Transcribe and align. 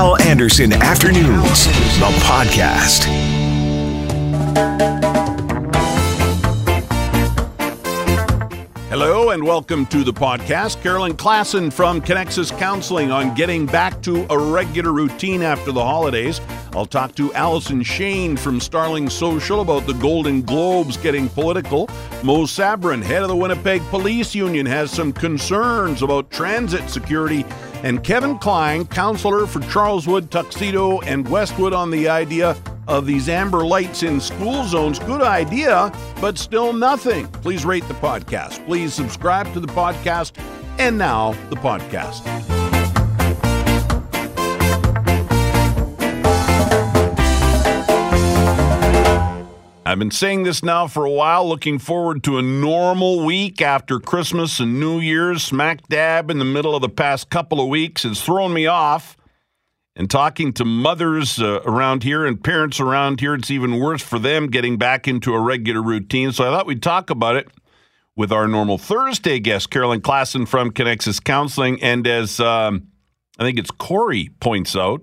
Hal 0.00 0.18
Anderson 0.22 0.72
Afternoons, 0.72 1.66
the 1.98 2.10
podcast. 2.24 3.04
Hello 8.88 9.28
and 9.28 9.44
welcome 9.44 9.84
to 9.88 10.02
the 10.02 10.12
podcast. 10.12 10.80
Carolyn 10.82 11.12
Klassen 11.12 11.70
from 11.70 12.00
Connexus 12.00 12.50
Counseling 12.58 13.10
on 13.10 13.34
getting 13.34 13.66
back 13.66 14.00
to 14.00 14.26
a 14.30 14.38
regular 14.38 14.90
routine 14.90 15.42
after 15.42 15.70
the 15.70 15.84
holidays. 15.84 16.40
I'll 16.72 16.86
talk 16.86 17.14
to 17.16 17.30
Allison 17.34 17.82
Shane 17.82 18.38
from 18.38 18.58
Starling 18.58 19.10
Social 19.10 19.60
about 19.60 19.86
the 19.86 19.92
Golden 19.92 20.40
Globes 20.40 20.96
getting 20.96 21.28
political. 21.28 21.88
Mo 22.22 22.44
Sabourin, 22.44 23.02
head 23.02 23.20
of 23.20 23.28
the 23.28 23.36
Winnipeg 23.36 23.82
Police 23.90 24.34
Union, 24.34 24.64
has 24.64 24.90
some 24.90 25.12
concerns 25.12 26.00
about 26.00 26.30
transit 26.30 26.88
security. 26.88 27.44
And 27.82 28.04
Kevin 28.04 28.38
Klein, 28.38 28.86
counselor 28.86 29.46
for 29.46 29.60
Charleswood, 29.60 30.30
Tuxedo, 30.30 31.00
and 31.00 31.26
Westwood, 31.28 31.72
on 31.72 31.90
the 31.90 32.08
idea 32.08 32.56
of 32.88 33.06
these 33.06 33.28
amber 33.28 33.64
lights 33.64 34.02
in 34.02 34.20
school 34.20 34.64
zones. 34.64 34.98
Good 34.98 35.22
idea, 35.22 35.92
but 36.20 36.38
still 36.38 36.72
nothing. 36.72 37.26
Please 37.28 37.64
rate 37.64 37.86
the 37.88 37.94
podcast. 37.94 38.64
Please 38.66 38.92
subscribe 38.92 39.52
to 39.54 39.60
the 39.60 39.68
podcast. 39.68 40.32
And 40.78 40.98
now, 40.98 41.32
the 41.50 41.56
podcast. 41.56 42.39
I've 49.90 49.98
been 49.98 50.12
saying 50.12 50.44
this 50.44 50.62
now 50.62 50.86
for 50.86 51.04
a 51.04 51.10
while, 51.10 51.48
looking 51.48 51.80
forward 51.80 52.22
to 52.22 52.38
a 52.38 52.42
normal 52.42 53.24
week 53.24 53.60
after 53.60 53.98
Christmas 53.98 54.60
and 54.60 54.78
New 54.78 55.00
Year's. 55.00 55.42
Smack 55.42 55.88
dab 55.88 56.30
in 56.30 56.38
the 56.38 56.44
middle 56.44 56.76
of 56.76 56.80
the 56.80 56.88
past 56.88 57.28
couple 57.28 57.60
of 57.60 57.66
weeks 57.66 58.04
has 58.04 58.22
thrown 58.22 58.52
me 58.52 58.68
off. 58.68 59.16
And 59.96 60.08
talking 60.08 60.52
to 60.52 60.64
mothers 60.64 61.42
uh, 61.42 61.62
around 61.64 62.04
here 62.04 62.24
and 62.24 62.40
parents 62.40 62.78
around 62.78 63.18
here, 63.18 63.34
it's 63.34 63.50
even 63.50 63.80
worse 63.80 64.00
for 64.00 64.20
them 64.20 64.46
getting 64.46 64.78
back 64.78 65.08
into 65.08 65.34
a 65.34 65.40
regular 65.40 65.82
routine. 65.82 66.30
So 66.30 66.44
I 66.44 66.56
thought 66.56 66.66
we'd 66.66 66.84
talk 66.84 67.10
about 67.10 67.34
it 67.34 67.48
with 68.14 68.30
our 68.30 68.46
normal 68.46 68.78
Thursday 68.78 69.40
guest, 69.40 69.70
Carolyn 69.70 70.02
Klassen 70.02 70.46
from 70.46 70.70
Connexus 70.70 71.22
Counseling. 71.22 71.82
And 71.82 72.06
as 72.06 72.38
um, 72.38 72.86
I 73.40 73.42
think 73.42 73.58
it's 73.58 73.72
Corey 73.72 74.30
points 74.38 74.76
out, 74.76 75.02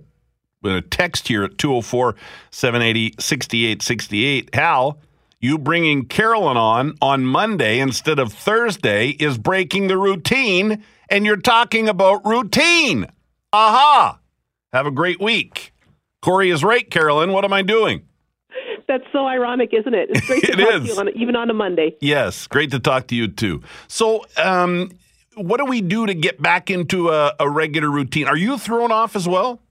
a 0.63 0.81
text 0.81 1.27
here 1.27 1.43
at 1.43 1.57
204 1.57 2.15
780 2.51 3.15
6868. 3.19 4.55
Hal, 4.55 4.99
you 5.39 5.57
bringing 5.57 6.05
Carolyn 6.05 6.57
on 6.57 6.95
on 7.01 7.25
Monday 7.25 7.79
instead 7.79 8.19
of 8.19 8.33
Thursday 8.33 9.09
is 9.09 9.37
breaking 9.37 9.87
the 9.87 9.97
routine, 9.97 10.83
and 11.09 11.25
you're 11.25 11.37
talking 11.37 11.87
about 11.87 12.25
routine. 12.25 13.05
Aha! 13.53 14.19
Have 14.73 14.85
a 14.85 14.91
great 14.91 15.21
week. 15.21 15.73
Corey 16.21 16.49
is 16.49 16.63
right, 16.63 16.89
Carolyn. 16.89 17.31
What 17.31 17.45
am 17.45 17.53
I 17.53 17.61
doing? 17.61 18.03
That's 18.87 19.03
so 19.11 19.25
ironic, 19.27 19.69
isn't 19.73 19.93
it? 19.93 20.09
It's 20.11 20.25
great 20.25 20.41
to 20.45 20.51
It 20.53 20.55
talk 20.57 20.73
is. 20.75 20.81
to 20.83 20.87
you 20.93 20.99
on, 20.99 21.09
even 21.17 21.35
on 21.35 21.49
a 21.49 21.53
Monday. 21.53 21.95
Yes, 22.01 22.47
great 22.47 22.71
to 22.71 22.79
talk 22.79 23.07
to 23.07 23.15
you 23.15 23.27
too. 23.27 23.61
So, 23.87 24.25
um, 24.37 24.91
what 25.35 25.57
do 25.57 25.65
we 25.65 25.81
do 25.81 26.05
to 26.05 26.13
get 26.13 26.41
back 26.41 26.69
into 26.71 27.09
a, 27.09 27.33
a 27.39 27.49
regular 27.49 27.89
routine? 27.91 28.27
Are 28.27 28.37
you 28.37 28.57
thrown 28.57 28.91
off 28.91 29.15
as 29.15 29.27
well? 29.27 29.61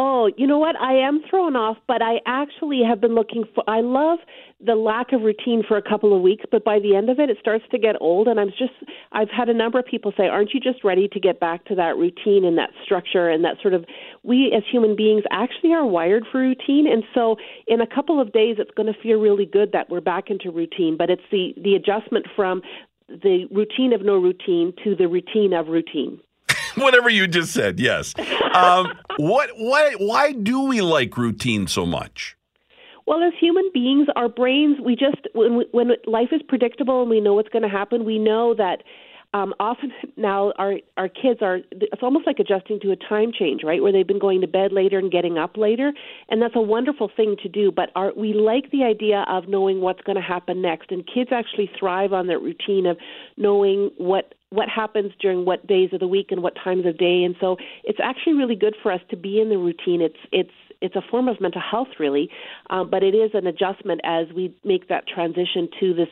Oh, 0.00 0.30
you 0.36 0.46
know 0.46 0.58
what? 0.58 0.76
I 0.76 0.92
am 0.92 1.22
thrown 1.28 1.56
off, 1.56 1.76
but 1.88 2.00
I 2.02 2.20
actually 2.24 2.82
have 2.88 3.00
been 3.00 3.16
looking 3.16 3.42
for. 3.52 3.64
I 3.66 3.80
love 3.80 4.20
the 4.64 4.76
lack 4.76 5.12
of 5.12 5.22
routine 5.22 5.64
for 5.66 5.76
a 5.76 5.82
couple 5.82 6.14
of 6.14 6.22
weeks, 6.22 6.44
but 6.52 6.64
by 6.64 6.78
the 6.78 6.94
end 6.94 7.10
of 7.10 7.18
it, 7.18 7.30
it 7.30 7.38
starts 7.40 7.64
to 7.72 7.78
get 7.78 7.96
old. 8.00 8.28
And 8.28 8.38
I'm 8.38 8.50
just, 8.50 8.74
I've 9.10 9.28
had 9.28 9.48
a 9.48 9.54
number 9.54 9.76
of 9.76 9.86
people 9.86 10.12
say, 10.16 10.28
"Aren't 10.28 10.54
you 10.54 10.60
just 10.60 10.84
ready 10.84 11.08
to 11.08 11.18
get 11.18 11.40
back 11.40 11.64
to 11.64 11.74
that 11.74 11.96
routine 11.96 12.44
and 12.44 12.56
that 12.58 12.70
structure 12.84 13.28
and 13.28 13.44
that 13.44 13.56
sort 13.60 13.74
of?" 13.74 13.84
We 14.22 14.52
as 14.56 14.62
human 14.70 14.94
beings 14.94 15.24
actually 15.32 15.72
are 15.72 15.84
wired 15.84 16.26
for 16.30 16.38
routine, 16.38 16.86
and 16.86 17.02
so 17.12 17.36
in 17.66 17.80
a 17.80 17.86
couple 17.86 18.20
of 18.20 18.32
days, 18.32 18.56
it's 18.60 18.70
going 18.76 18.92
to 18.92 19.00
feel 19.00 19.18
really 19.18 19.46
good 19.46 19.72
that 19.72 19.90
we're 19.90 20.00
back 20.00 20.30
into 20.30 20.52
routine. 20.52 20.96
But 20.96 21.10
it's 21.10 21.28
the 21.32 21.54
the 21.56 21.74
adjustment 21.74 22.26
from 22.36 22.62
the 23.08 23.46
routine 23.50 23.92
of 23.92 24.02
no 24.02 24.16
routine 24.16 24.74
to 24.84 24.94
the 24.94 25.08
routine 25.08 25.52
of 25.52 25.66
routine. 25.66 26.20
Whatever 26.82 27.08
you 27.08 27.26
just 27.26 27.52
said, 27.52 27.78
yes. 27.80 28.14
Um, 28.54 28.92
what, 29.16 29.50
what, 29.56 29.94
why 30.00 30.32
do 30.32 30.62
we 30.62 30.80
like 30.80 31.16
routine 31.16 31.66
so 31.66 31.84
much? 31.86 32.36
Well, 33.06 33.22
as 33.22 33.32
human 33.40 33.70
beings, 33.72 34.08
our 34.16 34.28
brains, 34.28 34.78
we 34.84 34.94
just, 34.94 35.28
when, 35.32 35.56
we, 35.56 35.66
when 35.72 35.92
life 36.06 36.28
is 36.30 36.42
predictable 36.46 37.00
and 37.00 37.10
we 37.10 37.20
know 37.20 37.34
what's 37.34 37.48
going 37.48 37.62
to 37.62 37.68
happen, 37.68 38.04
we 38.04 38.18
know 38.18 38.54
that 38.54 38.82
um, 39.34 39.52
often 39.60 39.92
now 40.16 40.52
our, 40.56 40.76
our 40.96 41.08
kids 41.08 41.40
are, 41.42 41.58
it's 41.70 42.02
almost 42.02 42.26
like 42.26 42.38
adjusting 42.38 42.80
to 42.80 42.92
a 42.92 42.96
time 42.96 43.30
change, 43.36 43.62
right? 43.62 43.82
Where 43.82 43.92
they've 43.92 44.06
been 44.06 44.18
going 44.18 44.40
to 44.40 44.46
bed 44.46 44.72
later 44.72 44.98
and 44.98 45.10
getting 45.12 45.36
up 45.36 45.56
later. 45.56 45.92
And 46.30 46.40
that's 46.40 46.56
a 46.56 46.62
wonderful 46.62 47.10
thing 47.14 47.36
to 47.42 47.48
do. 47.48 47.70
But 47.70 47.90
our, 47.94 48.12
we 48.16 48.32
like 48.32 48.70
the 48.70 48.84
idea 48.84 49.26
of 49.28 49.46
knowing 49.46 49.80
what's 49.80 50.00
going 50.00 50.16
to 50.16 50.22
happen 50.22 50.62
next. 50.62 50.90
And 50.90 51.06
kids 51.06 51.30
actually 51.30 51.70
thrive 51.78 52.14
on 52.14 52.26
that 52.28 52.40
routine 52.40 52.86
of 52.86 52.96
knowing 53.36 53.90
what 53.98 54.34
what 54.50 54.66
happens 54.66 55.12
during 55.20 55.44
what 55.44 55.66
days 55.66 55.90
of 55.92 56.00
the 56.00 56.08
week 56.08 56.28
and 56.30 56.42
what 56.42 56.54
times 56.64 56.86
of 56.86 56.96
day 56.96 57.22
and 57.22 57.36
so 57.38 57.58
it's 57.84 57.98
actually 58.02 58.32
really 58.32 58.54
good 58.54 58.74
for 58.82 58.90
us 58.90 59.00
to 59.10 59.14
be 59.14 59.40
in 59.42 59.50
the 59.50 59.58
routine 59.58 60.00
it's 60.00 60.16
it's 60.32 60.50
it's 60.80 60.96
a 60.96 61.02
form 61.10 61.28
of 61.28 61.40
mental 61.40 61.62
health 61.62 61.88
really 61.98 62.30
um, 62.70 62.90
but 62.90 63.02
it 63.02 63.14
is 63.14 63.30
an 63.34 63.46
adjustment 63.46 64.00
as 64.04 64.26
we 64.34 64.54
make 64.64 64.88
that 64.88 65.06
transition 65.06 65.68
to 65.80 65.94
this 65.94 66.08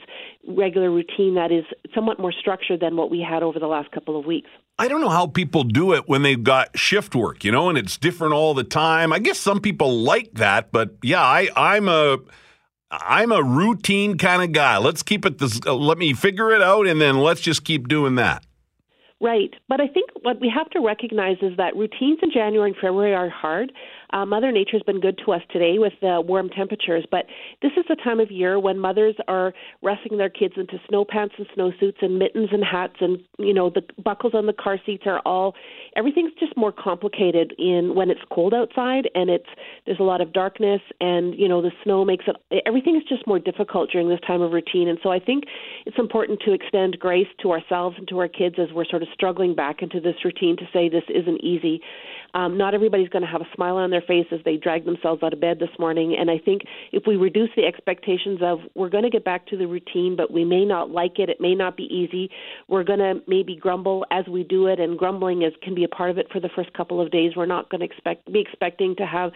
regular 0.49 0.91
routine 0.91 1.35
that 1.35 1.53
is 1.53 1.65
somewhat 1.95 2.19
more 2.19 2.33
structured 2.33 2.81
than 2.81 2.97
what 2.97 3.11
we 3.11 3.21
had 3.21 3.43
over 3.43 3.59
the 3.59 3.67
last 3.67 3.91
couple 3.93 4.19
of 4.19 4.25
weeks 4.25 4.51
I 4.79 4.89
don't 4.89 5.01
know 5.01 5.09
how 5.09 5.27
people 5.27 5.65
do 5.65 5.95
it 5.95 6.07
when 6.07 6.21
they've 6.21 6.43
got 6.43 6.79
shift 6.79 7.15
work, 7.15 7.45
you 7.45 7.51
know, 7.51 7.71
and 7.71 7.79
it's 7.79 7.97
different 7.97 8.35
all 8.35 8.53
the 8.53 8.63
time. 8.63 9.11
I 9.11 9.19
guess 9.21 9.39
some 9.39 9.59
people 9.59 10.03
like 10.03 10.35
that, 10.35 10.71
but 10.71 10.97
yeah, 11.03 11.23
I, 11.23 11.49
I'm 11.57 11.89
a 11.89 12.19
I'm 12.91 13.33
a 13.33 13.43
routine 13.43 14.19
kind 14.19 14.43
of 14.43 14.53
guy. 14.53 14.79
Let's 14.79 15.03
keep 15.03 15.27
it 15.27 15.39
this. 15.39 15.61
Uh, 15.67 15.75
let 15.75 15.99
me 15.99 16.13
figure 16.13 16.53
it 16.53 16.63
out, 16.63 16.87
and 16.87 17.01
then 17.01 17.19
let's 17.19 17.41
just 17.41 17.65
keep 17.65 17.89
doing 17.89 18.17
that. 18.17 18.45
Right. 19.21 19.55
But 19.69 19.81
I 19.81 19.89
think 19.89 20.11
what 20.23 20.41
we 20.41 20.53
have 20.55 20.69
to 20.71 20.81
recognize 20.81 21.39
is 21.41 21.57
that 21.57 21.75
routines 21.75 22.19
in 22.23 22.31
January 22.31 22.71
and 22.71 22.77
February 22.77 23.15
are 23.15 23.31
hard. 23.31 23.73
Uh, 24.17 24.25
Mother 24.25 24.51
Nature's 24.51 24.83
been 24.83 24.99
good 24.99 25.21
to 25.27 25.33
us 25.33 25.43
today 25.53 25.75
with 25.77 25.93
the 26.01 26.23
warm 26.27 26.49
temperatures, 26.49 27.05
but 27.11 27.27
this 27.61 27.73
is 27.77 27.85
the 27.87 27.97
time 27.97 28.19
of 28.19 28.31
year 28.31 28.59
when 28.59 28.79
mothers 28.79 29.15
are 29.29 29.53
wrestling 29.83 30.17
their 30.17 30.31
kids 30.31 30.55
into 30.57 30.81
snow 30.89 31.05
pants 31.05 31.35
and 31.37 31.47
snowsuits 31.55 32.01
and 32.01 32.19
mittens 32.19 32.49
and 32.51 32.65
hats 32.65 32.95
and 33.01 33.19
you 33.39 33.53
know 33.53 33.69
the 33.69 33.83
buckles 34.03 34.33
on 34.35 34.47
the 34.47 34.55
car 34.55 34.79
seats 34.87 35.03
are 35.05 35.21
all 35.27 35.55
everything's 35.97 36.33
just 36.41 36.57
more 36.57 36.73
complicated 36.73 37.53
in 37.59 37.95
when 37.95 38.09
it's 38.09 38.21
cold 38.33 38.55
outside 38.55 39.11
and 39.15 39.29
it's 39.29 39.49
there's 39.85 40.01
a 40.01 40.03
lot 40.03 40.23
of 40.23 40.33
darkness 40.33 40.81
and 40.99 41.39
you 41.39 41.47
know 41.47 41.61
the 41.61 41.73
snow 41.85 42.03
makes 42.03 42.25
it 42.27 42.63
everything 42.65 42.97
is 42.97 43.03
just 43.07 43.27
more 43.27 43.39
difficult 43.39 43.91
during 43.91 44.09
this 44.09 44.21
time 44.27 44.41
of 44.41 44.53
routine 44.53 44.89
and 44.89 44.99
so 45.03 45.11
I 45.11 45.19
think 45.19 45.45
it's 45.85 45.99
important 45.99 46.41
to 46.47 46.53
extend 46.55 46.99
grace 46.99 47.29
to 47.43 47.53
ourselves 47.53 47.97
and 47.99 48.09
to 48.09 48.19
our 48.21 48.29
kids 48.29 48.57
as 48.59 48.73
we're 48.73 48.87
sort 48.87 49.03
of 49.03 49.09
struggling 49.13 49.55
back 49.55 49.83
into 49.83 50.01
this 50.01 50.17
routine 50.25 50.57
to 50.57 50.65
say 50.73 50.89
this 50.89 51.05
isn't 51.09 51.45
easy. 51.45 51.83
Um, 52.35 52.57
not 52.59 52.75
everybody's 52.75 53.09
going 53.09 53.25
to 53.25 53.31
have 53.31 53.41
a 53.41 53.49
smile 53.55 53.77
on 53.77 53.91
their 53.91 54.03
face 54.03 54.27
as 54.31 54.41
they 54.45 54.57
drag 54.57 54.85
themselves 54.85 55.23
out 55.23 55.33
of 55.33 55.41
bed 55.41 55.59
this 55.59 55.71
morning. 55.79 56.17
And 56.19 56.31
I 56.31 56.39
think 56.39 56.63
if 56.93 57.05
we 57.07 57.17
reduce 57.17 57.51
the 57.57 57.65
expectations 57.65 58.41
of 58.43 58.61
we're 58.75 58.89
going 58.89 59.05
to 59.05 59.11
get 59.11 59.25
back 59.25 59.47
to 59.49 59.57
the 59.57 59.67
routine, 59.67 60.17
but 60.17 60.31
we 60.33 60.45
may 60.45 60.65
not 60.65 60.91
like 60.91 61.19
it, 61.19 61.29
it 61.29 61.41
may 61.41 61.55
not 61.55 61.77
be 61.77 61.85
easy. 61.85 62.31
We're 62.69 62.85
going 62.85 62.99
to 62.99 63.23
maybe 63.27 63.57
grumble 63.57 64.05
as 64.11 64.27
we 64.27 64.43
do 64.43 64.67
it, 64.67 64.81
and 64.81 64.99
grumbling 64.99 65.43
is 65.43 65.53
can 65.63 65.75
be 65.75 65.85
a 65.85 65.89
part 65.89 66.11
of 66.11 66.19
it 66.19 66.31
for 66.31 66.41
the 66.41 66.51
first 66.55 66.73
couple 66.73 67.01
of 67.01 67.11
days. 67.11 67.33
We're 67.37 67.47
not 67.47 67.71
going 67.71 67.81
to 67.81 67.87
expect 67.87 68.31
be 68.33 68.41
expecting 68.41 68.97
to 68.97 69.07
have 69.07 69.33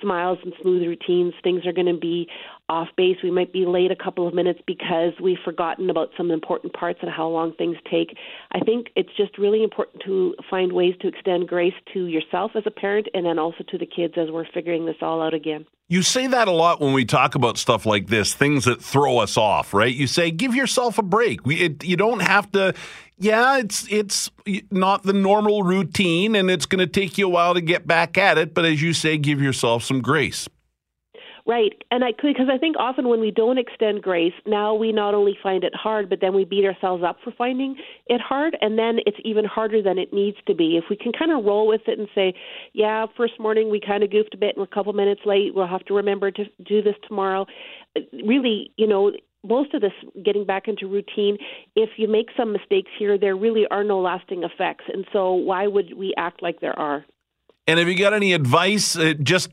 smiles 0.00 0.38
and 0.42 0.52
smooth 0.60 0.82
routines. 0.82 1.34
Things 1.42 1.64
are 1.66 1.72
going 1.72 1.86
to 1.86 1.98
be 1.98 2.28
off 2.72 2.88
base. 2.96 3.18
We 3.22 3.30
might 3.30 3.52
be 3.52 3.66
late 3.66 3.90
a 3.90 3.96
couple 3.96 4.26
of 4.26 4.32
minutes 4.32 4.60
because 4.66 5.12
we've 5.22 5.36
forgotten 5.44 5.90
about 5.90 6.08
some 6.16 6.30
important 6.30 6.72
parts 6.72 7.00
and 7.02 7.10
how 7.10 7.28
long 7.28 7.52
things 7.54 7.76
take. 7.90 8.16
I 8.52 8.60
think 8.60 8.86
it's 8.96 9.14
just 9.14 9.36
really 9.36 9.62
important 9.62 10.02
to 10.06 10.34
find 10.48 10.72
ways 10.72 10.94
to 11.02 11.08
extend 11.08 11.48
grace 11.48 11.74
to 11.92 12.06
yourself 12.06 12.52
as 12.54 12.62
a 12.64 12.70
parent 12.70 13.08
and 13.12 13.26
then 13.26 13.38
also 13.38 13.62
to 13.68 13.76
the 13.76 13.84
kids 13.84 14.14
as 14.16 14.30
we're 14.30 14.46
figuring 14.54 14.86
this 14.86 14.96
all 15.02 15.20
out 15.20 15.34
again. 15.34 15.66
You 15.88 16.00
say 16.00 16.26
that 16.26 16.48
a 16.48 16.52
lot 16.52 16.80
when 16.80 16.94
we 16.94 17.04
talk 17.04 17.34
about 17.34 17.58
stuff 17.58 17.84
like 17.84 18.06
this, 18.06 18.32
things 18.32 18.64
that 18.64 18.82
throw 18.82 19.18
us 19.18 19.36
off, 19.36 19.74
right? 19.74 19.94
You 19.94 20.06
say 20.06 20.30
give 20.30 20.54
yourself 20.54 20.96
a 20.96 21.02
break. 21.02 21.44
We, 21.44 21.56
it, 21.56 21.84
you 21.84 21.98
don't 21.98 22.22
have 22.22 22.50
to. 22.52 22.72
Yeah, 23.18 23.58
it's 23.58 23.86
it's 23.92 24.30
not 24.70 25.02
the 25.02 25.12
normal 25.12 25.62
routine, 25.62 26.34
and 26.34 26.50
it's 26.50 26.64
going 26.64 26.78
to 26.78 26.86
take 26.86 27.18
you 27.18 27.26
a 27.26 27.28
while 27.28 27.52
to 27.52 27.60
get 27.60 27.86
back 27.86 28.16
at 28.16 28.38
it. 28.38 28.54
But 28.54 28.64
as 28.64 28.80
you 28.80 28.94
say, 28.94 29.18
give 29.18 29.42
yourself 29.42 29.84
some 29.84 30.00
grace. 30.00 30.48
Right, 31.44 31.72
and 31.90 32.04
I 32.04 32.12
because 32.12 32.46
I 32.48 32.56
think 32.56 32.76
often 32.78 33.08
when 33.08 33.18
we 33.18 33.32
don't 33.32 33.58
extend 33.58 34.00
grace, 34.00 34.32
now 34.46 34.74
we 34.74 34.92
not 34.92 35.12
only 35.12 35.36
find 35.42 35.64
it 35.64 35.74
hard, 35.74 36.08
but 36.08 36.20
then 36.20 36.34
we 36.34 36.44
beat 36.44 36.64
ourselves 36.64 37.02
up 37.02 37.16
for 37.24 37.32
finding 37.32 37.76
it 38.06 38.20
hard, 38.20 38.56
and 38.60 38.78
then 38.78 39.00
it's 39.06 39.16
even 39.24 39.44
harder 39.44 39.82
than 39.82 39.98
it 39.98 40.12
needs 40.12 40.36
to 40.46 40.54
be. 40.54 40.76
If 40.76 40.84
we 40.88 40.94
can 40.96 41.10
kind 41.10 41.32
of 41.32 41.44
roll 41.44 41.66
with 41.66 41.80
it 41.88 41.98
and 41.98 42.06
say, 42.14 42.34
"Yeah, 42.74 43.06
first 43.16 43.40
morning 43.40 43.70
we 43.70 43.80
kind 43.80 44.04
of 44.04 44.10
goofed 44.10 44.34
a 44.34 44.36
bit, 44.36 44.50
and 44.50 44.58
we're 44.58 44.64
a 44.64 44.74
couple 44.74 44.92
minutes 44.92 45.22
late. 45.26 45.52
We'll 45.52 45.66
have 45.66 45.84
to 45.86 45.94
remember 45.94 46.30
to 46.30 46.44
do 46.64 46.80
this 46.80 46.96
tomorrow." 47.08 47.46
Really, 48.12 48.70
you 48.76 48.86
know, 48.86 49.10
most 49.42 49.74
of 49.74 49.80
this 49.80 49.92
getting 50.22 50.44
back 50.44 50.68
into 50.68 50.86
routine, 50.86 51.38
if 51.74 51.90
you 51.96 52.06
make 52.06 52.28
some 52.36 52.52
mistakes 52.52 52.90
here, 52.96 53.18
there 53.18 53.34
really 53.34 53.66
are 53.66 53.82
no 53.82 54.00
lasting 54.00 54.44
effects, 54.44 54.84
and 54.92 55.04
so 55.12 55.32
why 55.32 55.66
would 55.66 55.94
we 55.94 56.14
act 56.16 56.40
like 56.40 56.60
there 56.60 56.78
are? 56.78 57.04
And 57.68 57.78
have 57.78 57.86
you 57.86 57.96
got 57.96 58.12
any 58.12 58.32
advice? 58.32 58.96
Uh, 58.96 59.14
just 59.22 59.48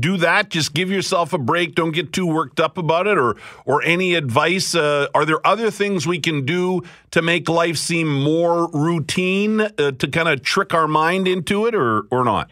do 0.00 0.16
that. 0.16 0.50
Just 0.50 0.74
give 0.74 0.90
yourself 0.90 1.32
a 1.32 1.38
break. 1.38 1.76
Don't 1.76 1.92
get 1.92 2.12
too 2.12 2.26
worked 2.26 2.58
up 2.58 2.76
about 2.76 3.06
it. 3.06 3.16
Or, 3.16 3.36
or 3.64 3.82
any 3.84 4.14
advice? 4.14 4.74
Uh, 4.74 5.06
are 5.14 5.24
there 5.24 5.46
other 5.46 5.70
things 5.70 6.04
we 6.04 6.18
can 6.18 6.44
do 6.44 6.82
to 7.12 7.22
make 7.22 7.48
life 7.48 7.76
seem 7.76 8.12
more 8.12 8.68
routine 8.72 9.60
uh, 9.60 9.92
to 9.92 10.08
kind 10.08 10.28
of 10.28 10.42
trick 10.42 10.74
our 10.74 10.88
mind 10.88 11.28
into 11.28 11.66
it, 11.66 11.74
or 11.76 12.02
or 12.10 12.24
not? 12.24 12.50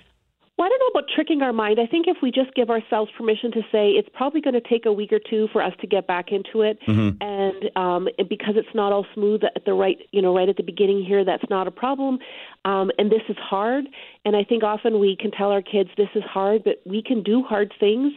Well, 0.61 0.67
I 0.67 0.69
don't 0.69 0.81
know 0.81 1.01
about 1.01 1.09
tricking 1.15 1.41
our 1.41 1.55
mind. 1.55 1.81
I 1.81 1.87
think 1.87 2.07
if 2.07 2.19
we 2.23 2.31
just 2.31 2.55
give 2.55 2.69
ourselves 2.69 3.11
permission 3.17 3.51
to 3.53 3.63
say 3.73 3.93
it's 3.93 4.11
probably 4.13 4.43
going 4.43 4.53
to 4.53 4.61
take 4.61 4.85
a 4.85 4.93
week 4.93 5.11
or 5.11 5.19
two 5.19 5.49
for 5.55 5.63
us 5.63 5.73
to 5.81 5.87
get 5.87 6.07
back 6.07 6.33
into 6.33 6.61
it, 6.61 6.79
mm-hmm. 6.87 7.17
and 7.23 7.77
um, 7.77 8.09
because 8.29 8.57
it's 8.57 8.69
not 8.75 8.93
all 8.93 9.07
smooth 9.15 9.41
at 9.43 9.65
the 9.65 9.73
right, 9.73 9.97
you 10.13 10.21
know, 10.21 10.37
right 10.37 10.51
at 10.51 10.59
the 10.59 10.63
beginning 10.63 11.03
here, 11.03 11.25
that's 11.25 11.45
not 11.49 11.67
a 11.67 11.71
problem. 11.71 12.19
Um, 12.67 12.91
and 12.99 13.11
this 13.11 13.23
is 13.31 13.39
hard. 13.39 13.87
And 14.25 14.37
I 14.37 14.45
think 14.45 14.63
often 14.63 15.01
we 15.01 15.17
can 15.19 15.31
tell 15.31 15.51
our 15.51 15.63
kids 15.63 15.89
this 15.97 16.11
is 16.15 16.23
hard, 16.25 16.63
but 16.63 16.83
we 16.85 17.03
can 17.03 17.23
do 17.23 17.43
hard 17.43 17.73
things. 17.81 18.13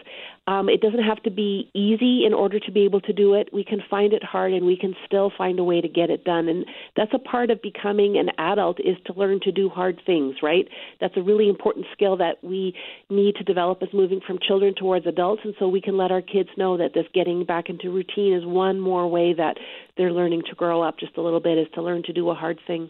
Um, 0.48 0.68
it 0.68 0.82
doesn't 0.82 1.04
have 1.04 1.24
to 1.24 1.32
be 1.32 1.72
easy 1.74 2.26
in 2.26 2.34
order 2.34 2.60
to 2.60 2.72
be 2.74 2.84
able 2.84 3.00
to 3.02 3.14
do 3.14 3.36
it. 3.36 3.48
We 3.54 3.64
can 3.64 3.82
find 3.90 4.12
it 4.12 4.22
hard, 4.22 4.52
and 4.52 4.66
we 4.66 4.76
can 4.76 4.96
still 5.06 5.32
find 5.38 5.58
a 5.60 5.64
way 5.64 5.80
to 5.80 5.88
get 5.88 6.10
it 6.10 6.26
done. 6.26 6.50
And 6.50 6.66
that's 6.98 7.14
a 7.14 7.20
part 7.20 7.50
of 7.52 7.62
becoming 7.62 8.18
an 8.18 8.30
adult 8.38 8.82
is 8.82 8.98
to 9.06 9.14
learn 9.14 9.40
to 9.44 9.54
do 9.54 9.70
hard 9.70 10.02
things. 10.06 10.36
Right? 10.44 10.68
That's 11.00 11.16
a 11.16 11.22
really 11.22 11.48
important 11.48 11.86
skill 11.94 12.18
that 12.18 12.44
we 12.44 12.76
need 13.10 13.36
to 13.36 13.44
develop 13.46 13.82
as 13.82 13.90
moving 13.94 14.20
from 14.28 14.40
children 14.46 14.76
towards 14.76 15.08
adults. 15.08 15.44
And 15.46 15.54
so 15.58 15.70
we 15.70 15.80
can 15.80 15.96
let 15.96 16.12
our 16.12 16.22
kids 16.22 16.50
know 16.58 16.76
that 16.78 16.94
this 16.94 17.06
getting 17.14 17.46
back 17.46 17.70
into 17.70 17.90
routine 17.90 18.34
is 18.34 18.46
one 18.46 18.78
more 18.78 19.08
way 19.08 19.34
that 19.34 19.56
they're 19.96 20.12
learning 20.12 20.44
to 20.50 20.56
grow 20.56 20.82
up 20.82 21.00
just 21.00 21.16
a 21.16 21.22
little 21.22 21.40
bit 21.40 21.58
is 21.58 21.68
to 21.76 21.82
learn 21.82 22.04
to 22.04 22.14
do 22.14 22.30
a 22.30 22.36
hard 22.36 22.60
thing. 22.68 22.90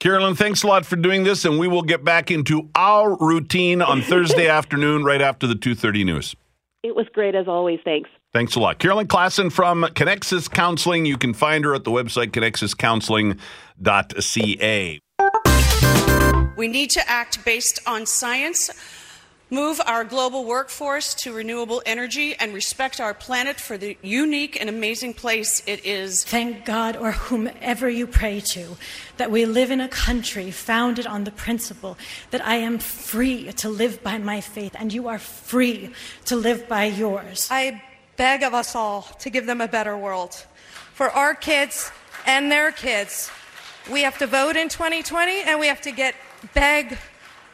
Carolyn, 0.00 0.34
thanks 0.34 0.62
a 0.62 0.66
lot 0.66 0.86
for 0.86 0.96
doing 0.96 1.24
this, 1.24 1.44
and 1.44 1.58
we 1.58 1.68
will 1.68 1.82
get 1.82 2.02
back 2.02 2.30
into 2.30 2.70
our 2.74 3.18
routine 3.18 3.82
on 3.82 4.00
Thursday 4.00 4.48
afternoon, 4.58 5.04
right 5.04 5.20
after 5.20 5.46
the 5.46 5.54
two 5.54 5.74
thirty 5.74 6.04
news. 6.04 6.34
It 6.82 6.96
was 6.96 7.04
great 7.12 7.34
as 7.34 7.46
always. 7.46 7.80
Thanks. 7.84 8.08
Thanks 8.32 8.54
a 8.54 8.60
lot. 8.60 8.78
Carolyn 8.78 9.08
Klassen 9.08 9.52
from 9.52 9.82
Connexus 9.82 10.50
Counseling. 10.50 11.04
You 11.04 11.18
can 11.18 11.34
find 11.34 11.66
her 11.66 11.74
at 11.74 11.84
the 11.84 11.90
website 11.90 12.30
connexuscounseling.ca. 12.30 15.00
We 16.56 16.68
need 16.68 16.88
to 16.90 17.10
act 17.10 17.44
based 17.44 17.80
on 17.86 18.06
science 18.06 18.70
move 19.50 19.80
our 19.84 20.04
global 20.04 20.44
workforce 20.44 21.12
to 21.14 21.32
renewable 21.32 21.82
energy, 21.84 22.34
and 22.36 22.54
respect 22.54 23.00
our 23.00 23.12
planet 23.12 23.58
for 23.58 23.76
the 23.76 23.96
unique 24.02 24.58
and 24.60 24.68
amazing 24.68 25.12
place 25.12 25.62
it 25.66 25.84
is. 25.84 26.24
Thank 26.24 26.64
God, 26.64 26.96
or 26.96 27.12
whomever 27.12 27.90
you 27.90 28.06
pray 28.06 28.40
to, 28.40 28.76
that 29.16 29.30
we 29.30 29.44
live 29.44 29.70
in 29.70 29.80
a 29.80 29.88
country 29.88 30.50
founded 30.50 31.06
on 31.06 31.24
the 31.24 31.30
principle 31.32 31.98
that 32.30 32.46
I 32.46 32.56
am 32.56 32.78
free 32.78 33.52
to 33.52 33.68
live 33.68 34.02
by 34.02 34.18
my 34.18 34.40
faith, 34.40 34.74
and 34.78 34.92
you 34.92 35.08
are 35.08 35.18
free 35.18 35.92
to 36.26 36.36
live 36.36 36.68
by 36.68 36.84
yours. 36.84 37.48
I 37.50 37.82
beg 38.16 38.42
of 38.42 38.54
us 38.54 38.74
all 38.74 39.02
to 39.18 39.30
give 39.30 39.46
them 39.46 39.60
a 39.60 39.68
better 39.68 39.96
world. 39.96 40.46
For 40.94 41.10
our 41.10 41.34
kids 41.34 41.90
and 42.26 42.52
their 42.52 42.70
kids, 42.70 43.30
we 43.90 44.02
have 44.02 44.18
to 44.18 44.26
vote 44.26 44.56
in 44.56 44.68
2020 44.68 45.42
and 45.42 45.58
we 45.58 45.66
have 45.66 45.80
to 45.80 45.90
get 45.90 46.14
beg 46.54 46.98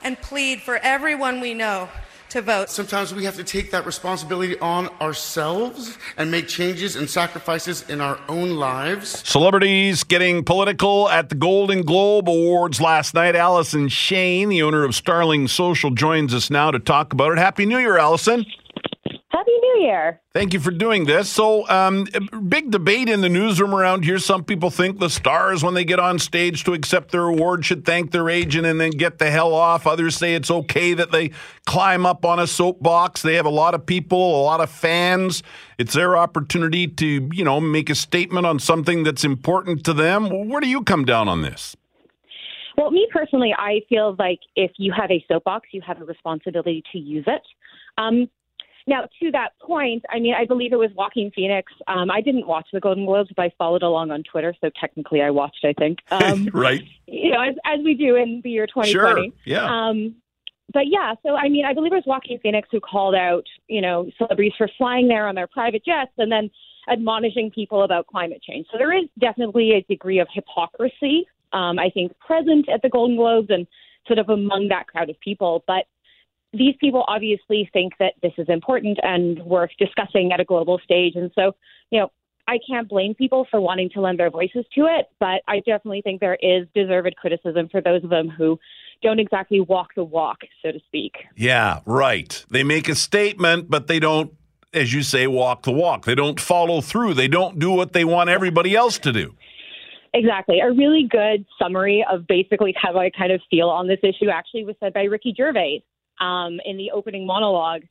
and 0.02 0.20
plead 0.20 0.60
for 0.60 0.76
everyone 0.76 1.40
we 1.40 1.54
know 1.54 1.88
to 2.30 2.42
vote. 2.42 2.68
Sometimes 2.68 3.14
we 3.14 3.24
have 3.24 3.36
to 3.36 3.44
take 3.44 3.70
that 3.70 3.86
responsibility 3.86 4.58
on 4.58 4.88
ourselves 5.00 5.96
and 6.16 6.30
make 6.30 6.48
changes 6.48 6.96
and 6.96 7.08
sacrifices 7.08 7.88
in 7.88 8.00
our 8.00 8.18
own 8.28 8.56
lives. 8.56 9.22
Celebrities 9.28 10.04
getting 10.04 10.44
political 10.44 11.08
at 11.08 11.28
the 11.28 11.34
Golden 11.34 11.82
Globe 11.82 12.28
Awards 12.28 12.80
last 12.80 13.14
night. 13.14 13.36
Allison 13.36 13.88
Shane, 13.88 14.48
the 14.48 14.62
owner 14.62 14.84
of 14.84 14.94
Starling 14.94 15.48
Social, 15.48 15.90
joins 15.90 16.34
us 16.34 16.50
now 16.50 16.70
to 16.70 16.78
talk 16.78 17.12
about 17.12 17.32
it. 17.32 17.38
Happy 17.38 17.64
New 17.64 17.78
Year, 17.78 17.96
Allison. 17.96 18.44
Happy 19.76 19.82
New 19.82 19.86
Year. 19.86 20.20
Thank 20.32 20.52
you 20.52 20.60
for 20.60 20.70
doing 20.70 21.06
this. 21.06 21.28
So, 21.28 21.68
um, 21.68 22.06
big 22.48 22.70
debate 22.70 23.08
in 23.08 23.20
the 23.20 23.28
newsroom 23.28 23.74
around 23.74 24.04
here. 24.04 24.18
Some 24.18 24.44
people 24.44 24.70
think 24.70 24.98
the 24.98 25.08
stars, 25.08 25.62
when 25.62 25.74
they 25.74 25.84
get 25.84 25.98
on 25.98 26.18
stage 26.18 26.64
to 26.64 26.72
accept 26.72 27.10
their 27.10 27.24
award, 27.24 27.64
should 27.64 27.84
thank 27.84 28.10
their 28.10 28.28
agent 28.28 28.66
and 28.66 28.80
then 28.80 28.90
get 28.90 29.18
the 29.18 29.30
hell 29.30 29.54
off. 29.54 29.86
Others 29.86 30.16
say 30.16 30.34
it's 30.34 30.50
okay 30.50 30.94
that 30.94 31.10
they 31.10 31.30
climb 31.64 32.04
up 32.06 32.24
on 32.24 32.38
a 32.38 32.46
soapbox. 32.46 33.22
They 33.22 33.34
have 33.34 33.46
a 33.46 33.50
lot 33.50 33.74
of 33.74 33.86
people, 33.86 34.40
a 34.40 34.44
lot 34.44 34.60
of 34.60 34.70
fans. 34.70 35.42
It's 35.78 35.94
their 35.94 36.16
opportunity 36.16 36.86
to, 36.86 37.28
you 37.32 37.44
know, 37.44 37.60
make 37.60 37.90
a 37.90 37.94
statement 37.94 38.46
on 38.46 38.58
something 38.58 39.04
that's 39.04 39.24
important 39.24 39.84
to 39.84 39.92
them. 39.92 40.48
Where 40.48 40.60
do 40.60 40.68
you 40.68 40.82
come 40.82 41.04
down 41.04 41.28
on 41.28 41.42
this? 41.42 41.76
Well, 42.76 42.90
me 42.90 43.08
personally, 43.10 43.54
I 43.56 43.80
feel 43.88 44.16
like 44.18 44.40
if 44.54 44.72
you 44.76 44.92
have 44.94 45.10
a 45.10 45.24
soapbox, 45.28 45.68
you 45.72 45.80
have 45.86 46.00
a 46.00 46.04
responsibility 46.04 46.84
to 46.92 46.98
use 46.98 47.24
it. 47.26 47.40
Um, 47.96 48.28
now, 48.86 49.08
to 49.20 49.30
that 49.32 49.50
point, 49.60 50.04
I 50.10 50.20
mean, 50.20 50.34
I 50.34 50.44
believe 50.44 50.72
it 50.72 50.78
was 50.78 50.90
Joaquin 50.94 51.32
Phoenix. 51.34 51.72
Um, 51.88 52.10
I 52.10 52.20
didn't 52.20 52.46
watch 52.46 52.68
the 52.72 52.80
Golden 52.80 53.04
Globes, 53.04 53.30
but 53.34 53.42
I 53.42 53.52
followed 53.58 53.82
along 53.82 54.12
on 54.12 54.22
Twitter, 54.22 54.54
so 54.60 54.70
technically 54.80 55.22
I 55.22 55.30
watched. 55.30 55.64
I 55.64 55.72
think, 55.72 55.98
um, 56.10 56.48
right? 56.52 56.82
You 57.06 57.32
know, 57.32 57.40
as, 57.40 57.54
as 57.64 57.80
we 57.84 57.94
do 57.94 58.14
in 58.14 58.40
the 58.44 58.50
year 58.50 58.66
2020. 58.66 58.92
Sure. 58.92 59.26
Yeah. 59.44 59.64
Um, 59.64 60.14
but 60.72 60.84
yeah, 60.88 61.14
so 61.24 61.34
I 61.34 61.48
mean, 61.48 61.64
I 61.64 61.74
believe 61.74 61.92
it 61.92 61.96
was 61.96 62.04
Joaquin 62.06 62.38
Phoenix 62.40 62.68
who 62.70 62.80
called 62.80 63.14
out, 63.14 63.44
you 63.68 63.80
know, 63.80 64.10
celebrities 64.18 64.52
for 64.56 64.68
flying 64.76 65.08
there 65.08 65.28
on 65.28 65.34
their 65.34 65.46
private 65.46 65.84
jets 65.84 66.12
and 66.18 66.30
then 66.30 66.50
admonishing 66.88 67.50
people 67.50 67.82
about 67.82 68.06
climate 68.06 68.42
change. 68.42 68.66
So 68.70 68.78
there 68.78 68.96
is 68.96 69.04
definitely 69.18 69.72
a 69.72 69.82
degree 69.82 70.18
of 70.18 70.28
hypocrisy, 70.32 71.26
um, 71.52 71.78
I 71.78 71.90
think, 71.90 72.16
present 72.18 72.68
at 72.68 72.82
the 72.82 72.88
Golden 72.88 73.16
Globes 73.16 73.48
and 73.50 73.66
sort 74.06 74.18
of 74.18 74.28
among 74.28 74.68
that 74.68 74.86
crowd 74.86 75.10
of 75.10 75.18
people. 75.20 75.64
But 75.66 75.86
these 76.56 76.74
people 76.80 77.04
obviously 77.08 77.68
think 77.72 77.94
that 77.98 78.14
this 78.22 78.32
is 78.38 78.48
important 78.48 78.98
and 79.02 79.38
worth 79.44 79.70
discussing 79.78 80.32
at 80.32 80.40
a 80.40 80.44
global 80.44 80.78
stage. 80.82 81.14
And 81.16 81.30
so, 81.34 81.52
you 81.90 82.00
know, 82.00 82.10
I 82.48 82.58
can't 82.68 82.88
blame 82.88 83.14
people 83.14 83.46
for 83.50 83.60
wanting 83.60 83.90
to 83.90 84.00
lend 84.00 84.20
their 84.20 84.30
voices 84.30 84.64
to 84.76 84.86
it, 84.86 85.06
but 85.18 85.42
I 85.48 85.58
definitely 85.58 86.02
think 86.02 86.20
there 86.20 86.38
is 86.40 86.66
deserved 86.74 87.16
criticism 87.16 87.68
for 87.68 87.80
those 87.80 88.04
of 88.04 88.10
them 88.10 88.28
who 88.28 88.58
don't 89.02 89.18
exactly 89.18 89.60
walk 89.60 89.88
the 89.96 90.04
walk, 90.04 90.38
so 90.62 90.70
to 90.70 90.78
speak. 90.86 91.14
Yeah, 91.36 91.80
right. 91.84 92.44
They 92.50 92.62
make 92.62 92.88
a 92.88 92.94
statement, 92.94 93.68
but 93.68 93.88
they 93.88 93.98
don't, 93.98 94.32
as 94.72 94.92
you 94.92 95.02
say, 95.02 95.26
walk 95.26 95.64
the 95.64 95.72
walk. 95.72 96.04
They 96.04 96.14
don't 96.14 96.38
follow 96.38 96.80
through. 96.80 97.14
They 97.14 97.28
don't 97.28 97.58
do 97.58 97.72
what 97.72 97.92
they 97.92 98.04
want 98.04 98.30
everybody 98.30 98.76
else 98.76 98.98
to 99.00 99.12
do. 99.12 99.34
Exactly. 100.14 100.60
A 100.60 100.72
really 100.72 101.06
good 101.10 101.44
summary 101.60 102.06
of 102.10 102.26
basically 102.26 102.74
how 102.80 102.96
I 102.96 103.10
kind 103.10 103.32
of 103.32 103.40
feel 103.50 103.68
on 103.68 103.88
this 103.88 103.98
issue 104.02 104.30
actually 104.30 104.64
was 104.64 104.76
said 104.80 104.94
by 104.94 105.02
Ricky 105.02 105.34
Gervais 105.36 105.82
um, 106.20 106.58
in 106.64 106.76
the 106.76 106.90
opening 106.92 107.26
monologue, 107.26 107.82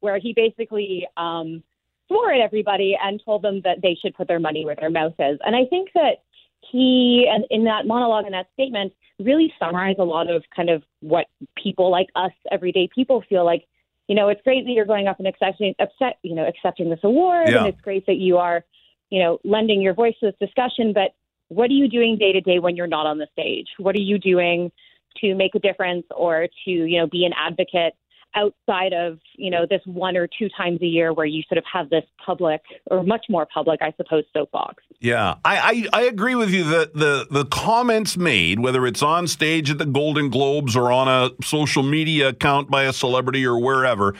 where 0.00 0.18
he 0.18 0.32
basically 0.34 1.06
um, 1.16 1.62
swore 2.08 2.32
at 2.32 2.40
everybody 2.40 2.96
and 3.02 3.22
told 3.24 3.42
them 3.42 3.60
that 3.64 3.82
they 3.82 3.96
should 4.00 4.14
put 4.14 4.28
their 4.28 4.40
money 4.40 4.64
where 4.64 4.76
their 4.76 4.90
mouth 4.90 5.14
is. 5.18 5.38
And 5.44 5.54
I 5.56 5.64
think 5.68 5.90
that 5.94 6.22
he, 6.70 7.28
and 7.32 7.44
in 7.50 7.64
that 7.64 7.86
monologue 7.86 8.24
and 8.24 8.34
that 8.34 8.48
statement, 8.54 8.92
really 9.18 9.52
summarized 9.58 9.98
a 9.98 10.04
lot 10.04 10.30
of 10.30 10.42
kind 10.54 10.70
of 10.70 10.82
what 11.00 11.26
people 11.62 11.90
like 11.90 12.08
us, 12.16 12.32
everyday 12.50 12.88
people, 12.94 13.22
feel 13.28 13.44
like. 13.44 13.64
You 14.08 14.16
know, 14.16 14.28
it's 14.28 14.42
great 14.42 14.64
that 14.64 14.72
you're 14.72 14.84
going 14.84 15.06
up 15.06 15.20
and 15.20 15.28
accepting, 15.28 15.74
accept, 15.78 16.18
you 16.22 16.34
know, 16.34 16.46
accepting 16.46 16.90
this 16.90 16.98
award, 17.04 17.48
yeah. 17.48 17.58
and 17.58 17.68
it's 17.68 17.80
great 17.80 18.04
that 18.06 18.16
you 18.16 18.36
are, 18.36 18.64
you 19.10 19.22
know, 19.22 19.38
lending 19.44 19.80
your 19.80 19.94
voice 19.94 20.14
to 20.20 20.26
this 20.26 20.34
discussion. 20.40 20.92
But 20.92 21.14
what 21.48 21.70
are 21.70 21.74
you 21.74 21.88
doing 21.88 22.18
day 22.18 22.32
to 22.32 22.40
day 22.40 22.58
when 22.58 22.76
you're 22.76 22.88
not 22.88 23.06
on 23.06 23.18
the 23.18 23.28
stage? 23.32 23.68
What 23.78 23.94
are 23.94 24.00
you 24.00 24.18
doing 24.18 24.72
to 25.20 25.34
make 25.34 25.54
a 25.54 25.58
difference 25.58 26.04
or 26.14 26.48
to, 26.64 26.70
you 26.70 26.98
know, 26.98 27.06
be 27.06 27.24
an 27.24 27.32
advocate 27.36 27.94
outside 28.34 28.92
of, 28.92 29.18
you 29.36 29.50
know, 29.50 29.66
this 29.68 29.82
one 29.84 30.16
or 30.16 30.26
two 30.26 30.48
times 30.56 30.80
a 30.80 30.86
year 30.86 31.12
where 31.12 31.26
you 31.26 31.42
sort 31.48 31.58
of 31.58 31.64
have 31.70 31.90
this 31.90 32.04
public 32.24 32.62
or 32.90 33.02
much 33.02 33.26
more 33.28 33.46
public, 33.52 33.80
I 33.82 33.92
suppose, 33.96 34.24
soapbox. 34.32 34.82
Yeah, 35.00 35.34
I, 35.44 35.88
I, 35.92 36.00
I 36.00 36.02
agree 36.04 36.34
with 36.34 36.50
you 36.50 36.64
that 36.64 36.94
the, 36.94 37.26
the 37.30 37.44
comments 37.44 38.16
made, 38.16 38.60
whether 38.60 38.86
it's 38.86 39.02
on 39.02 39.26
stage 39.26 39.70
at 39.70 39.78
the 39.78 39.84
Golden 39.84 40.30
Globes 40.30 40.76
or 40.76 40.90
on 40.90 41.08
a 41.08 41.30
social 41.44 41.82
media 41.82 42.28
account 42.28 42.70
by 42.70 42.84
a 42.84 42.92
celebrity 42.92 43.44
or 43.44 43.58
wherever, 43.58 44.14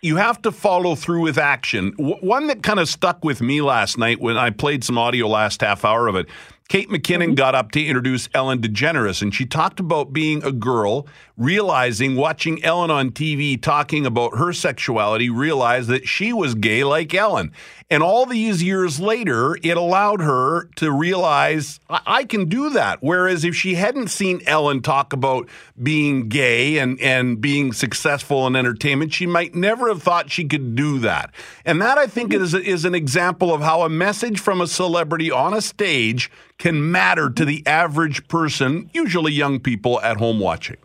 you 0.00 0.16
have 0.16 0.40
to 0.42 0.52
follow 0.52 0.94
through 0.94 1.22
with 1.22 1.38
action. 1.38 1.90
W- 1.98 2.16
one 2.20 2.46
that 2.46 2.62
kind 2.62 2.78
of 2.78 2.88
stuck 2.88 3.24
with 3.24 3.42
me 3.42 3.60
last 3.60 3.98
night 3.98 4.20
when 4.20 4.36
I 4.36 4.50
played 4.50 4.84
some 4.84 4.96
audio 4.96 5.26
last 5.26 5.60
half 5.60 5.84
hour 5.84 6.06
of 6.06 6.16
it 6.16 6.28
Kate 6.68 6.90
McKinnon 6.90 7.28
mm-hmm. 7.28 7.34
got 7.34 7.54
up 7.54 7.70
to 7.72 7.82
introduce 7.82 8.28
Ellen 8.34 8.60
DeGeneres, 8.60 9.22
and 9.22 9.34
she 9.34 9.46
talked 9.46 9.80
about 9.80 10.12
being 10.12 10.44
a 10.44 10.52
girl, 10.52 11.06
realizing, 11.38 12.16
watching 12.16 12.62
Ellen 12.64 12.90
on 12.90 13.12
TV 13.12 13.60
talking 13.60 14.04
about 14.04 14.36
her 14.36 14.52
sexuality, 14.52 15.30
realized 15.30 15.88
that 15.88 16.06
she 16.06 16.32
was 16.32 16.56
gay 16.56 16.82
like 16.82 17.14
Ellen. 17.14 17.52
And 17.90 18.02
all 18.02 18.26
these 18.26 18.62
years 18.62 19.00
later, 19.00 19.56
it 19.62 19.76
allowed 19.76 20.20
her 20.20 20.64
to 20.76 20.92
realize, 20.92 21.80
I, 21.88 22.00
I 22.06 22.24
can 22.24 22.46
do 22.46 22.70
that. 22.70 22.98
Whereas 23.00 23.44
if 23.44 23.54
she 23.54 23.76
hadn't 23.76 24.08
seen 24.08 24.42
Ellen 24.46 24.82
talk 24.82 25.12
about 25.12 25.48
being 25.80 26.28
gay 26.28 26.78
and, 26.78 27.00
and 27.00 27.40
being 27.40 27.72
successful 27.72 28.46
in 28.46 28.56
entertainment, 28.56 29.14
she 29.14 29.24
might 29.24 29.54
never 29.54 29.88
have 29.88 30.02
thought 30.02 30.30
she 30.30 30.44
could 30.44 30.74
do 30.74 30.98
that. 30.98 31.32
And 31.64 31.80
that, 31.80 31.96
I 31.96 32.08
think, 32.08 32.34
is, 32.34 32.52
is 32.52 32.84
an 32.84 32.94
example 32.94 33.54
of 33.54 33.62
how 33.62 33.82
a 33.82 33.88
message 33.88 34.40
from 34.40 34.60
a 34.60 34.66
celebrity 34.66 35.30
on 35.30 35.54
a 35.54 35.62
stage 35.62 36.30
can 36.58 36.90
matter 36.90 37.30
to 37.30 37.44
the 37.44 37.64
average 37.64 38.26
person, 38.26 38.90
usually 38.92 39.32
young 39.32 39.60
people 39.60 40.00
at 40.00 40.16
home 40.16 40.40
watching. 40.40 40.76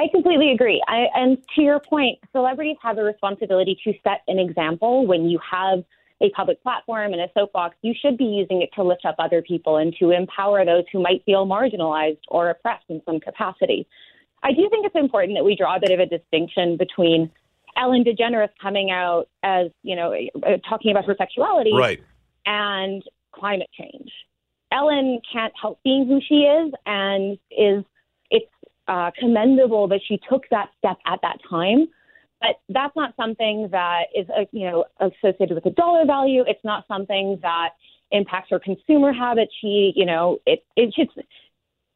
I 0.00 0.08
completely 0.08 0.50
agree. 0.52 0.82
I, 0.88 1.08
and 1.14 1.36
to 1.56 1.60
your 1.60 1.78
point, 1.78 2.18
celebrities 2.32 2.76
have 2.82 2.96
a 2.96 3.02
responsibility 3.02 3.78
to 3.84 3.92
set 4.02 4.22
an 4.28 4.38
example 4.38 5.06
when 5.06 5.28
you 5.28 5.38
have 5.48 5.84
a 6.22 6.30
public 6.30 6.62
platform 6.62 7.12
and 7.12 7.20
a 7.20 7.28
soapbox. 7.34 7.76
You 7.82 7.92
should 8.00 8.16
be 8.16 8.24
using 8.24 8.62
it 8.62 8.70
to 8.76 8.82
lift 8.82 9.04
up 9.04 9.16
other 9.18 9.42
people 9.42 9.76
and 9.76 9.94
to 10.00 10.10
empower 10.10 10.64
those 10.64 10.84
who 10.90 11.02
might 11.02 11.22
feel 11.26 11.46
marginalized 11.46 12.20
or 12.28 12.48
oppressed 12.48 12.86
in 12.88 13.02
some 13.04 13.20
capacity. 13.20 13.86
I 14.42 14.52
do 14.52 14.66
think 14.70 14.86
it's 14.86 14.96
important 14.96 15.36
that 15.36 15.44
we 15.44 15.54
draw 15.54 15.76
a 15.76 15.80
bit 15.80 15.90
of 15.90 16.00
a 16.00 16.06
distinction 16.06 16.78
between 16.78 17.30
Ellen 17.76 18.02
DeGeneres 18.02 18.48
coming 18.60 18.90
out 18.90 19.28
as, 19.42 19.70
you 19.82 19.96
know, 19.96 20.14
uh, 20.14 20.56
talking 20.66 20.92
about 20.92 21.04
her 21.04 21.14
sexuality 21.18 21.74
Right. 21.74 22.02
and 22.46 23.02
climate 23.32 23.68
change. 23.78 24.10
Ellen 24.72 25.20
can't 25.30 25.52
help 25.60 25.78
being 25.82 26.06
who 26.06 26.22
she 26.26 26.44
is, 26.44 26.72
and 26.86 27.38
is 27.50 27.84
uh, 28.88 29.10
commendable 29.18 29.88
that 29.88 30.00
she 30.06 30.18
took 30.28 30.44
that 30.50 30.70
step 30.78 30.98
at 31.06 31.18
that 31.22 31.38
time. 31.48 31.88
But 32.40 32.56
that's 32.70 32.96
not 32.96 33.14
something 33.16 33.68
that 33.70 34.04
is, 34.16 34.26
uh, 34.30 34.44
you 34.52 34.70
know, 34.70 34.86
associated 35.00 35.54
with 35.54 35.66
a 35.66 35.70
dollar 35.70 36.06
value. 36.06 36.42
It's 36.46 36.64
not 36.64 36.86
something 36.88 37.38
that 37.42 37.70
impacts 38.12 38.48
her 38.50 38.58
consumer 38.58 39.12
habits. 39.12 39.52
She, 39.60 39.92
you 39.94 40.06
know, 40.06 40.38
it 40.46 40.64
it's 40.74 40.96
just 40.96 41.10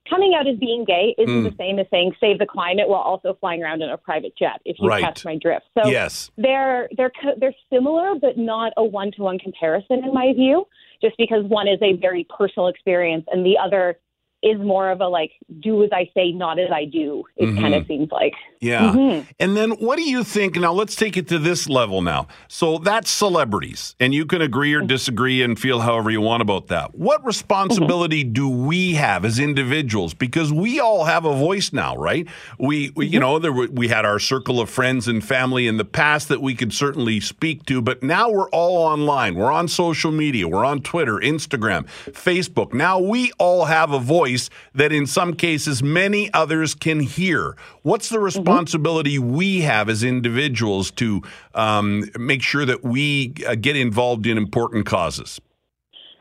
coming 0.08 0.34
out 0.38 0.46
as 0.46 0.58
being 0.58 0.84
gay 0.84 1.14
isn't 1.16 1.34
Mm. 1.44 1.50
the 1.50 1.56
same 1.56 1.78
as 1.78 1.86
saying 1.90 2.14
save 2.20 2.38
the 2.38 2.44
climate 2.46 2.86
while 2.90 3.00
also 3.00 3.32
flying 3.40 3.62
around 3.62 3.80
in 3.80 3.88
a 3.88 3.96
private 3.96 4.36
jet. 4.36 4.60
If 4.66 4.78
you 4.78 4.86
Right. 4.90 5.02
catch 5.02 5.24
my 5.24 5.36
drift, 5.36 5.66
so 5.72 5.88
Yes. 5.88 6.30
they're 6.36 6.90
they're 6.92 7.10
co- 7.10 7.34
they're 7.38 7.54
similar, 7.70 8.14
but 8.16 8.36
not 8.36 8.74
a 8.76 8.84
one 8.84 9.12
to 9.12 9.22
one 9.22 9.38
comparison 9.38 10.04
in 10.04 10.12
my 10.12 10.34
view. 10.34 10.68
Just 11.00 11.16
because 11.16 11.44
one 11.46 11.66
is 11.68 11.80
a 11.80 11.94
very 11.94 12.24
personal 12.24 12.68
experience 12.68 13.24
and 13.32 13.46
the 13.46 13.56
other 13.56 13.98
is 14.44 14.60
more 14.60 14.90
of 14.90 15.00
a 15.00 15.08
like 15.08 15.32
do 15.60 15.82
as 15.84 15.90
I 15.92 16.10
say, 16.14 16.30
not 16.32 16.58
as 16.58 16.70
I 16.70 16.84
do. 16.84 17.24
It 17.36 17.46
Mm-hmm. 17.46 17.60
kind 17.60 17.74
of 17.74 17.86
seems 17.86 18.10
like. 18.12 18.34
Yeah. 18.60 18.92
Mhm. 18.92 19.26
And 19.38 19.56
then 19.56 19.72
what 19.72 19.96
do 19.96 20.02
you 20.08 20.24
think? 20.24 20.56
Now, 20.56 20.72
let's 20.72 20.96
take 20.96 21.16
it 21.18 21.28
to 21.28 21.38
this 21.38 21.68
level 21.68 22.00
now. 22.00 22.28
So 22.48 22.78
that's 22.78 23.10
celebrities, 23.10 23.94
and 24.00 24.14
you 24.14 24.24
can 24.24 24.40
agree 24.40 24.72
or 24.74 24.80
disagree 24.80 25.42
and 25.42 25.58
feel 25.58 25.80
however 25.80 26.10
you 26.10 26.20
want 26.22 26.40
about 26.40 26.68
that. 26.68 26.94
What 26.94 27.22
responsibility 27.26 28.24
do 28.24 28.48
we 28.48 28.94
have 28.94 29.24
as 29.26 29.38
individuals? 29.38 30.14
Because 30.14 30.50
we 30.52 30.80
all 30.80 31.04
have 31.04 31.24
a 31.26 31.34
voice 31.34 31.72
now, 31.72 31.94
right? 31.96 32.26
We, 32.58 32.90
we 32.96 33.06
you 33.06 33.20
know, 33.20 33.38
there 33.38 33.52
were, 33.52 33.68
we 33.70 33.88
had 33.88 34.04
our 34.06 34.18
circle 34.18 34.60
of 34.60 34.70
friends 34.70 35.08
and 35.08 35.22
family 35.22 35.66
in 35.66 35.76
the 35.76 35.84
past 35.84 36.28
that 36.28 36.40
we 36.40 36.54
could 36.54 36.72
certainly 36.72 37.20
speak 37.20 37.66
to, 37.66 37.82
but 37.82 38.02
now 38.02 38.30
we're 38.30 38.48
all 38.50 38.78
online. 38.78 39.34
We're 39.34 39.52
on 39.52 39.68
social 39.68 40.10
media. 40.10 40.48
We're 40.48 40.64
on 40.64 40.80
Twitter, 40.80 41.16
Instagram, 41.18 41.86
Facebook. 42.12 42.72
Now 42.72 42.98
we 42.98 43.30
all 43.38 43.66
have 43.66 43.92
a 43.92 43.98
voice 43.98 44.33
that 44.74 44.92
in 44.92 45.06
some 45.06 45.34
cases 45.34 45.82
many 45.82 46.32
others 46.32 46.74
can 46.74 47.00
hear. 47.00 47.56
What's 47.82 48.08
the 48.08 48.20
responsibility 48.20 49.18
we 49.18 49.60
have 49.62 49.88
as 49.88 50.02
individuals 50.02 50.90
to 50.92 51.22
um, 51.54 52.04
make 52.18 52.42
sure 52.42 52.64
that 52.64 52.82
we 52.84 53.34
uh, 53.46 53.54
get 53.54 53.76
involved 53.76 54.26
in 54.26 54.36
important 54.38 54.86
causes? 54.86 55.40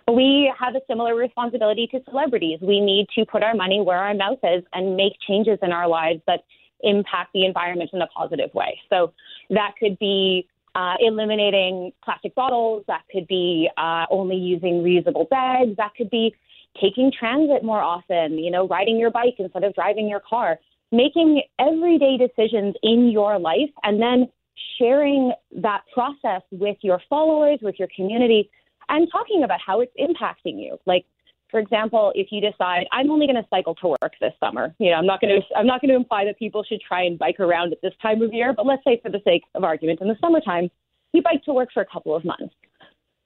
We 0.07 0.51
have 0.59 0.75
a 0.75 0.81
similar 0.87 1.15
responsibility 1.15 1.87
to 1.91 2.01
celebrities. 2.09 2.59
We 2.61 2.81
need 2.81 3.07
to 3.15 3.25
put 3.25 3.41
our 3.41 3.55
money 3.55 3.81
where 3.81 3.97
our 3.97 4.13
mouth 4.13 4.39
is 4.43 4.63
and 4.73 4.97
make 4.97 5.13
changes 5.25 5.59
in 5.61 5.71
our 5.71 5.87
lives 5.87 6.21
that 6.27 6.41
impact 6.81 7.31
the 7.33 7.45
environment 7.45 7.89
in 7.93 8.01
a 8.01 8.07
positive 8.07 8.53
way. 8.53 8.79
So 8.89 9.13
that 9.49 9.71
could 9.79 9.97
be 9.99 10.47
uh, 10.75 10.95
eliminating 10.99 11.93
plastic 12.03 12.35
bottles. 12.35 12.83
That 12.87 13.03
could 13.11 13.27
be 13.27 13.69
uh, 13.77 14.05
only 14.09 14.35
using 14.35 14.83
reusable 14.83 15.29
bags. 15.29 15.77
That 15.77 15.91
could 15.95 16.09
be 16.09 16.35
taking 16.79 17.11
transit 17.17 17.63
more 17.63 17.81
often. 17.81 18.37
You 18.37 18.51
know, 18.51 18.67
riding 18.67 18.97
your 18.97 19.11
bike 19.11 19.35
instead 19.39 19.63
of 19.63 19.73
driving 19.73 20.07
your 20.07 20.21
car. 20.27 20.59
Making 20.91 21.41
everyday 21.59 22.17
decisions 22.17 22.75
in 22.83 23.09
your 23.09 23.39
life 23.39 23.71
and 23.83 23.99
then 23.99 24.29
sharing 24.77 25.33
that 25.55 25.81
process 25.93 26.41
with 26.51 26.77
your 26.81 27.01
followers, 27.09 27.59
with 27.61 27.75
your 27.79 27.87
community, 27.95 28.49
and 28.89 29.07
talking 29.11 29.43
about 29.43 29.59
how 29.65 29.81
it's 29.81 29.93
impacting 29.99 30.59
you. 30.59 30.77
Like, 30.85 31.05
for 31.49 31.59
example, 31.59 32.11
if 32.15 32.27
you 32.31 32.41
decide 32.41 32.85
I'm 32.91 33.11
only 33.11 33.27
going 33.27 33.41
to 33.41 33.47
cycle 33.49 33.75
to 33.75 33.89
work 33.89 34.13
this 34.19 34.33
summer, 34.39 34.73
you 34.79 34.89
know, 34.89 34.97
I'm 34.97 35.05
not 35.05 35.21
going 35.21 35.39
to 35.39 35.55
I'm 35.57 35.67
not 35.67 35.81
going 35.81 35.89
to 35.89 35.95
imply 35.95 36.25
that 36.25 36.39
people 36.39 36.63
should 36.63 36.81
try 36.81 37.03
and 37.03 37.17
bike 37.17 37.39
around 37.39 37.71
at 37.71 37.81
this 37.81 37.93
time 38.01 38.21
of 38.21 38.33
year, 38.33 38.53
but 38.53 38.65
let's 38.65 38.83
say 38.83 38.99
for 39.01 39.09
the 39.09 39.21
sake 39.23 39.43
of 39.55 39.63
argument, 39.63 40.01
in 40.01 40.07
the 40.07 40.17
summertime, 40.19 40.69
you 41.13 41.21
bike 41.21 41.43
to 41.43 41.53
work 41.53 41.69
for 41.73 41.81
a 41.81 41.85
couple 41.85 42.15
of 42.15 42.25
months. 42.25 42.53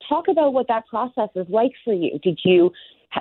Talk 0.08 0.28
about 0.28 0.54
what 0.54 0.68
that 0.68 0.88
process 0.88 1.30
is 1.36 1.48
like 1.50 1.72
for 1.84 1.94
you. 1.94 2.20
Did 2.22 2.40
you 2.44 2.72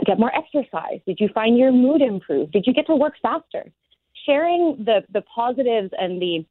get 0.05 0.19
more 0.19 0.33
exercise? 0.35 1.00
Did 1.07 1.19
you 1.21 1.28
find 1.35 1.57
your 1.59 1.73
mood 1.73 2.02
improve? 2.02 2.50
Did 2.52 2.64
you 2.66 2.73
get 2.73 2.87
to 2.87 2.97
work 2.97 3.14
faster? 3.23 3.64
Sharing 4.25 4.83
the 4.85 5.02
the 5.12 5.23
positives 5.23 5.90
and 5.99 6.21
the 6.21 6.45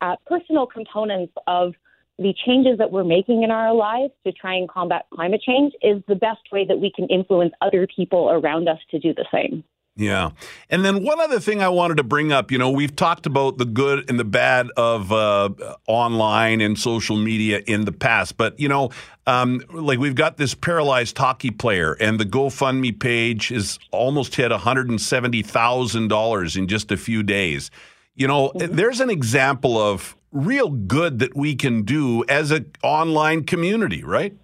uh, 0.00 0.16
personal 0.26 0.66
components 0.66 1.32
of 1.46 1.74
the 2.18 2.34
changes 2.46 2.78
that 2.78 2.90
we're 2.90 3.04
making 3.04 3.44
in 3.44 3.50
our 3.50 3.72
lives 3.72 4.12
to 4.26 4.32
try 4.32 4.54
and 4.54 4.68
combat 4.68 5.06
climate 5.14 5.40
change 5.40 5.72
is 5.82 6.02
the 6.08 6.16
best 6.16 6.40
way 6.50 6.64
that 6.66 6.78
we 6.78 6.90
can 6.94 7.06
influence 7.06 7.52
other 7.60 7.86
people 7.94 8.30
around 8.30 8.68
us 8.68 8.78
to 8.90 8.98
do 8.98 9.14
the 9.14 9.24
same. 9.32 9.62
Yeah. 9.98 10.30
And 10.70 10.82
then 10.84 11.02
one 11.02 11.20
other 11.20 11.40
thing 11.40 11.60
I 11.60 11.70
wanted 11.70 11.96
to 11.96 12.04
bring 12.04 12.30
up, 12.30 12.52
you 12.52 12.58
know, 12.58 12.70
we've 12.70 12.94
talked 12.94 13.26
about 13.26 13.58
the 13.58 13.64
good 13.64 14.08
and 14.08 14.16
the 14.18 14.24
bad 14.24 14.68
of 14.76 15.10
uh, 15.10 15.48
online 15.88 16.60
and 16.60 16.78
social 16.78 17.16
media 17.16 17.62
in 17.66 17.84
the 17.84 17.90
past, 17.90 18.36
but, 18.36 18.60
you 18.60 18.68
know, 18.68 18.90
um, 19.26 19.60
like 19.72 19.98
we've 19.98 20.14
got 20.14 20.36
this 20.36 20.54
paralyzed 20.54 21.18
hockey 21.18 21.50
player, 21.50 21.94
and 21.94 22.20
the 22.20 22.24
GoFundMe 22.24 22.96
page 22.98 23.48
has 23.48 23.80
almost 23.90 24.36
hit 24.36 24.52
$170,000 24.52 26.56
in 26.56 26.68
just 26.68 26.92
a 26.92 26.96
few 26.96 27.24
days. 27.24 27.72
You 28.14 28.28
know, 28.28 28.52
there's 28.54 29.00
an 29.00 29.10
example 29.10 29.76
of 29.78 30.14
real 30.30 30.70
good 30.70 31.18
that 31.18 31.36
we 31.36 31.56
can 31.56 31.82
do 31.82 32.24
as 32.28 32.52
an 32.52 32.70
online 32.84 33.42
community, 33.44 34.04
right? 34.04 34.36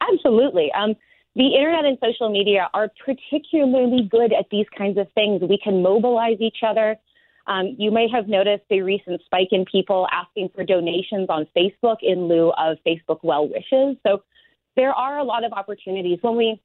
Absolutely. 0.00 0.72
Um, 0.72 0.94
the 1.36 1.46
internet 1.54 1.84
and 1.84 1.98
social 2.02 2.30
media 2.30 2.68
are 2.74 2.90
particularly 3.04 4.08
good 4.10 4.32
at 4.32 4.46
these 4.50 4.66
kinds 4.76 4.98
of 4.98 5.06
things. 5.14 5.42
We 5.42 5.58
can 5.62 5.82
mobilize 5.82 6.40
each 6.40 6.58
other. 6.66 6.96
Um, 7.46 7.76
you 7.78 7.90
may 7.90 8.08
have 8.12 8.28
noticed 8.28 8.64
a 8.70 8.80
recent 8.80 9.20
spike 9.24 9.48
in 9.52 9.64
people 9.64 10.06
asking 10.12 10.50
for 10.54 10.64
donations 10.64 11.28
on 11.28 11.46
Facebook 11.56 11.96
in 12.02 12.28
lieu 12.28 12.52
of 12.58 12.78
Facebook 12.86 13.20
well 13.22 13.48
wishes. 13.48 13.96
So 14.06 14.22
there 14.76 14.92
are 14.92 15.18
a 15.18 15.24
lot 15.24 15.44
of 15.44 15.52
opportunities 15.52 16.18
when 16.22 16.36
we 16.36 16.60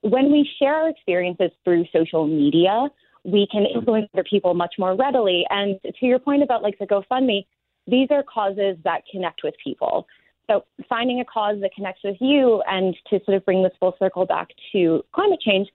when 0.00 0.30
we 0.30 0.48
share 0.58 0.74
our 0.74 0.88
experiences 0.90 1.50
through 1.64 1.86
social 1.92 2.26
media. 2.26 2.88
We 3.24 3.48
can 3.50 3.64
influence 3.64 4.08
other 4.12 4.24
people 4.24 4.52
much 4.52 4.74
more 4.78 4.94
readily. 4.94 5.44
And 5.48 5.80
to 5.82 6.06
your 6.06 6.18
point 6.18 6.42
about 6.42 6.62
like 6.62 6.78
the 6.78 6.86
GoFundMe, 6.86 7.46
these 7.86 8.08
are 8.10 8.22
causes 8.22 8.76
that 8.84 9.02
connect 9.10 9.40
with 9.42 9.54
people. 9.62 10.06
So 10.48 10.64
finding 10.88 11.20
a 11.20 11.24
cause 11.24 11.56
that 11.60 11.74
connects 11.74 12.02
with 12.04 12.16
you 12.20 12.62
and 12.68 12.94
to 13.10 13.20
sort 13.24 13.36
of 13.36 13.44
bring 13.44 13.62
this 13.62 13.72
full 13.80 13.96
circle 13.98 14.26
back 14.26 14.48
to 14.72 15.04
climate 15.12 15.40
change, 15.40 15.68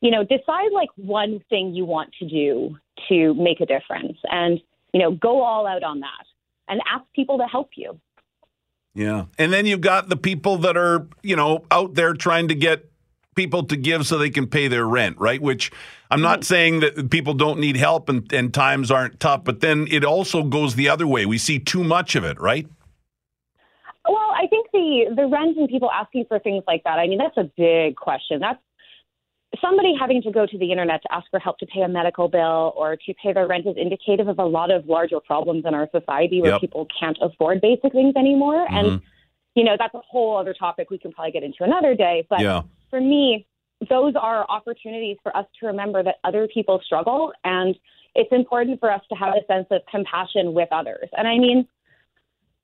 you 0.00 0.10
know, 0.10 0.24
decide 0.24 0.72
like 0.72 0.88
one 0.96 1.40
thing 1.48 1.74
you 1.74 1.84
want 1.84 2.12
to 2.18 2.28
do 2.28 2.76
to 3.08 3.34
make 3.34 3.60
a 3.60 3.66
difference 3.66 4.18
and, 4.24 4.60
you 4.92 5.00
know, 5.00 5.12
go 5.12 5.42
all 5.42 5.66
out 5.66 5.82
on 5.82 6.00
that 6.00 6.26
and 6.68 6.80
ask 6.92 7.04
people 7.14 7.38
to 7.38 7.44
help 7.44 7.70
you. 7.76 7.98
Yeah. 8.94 9.26
And 9.38 9.52
then 9.52 9.66
you've 9.66 9.80
got 9.80 10.08
the 10.08 10.16
people 10.16 10.58
that 10.58 10.76
are, 10.76 11.06
you 11.22 11.36
know, 11.36 11.64
out 11.70 11.94
there 11.94 12.14
trying 12.14 12.48
to 12.48 12.54
get 12.54 12.90
people 13.36 13.62
to 13.64 13.76
give 13.76 14.06
so 14.06 14.18
they 14.18 14.30
can 14.30 14.46
pay 14.46 14.66
their 14.66 14.86
rent, 14.86 15.16
right? 15.18 15.40
Which 15.40 15.70
I'm 16.10 16.20
not 16.20 16.44
saying 16.44 16.80
that 16.80 17.10
people 17.10 17.34
don't 17.34 17.60
need 17.60 17.76
help 17.76 18.08
and, 18.08 18.30
and 18.32 18.52
times 18.52 18.90
aren't 18.90 19.20
tough, 19.20 19.44
but 19.44 19.60
then 19.60 19.86
it 19.90 20.04
also 20.04 20.42
goes 20.42 20.74
the 20.74 20.88
other 20.88 21.06
way. 21.06 21.26
We 21.26 21.38
see 21.38 21.60
too 21.60 21.84
much 21.84 22.16
of 22.16 22.24
it, 22.24 22.40
right? 22.40 22.66
I 24.40 24.46
think 24.46 24.68
the 24.72 25.12
the 25.14 25.26
rent 25.26 25.58
and 25.58 25.68
people 25.68 25.90
asking 25.90 26.24
for 26.26 26.38
things 26.38 26.64
like 26.66 26.82
that. 26.84 26.98
I 26.98 27.06
mean, 27.06 27.18
that's 27.18 27.36
a 27.36 27.50
big 27.56 27.96
question. 27.96 28.40
That's 28.40 28.58
somebody 29.60 29.94
having 29.98 30.22
to 30.22 30.30
go 30.30 30.46
to 30.46 30.58
the 30.58 30.70
internet 30.70 31.02
to 31.02 31.12
ask 31.12 31.28
for 31.30 31.38
help 31.38 31.58
to 31.58 31.66
pay 31.66 31.82
a 31.82 31.88
medical 31.88 32.28
bill 32.28 32.72
or 32.76 32.96
to 32.96 33.14
pay 33.22 33.32
their 33.32 33.46
rent 33.46 33.66
is 33.66 33.76
indicative 33.76 34.28
of 34.28 34.38
a 34.38 34.44
lot 34.44 34.70
of 34.70 34.86
larger 34.86 35.20
problems 35.20 35.64
in 35.66 35.74
our 35.74 35.88
society 35.90 36.40
where 36.40 36.52
Yep. 36.52 36.60
people 36.60 36.86
can't 36.98 37.18
afford 37.20 37.60
basic 37.60 37.92
things 37.92 38.14
anymore. 38.16 38.66
Mhm. 38.68 38.78
And 38.78 39.00
you 39.56 39.64
know, 39.64 39.76
that's 39.76 39.94
a 39.94 40.00
whole 40.08 40.36
other 40.36 40.54
topic 40.54 40.90
we 40.90 40.96
can 40.98 41.12
probably 41.12 41.32
get 41.32 41.42
into 41.42 41.64
another 41.64 41.94
day. 41.94 42.24
But 42.30 42.40
Yeah. 42.40 42.62
for 42.88 43.00
me, 43.00 43.46
those 43.88 44.14
are 44.14 44.46
opportunities 44.48 45.18
for 45.24 45.36
us 45.36 45.46
to 45.58 45.66
remember 45.66 46.02
that 46.04 46.18
other 46.22 46.46
people 46.46 46.80
struggle 46.80 47.32
and 47.44 47.76
it's 48.14 48.30
important 48.32 48.78
for 48.80 48.90
us 48.90 49.02
to 49.08 49.14
have 49.16 49.34
a 49.34 49.44
sense 49.46 49.66
of 49.70 49.84
compassion 49.86 50.54
with 50.54 50.68
others. 50.72 51.08
And 51.16 51.26
I 51.28 51.38
mean, 51.38 51.66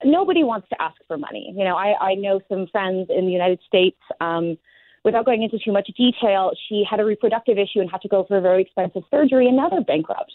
nobody 0.05 0.45
wants 0.45 0.69
to 0.69 0.81
ask 0.81 0.97
for 1.07 1.17
money. 1.19 1.53
You 1.57 1.65
know, 1.65 1.77
I, 1.77 1.95
I 2.01 2.15
know 2.15 2.41
some 2.49 2.67
friends 2.69 3.09
in 3.11 3.27
the 3.27 3.33
United 3.33 3.61
States, 3.67 3.99
um, 4.21 4.57
without 5.05 5.25
going 5.25 5.43
into 5.43 5.59
too 5.65 5.73
much 5.73 5.89
detail, 5.97 6.53
she 6.69 6.85
had 6.89 7.01
a 7.01 7.05
reproductive 7.05 7.59
issue 7.59 7.81
and 7.81 7.91
had 7.91 8.03
to 8.03 8.09
go 8.09 8.25
for 8.27 8.39
a 8.39 8.41
very 8.41 8.63
expensive 8.63 9.03
surgery, 9.11 9.47
and 9.47 9.57
now 9.57 9.69
they're 9.69 9.85
bankrupt. 9.85 10.33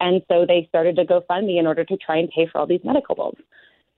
And 0.00 0.22
so 0.28 0.44
they 0.46 0.66
started 0.68 0.98
a 0.98 1.04
GoFundMe 1.04 1.58
in 1.58 1.66
order 1.66 1.84
to 1.84 1.96
try 1.96 2.18
and 2.18 2.28
pay 2.30 2.46
for 2.50 2.58
all 2.58 2.66
these 2.66 2.80
medical 2.84 3.14
bills. 3.14 3.36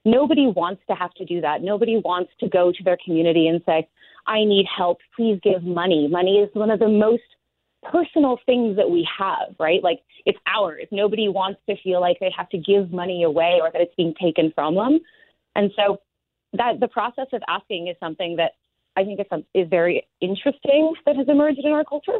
Nobody 0.04 0.46
wants 0.46 0.82
to 0.88 0.94
have 0.94 1.12
to 1.14 1.24
do 1.24 1.40
that. 1.40 1.62
Nobody 1.62 2.00
wants 2.04 2.32
to 2.40 2.48
go 2.48 2.72
to 2.72 2.82
their 2.84 2.96
community 3.04 3.48
and 3.48 3.60
say, 3.66 3.88
I 4.26 4.44
need 4.44 4.66
help. 4.66 4.98
Please 5.16 5.40
give 5.42 5.62
money. 5.64 6.06
Money 6.08 6.38
is 6.38 6.50
one 6.52 6.70
of 6.70 6.78
the 6.78 6.88
most 6.88 7.22
personal 7.82 8.38
things 8.44 8.76
that 8.76 8.90
we 8.90 9.06
have, 9.18 9.54
right? 9.58 9.82
Like 9.82 10.00
it's 10.26 10.38
ours. 10.46 10.86
Nobody 10.90 11.28
wants 11.28 11.60
to 11.68 11.76
feel 11.82 12.00
like 12.00 12.18
they 12.20 12.32
have 12.36 12.48
to 12.50 12.58
give 12.58 12.92
money 12.92 13.22
away 13.22 13.58
or 13.60 13.70
that 13.70 13.80
it's 13.80 13.94
being 13.96 14.14
taken 14.20 14.52
from 14.54 14.74
them. 14.74 15.00
And 15.54 15.70
so 15.76 15.98
that 16.54 16.80
the 16.80 16.88
process 16.88 17.26
of 17.32 17.42
asking 17.48 17.88
is 17.88 17.96
something 18.00 18.36
that 18.36 18.52
I 18.96 19.04
think 19.04 19.20
is, 19.20 19.26
is 19.54 19.68
very 19.68 20.06
interesting 20.20 20.94
that 21.06 21.16
has 21.16 21.28
emerged 21.28 21.60
in 21.62 21.72
our 21.72 21.84
culture. 21.84 22.18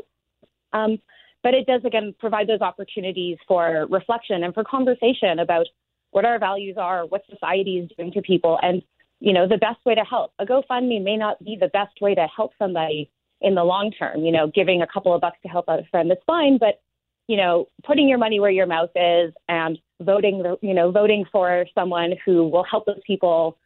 Um, 0.72 0.98
but 1.42 1.54
it 1.54 1.66
does 1.66 1.82
again 1.84 2.14
provide 2.18 2.48
those 2.48 2.60
opportunities 2.60 3.38
for 3.46 3.86
reflection 3.90 4.44
and 4.44 4.54
for 4.54 4.64
conversation 4.64 5.38
about 5.40 5.66
what 6.10 6.24
our 6.24 6.38
values 6.38 6.76
are, 6.78 7.06
what 7.06 7.22
society 7.30 7.78
is 7.78 7.90
doing 7.96 8.12
to 8.12 8.22
people, 8.22 8.58
and 8.62 8.82
you 9.20 9.32
know 9.32 9.46
the 9.46 9.56
best 9.56 9.78
way 9.84 9.94
to 9.94 10.02
help. 10.02 10.32
A 10.38 10.46
GoFundMe 10.46 11.02
may 11.02 11.16
not 11.16 11.42
be 11.44 11.56
the 11.58 11.68
best 11.68 12.00
way 12.00 12.14
to 12.14 12.26
help 12.34 12.52
somebody 12.58 13.10
in 13.40 13.54
the 13.54 13.64
long 13.64 13.92
term. 13.92 14.24
You 14.24 14.32
know, 14.32 14.50
giving 14.52 14.82
a 14.82 14.86
couple 14.86 15.14
of 15.14 15.20
bucks 15.20 15.38
to 15.42 15.48
help 15.48 15.68
out 15.68 15.78
a 15.78 15.84
friend 15.90 16.10
is 16.10 16.18
fine, 16.26 16.58
but 16.58 16.80
you 17.28 17.36
know, 17.36 17.66
putting 17.84 18.08
your 18.08 18.18
money 18.18 18.40
where 18.40 18.50
your 18.50 18.66
mouth 18.66 18.90
is 18.96 19.32
and 19.48 19.78
voting, 20.00 20.42
you 20.62 20.74
know, 20.74 20.90
voting 20.90 21.24
for 21.30 21.66
someone 21.74 22.14
who 22.24 22.48
will 22.48 22.64
help 22.64 22.86
those 22.86 23.00
people 23.06 23.58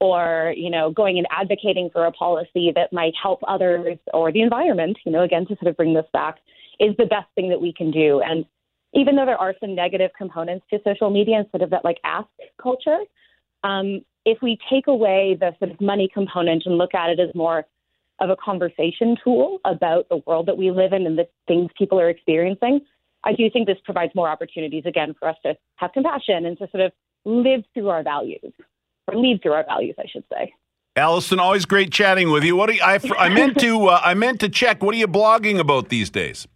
or, 0.00 0.54
you 0.56 0.70
know, 0.70 0.90
going 0.90 1.18
and 1.18 1.26
advocating 1.30 1.90
for 1.92 2.06
a 2.06 2.12
policy 2.12 2.72
that 2.74 2.90
might 2.92 3.12
help 3.22 3.40
others 3.46 3.98
or 4.14 4.32
the 4.32 4.40
environment, 4.40 4.96
you 5.04 5.12
know, 5.12 5.22
again, 5.22 5.46
to 5.46 5.54
sort 5.56 5.68
of 5.68 5.76
bring 5.76 5.92
this 5.92 6.06
back, 6.14 6.38
is 6.80 6.96
the 6.96 7.04
best 7.04 7.26
thing 7.34 7.50
that 7.50 7.60
we 7.60 7.74
can 7.74 7.90
do. 7.90 8.22
And 8.22 8.46
even 8.94 9.14
though 9.14 9.26
there 9.26 9.36
are 9.36 9.54
some 9.60 9.74
negative 9.74 10.10
components 10.16 10.64
to 10.70 10.80
social 10.82 11.10
media 11.10 11.36
and 11.36 11.46
sort 11.50 11.62
of 11.62 11.68
that 11.70 11.84
like 11.84 11.98
ask 12.04 12.28
culture, 12.60 13.00
um, 13.62 14.00
if 14.24 14.38
we 14.40 14.58
take 14.70 14.86
away 14.86 15.36
the 15.38 15.54
sort 15.58 15.70
of 15.70 15.80
money 15.80 16.08
component 16.12 16.62
and 16.64 16.78
look 16.78 16.94
at 16.94 17.10
it 17.10 17.20
as 17.20 17.34
more 17.34 17.66
of 18.20 18.30
a 18.30 18.36
conversation 18.36 19.16
tool 19.22 19.58
about 19.64 20.08
the 20.08 20.20
world 20.26 20.46
that 20.46 20.56
we 20.56 20.70
live 20.70 20.92
in 20.92 21.06
and 21.06 21.18
the 21.18 21.28
things 21.48 21.70
people 21.76 21.98
are 21.98 22.08
experiencing, 22.08 22.80
I 23.24 23.32
do 23.32 23.50
think 23.50 23.66
this 23.66 23.78
provides 23.84 24.14
more 24.14 24.28
opportunities 24.28 24.84
again 24.86 25.14
for 25.18 25.28
us 25.28 25.36
to 25.44 25.56
have 25.76 25.92
compassion 25.92 26.46
and 26.46 26.58
to 26.58 26.68
sort 26.70 26.84
of 26.84 26.92
live 27.24 27.62
through 27.74 27.88
our 27.88 28.02
values 28.02 28.52
or 29.06 29.16
lead 29.16 29.42
through 29.42 29.52
our 29.52 29.64
values, 29.64 29.96
I 29.98 30.06
should 30.10 30.24
say. 30.32 30.52
Allison, 30.96 31.38
always 31.38 31.64
great 31.64 31.92
chatting 31.92 32.30
with 32.30 32.44
you. 32.44 32.56
What 32.56 32.74
you, 32.74 32.80
I, 32.82 32.98
I 33.18 33.28
meant 33.28 33.58
to 33.60 33.86
uh, 33.86 34.00
I 34.02 34.14
meant 34.14 34.40
to 34.40 34.48
check. 34.48 34.82
What 34.82 34.94
are 34.94 34.98
you 34.98 35.06
blogging 35.06 35.58
about 35.58 35.88
these 35.88 36.10
days? 36.10 36.48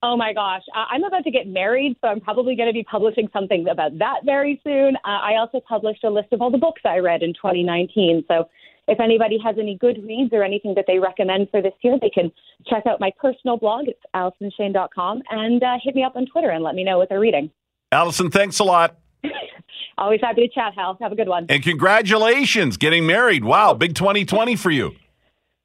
Oh 0.00 0.16
my 0.16 0.32
gosh, 0.32 0.62
I'm 0.74 1.02
about 1.02 1.24
to 1.24 1.30
get 1.32 1.48
married, 1.48 1.96
so 2.00 2.06
I'm 2.06 2.20
probably 2.20 2.54
going 2.54 2.68
to 2.68 2.72
be 2.72 2.84
publishing 2.84 3.28
something 3.32 3.66
about 3.68 3.98
that 3.98 4.20
very 4.24 4.60
soon. 4.62 4.94
Uh, 4.96 5.08
I 5.08 5.36
also 5.40 5.60
published 5.60 6.04
a 6.04 6.10
list 6.10 6.32
of 6.32 6.40
all 6.40 6.52
the 6.52 6.58
books 6.58 6.82
I 6.84 6.98
read 6.98 7.24
in 7.24 7.34
2019. 7.34 8.24
So 8.28 8.48
if 8.88 8.98
anybody 9.00 9.38
has 9.44 9.56
any 9.58 9.76
good 9.76 10.02
reads 10.04 10.32
or 10.32 10.42
anything 10.42 10.74
that 10.74 10.86
they 10.86 10.98
recommend 10.98 11.48
for 11.50 11.62
this 11.62 11.74
year, 11.82 11.98
they 12.00 12.10
can 12.10 12.32
check 12.66 12.86
out 12.86 13.00
my 13.00 13.12
personal 13.20 13.56
blog. 13.56 13.86
It's 13.86 14.00
AllisonShane.com 14.14 15.22
and 15.30 15.62
uh, 15.62 15.76
hit 15.82 15.94
me 15.94 16.02
up 16.02 16.16
on 16.16 16.26
Twitter 16.26 16.50
and 16.50 16.64
let 16.64 16.74
me 16.74 16.84
know 16.84 16.98
what 16.98 17.08
they're 17.08 17.20
reading. 17.20 17.50
Allison, 17.92 18.30
thanks 18.30 18.58
a 18.58 18.64
lot. 18.64 18.98
Always 19.98 20.20
happy 20.20 20.46
to 20.46 20.54
chat, 20.54 20.74
Hal. 20.76 20.96
Have 21.00 21.12
a 21.12 21.16
good 21.16 21.28
one. 21.28 21.46
And 21.48 21.62
congratulations 21.62 22.76
getting 22.76 23.06
married. 23.06 23.44
Wow, 23.44 23.74
big 23.74 23.94
2020 23.94 24.56
for 24.56 24.70
you. 24.70 24.94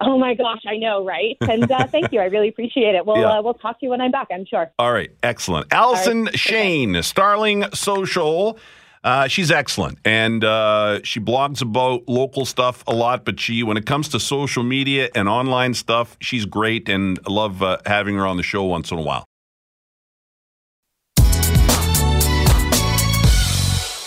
Oh 0.01 0.17
my 0.17 0.33
gosh, 0.33 0.61
I 0.67 0.77
know, 0.77 1.05
right? 1.05 1.37
And 1.41 1.71
uh, 1.71 1.87
thank 1.87 2.11
you. 2.11 2.19
I 2.19 2.25
really 2.25 2.49
appreciate 2.49 2.95
it. 2.95 3.05
We'll 3.13 3.17
yeah. 3.17 3.39
uh, 3.39 3.41
we'll 3.41 3.53
talk 3.53 3.79
to 3.79 3.85
you 3.85 3.89
when 3.89 4.01
I'm 4.01 4.11
back. 4.11 4.27
I'm 4.33 4.45
sure. 4.45 4.71
All 4.79 4.91
right, 4.91 5.11
excellent. 5.21 5.71
Allison 5.71 6.25
right. 6.25 6.39
Shane, 6.39 7.03
Starling 7.03 7.65
Social. 7.73 8.57
Uh, 9.03 9.27
she's 9.27 9.51
excellent, 9.51 9.97
and 10.05 10.45
uh, 10.45 11.01
she 11.03 11.19
blogs 11.19 11.61
about 11.61 12.07
local 12.07 12.45
stuff 12.45 12.83
a 12.87 12.93
lot. 12.93 13.25
But 13.25 13.39
she, 13.39 13.61
when 13.61 13.75
it 13.75 13.85
comes 13.85 14.07
to 14.09 14.19
social 14.19 14.63
media 14.63 15.09
and 15.13 15.27
online 15.27 15.73
stuff, 15.73 16.15
she's 16.21 16.45
great, 16.45 16.87
and 16.87 17.19
I 17.27 17.31
love 17.31 17.61
uh, 17.61 17.79
having 17.85 18.15
her 18.15 18.25
on 18.25 18.37
the 18.37 18.43
show 18.43 18.63
once 18.63 18.91
in 18.91 18.97
a 18.97 19.01
while. 19.01 19.25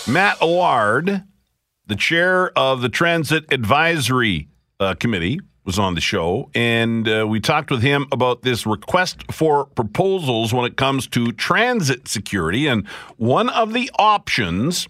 Matt 0.07 0.41
Allard, 0.41 1.23
the 1.85 1.95
chair 1.95 2.57
of 2.57 2.81
the 2.81 2.89
Transit 2.89 3.51
Advisory 3.51 4.47
uh, 4.79 4.95
Committee, 4.95 5.41
was 5.67 5.77
on 5.77 5.93
the 5.93 6.01
show, 6.01 6.49
and 6.55 7.07
uh, 7.07 7.27
we 7.27 7.39
talked 7.41 7.69
with 7.69 7.81
him 7.81 8.07
about 8.11 8.41
this 8.41 8.65
request 8.65 9.21
for 9.31 9.65
proposals 9.65 10.53
when 10.53 10.65
it 10.65 10.77
comes 10.77 11.07
to 11.07 11.33
transit 11.33 12.07
security. 12.07 12.65
And 12.65 12.87
one 13.17 13.49
of 13.49 13.73
the 13.73 13.91
options 13.99 14.87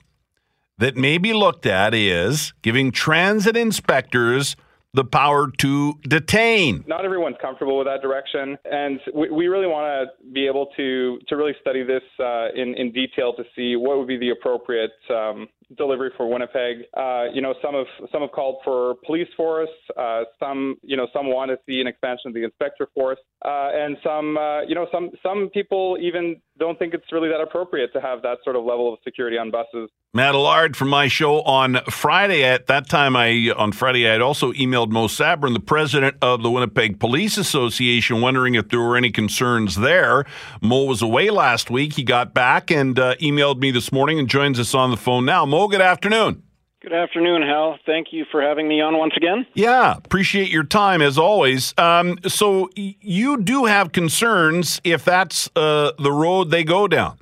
that 0.78 0.96
may 0.96 1.18
be 1.18 1.34
looked 1.34 1.66
at 1.66 1.96
is 1.96 2.54
giving 2.62 2.92
transit 2.92 3.58
inspectors 3.58 4.56
the 4.94 5.04
power 5.04 5.52
to 5.58 5.94
detain. 6.08 6.84
Not 6.88 7.06
everyone's 7.06 7.36
comfortable 7.42 7.78
with 7.78 7.88
that 7.88 8.02
direction, 8.02 8.58
and 8.66 9.00
we, 9.14 9.30
we 9.30 9.48
really 9.48 9.68
want 9.68 10.10
to 10.10 10.32
be 10.32 10.48
able 10.48 10.68
to 10.78 11.20
to 11.28 11.36
really 11.36 11.54
study 11.60 11.84
this 11.84 12.04
uh, 12.20 12.50
in 12.56 12.76
in 12.76 12.92
detail 12.92 13.34
to 13.34 13.44
see 13.56 13.76
what 13.76 13.98
would 13.98 14.08
be 14.08 14.18
the 14.18 14.30
appropriate 14.30 14.92
um, 15.10 15.48
delivery 15.76 16.12
for 16.16 16.30
Winnipeg. 16.32 16.86
Uh, 16.96 17.26
you 17.34 17.42
know, 17.42 17.54
some 17.62 17.74
have 17.74 18.10
some 18.12 18.22
have 18.22 18.32
called 18.32 18.58
for 18.64 18.96
police 19.06 19.28
force. 19.36 19.70
Uh, 19.98 20.24
some, 20.40 20.76
you 20.82 20.96
know, 20.96 21.08
some 21.14 21.28
want 21.28 21.52
to 21.52 21.58
see 21.66 21.82
an 21.82 21.88
expansion 21.88 22.30
of 22.30 22.34
the 22.34 22.44
inspector 22.44 22.88
force, 22.94 23.20
uh, 23.44 23.70
and 23.74 23.98
some, 24.04 24.38
uh, 24.38 24.62
you 24.62 24.76
know, 24.76 24.88
some 24.92 25.10
some 25.22 25.50
people 25.54 25.98
even 26.00 26.40
don't 26.60 26.80
think 26.80 26.94
it's 26.94 27.12
really 27.12 27.30
that 27.30 27.42
appropriate 27.42 27.92
to 27.94 28.02
have 28.02 28.22
that 28.22 28.38
sort 28.44 28.56
of 28.56 28.64
level 28.64 28.92
of 28.94 29.00
security 29.04 29.38
on 29.38 29.52
buses. 29.52 29.90
Matt 30.14 30.34
Allard 30.34 30.76
from 30.76 30.90
my 30.90 31.08
show 31.08 31.42
on 31.42 31.80
Friday. 31.90 32.44
At 32.44 32.68
that 32.68 32.90
time, 32.90 33.16
I 33.16 33.52
on 33.56 33.72
Friday 33.72 34.08
I 34.08 34.14
had 34.14 34.22
also 34.22 34.54
emailed 34.54 34.90
Mo 34.90 35.08
Sabourin, 35.08 35.54
the 35.54 35.60
president 35.60 36.18
of 36.22 36.42
the 36.42 36.50
Winnipeg 36.50 37.00
Police 37.00 37.38
Association, 37.38 38.22
wondering 38.22 38.56
if 38.56 38.70
there 38.70 38.80
were 38.80 38.98
any 38.98 39.12
concerns 39.12 39.76
there. 39.76 40.26
Mo 40.62 40.86
was 40.86 41.02
away 41.02 41.30
last 41.30 41.70
week. 41.70 41.94
He 41.94 42.04
got 42.04 42.34
back 42.34 42.72
and 42.72 42.98
uh, 42.98 43.16
emailed 43.16 43.60
me 43.60 43.70
this 43.72 43.92
morning 43.92 44.18
and 44.18 44.28
joins 44.28 44.60
us 44.60 44.74
on 44.74 44.92
the 44.92 44.98
phone 44.98 45.26
now. 45.26 45.46
Mo, 45.46 45.57
good 45.66 45.82
afternoon. 45.82 46.44
Good 46.80 46.94
afternoon, 46.94 47.42
Hal. 47.42 47.80
Thank 47.88 48.10
you 48.12 48.26
for 48.32 48.40
having 48.40 48.68
me 48.68 48.80
on 48.82 48.98
once 48.98 49.14
again. 49.18 49.48
Yeah, 49.56 49.96
appreciate 49.98 50.50
your 50.50 50.64
time 50.64 51.02
as 51.02 51.18
always. 51.18 51.74
Um, 51.76 52.20
so 52.28 52.70
you 52.76 53.42
do 53.42 53.66
have 53.66 53.92
concerns 53.92 54.80
if 54.84 55.04
that's 55.04 55.50
uh, 55.56 55.94
the 55.98 56.12
road 56.12 56.52
they 56.52 56.64
go 56.64 56.88
down. 56.88 57.18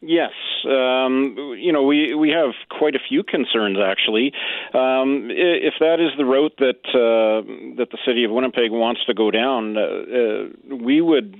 Yes, 0.00 0.30
um, 0.64 1.34
you 1.58 1.72
know 1.72 1.82
we 1.82 2.14
we 2.14 2.30
have 2.30 2.50
quite 2.70 2.94
a 2.94 3.00
few 3.08 3.24
concerns 3.24 3.78
actually. 3.84 4.32
Um, 4.72 5.28
if 5.28 5.74
that 5.80 5.98
is 5.98 6.16
the 6.16 6.24
route 6.24 6.54
that 6.58 6.84
uh, 6.94 7.42
that 7.76 7.88
the 7.90 7.98
city 8.06 8.22
of 8.22 8.30
Winnipeg 8.30 8.70
wants 8.70 9.04
to 9.06 9.14
go 9.14 9.32
down, 9.32 9.76
uh, 9.76 9.80
uh, 9.80 10.76
we 10.76 11.00
would 11.00 11.34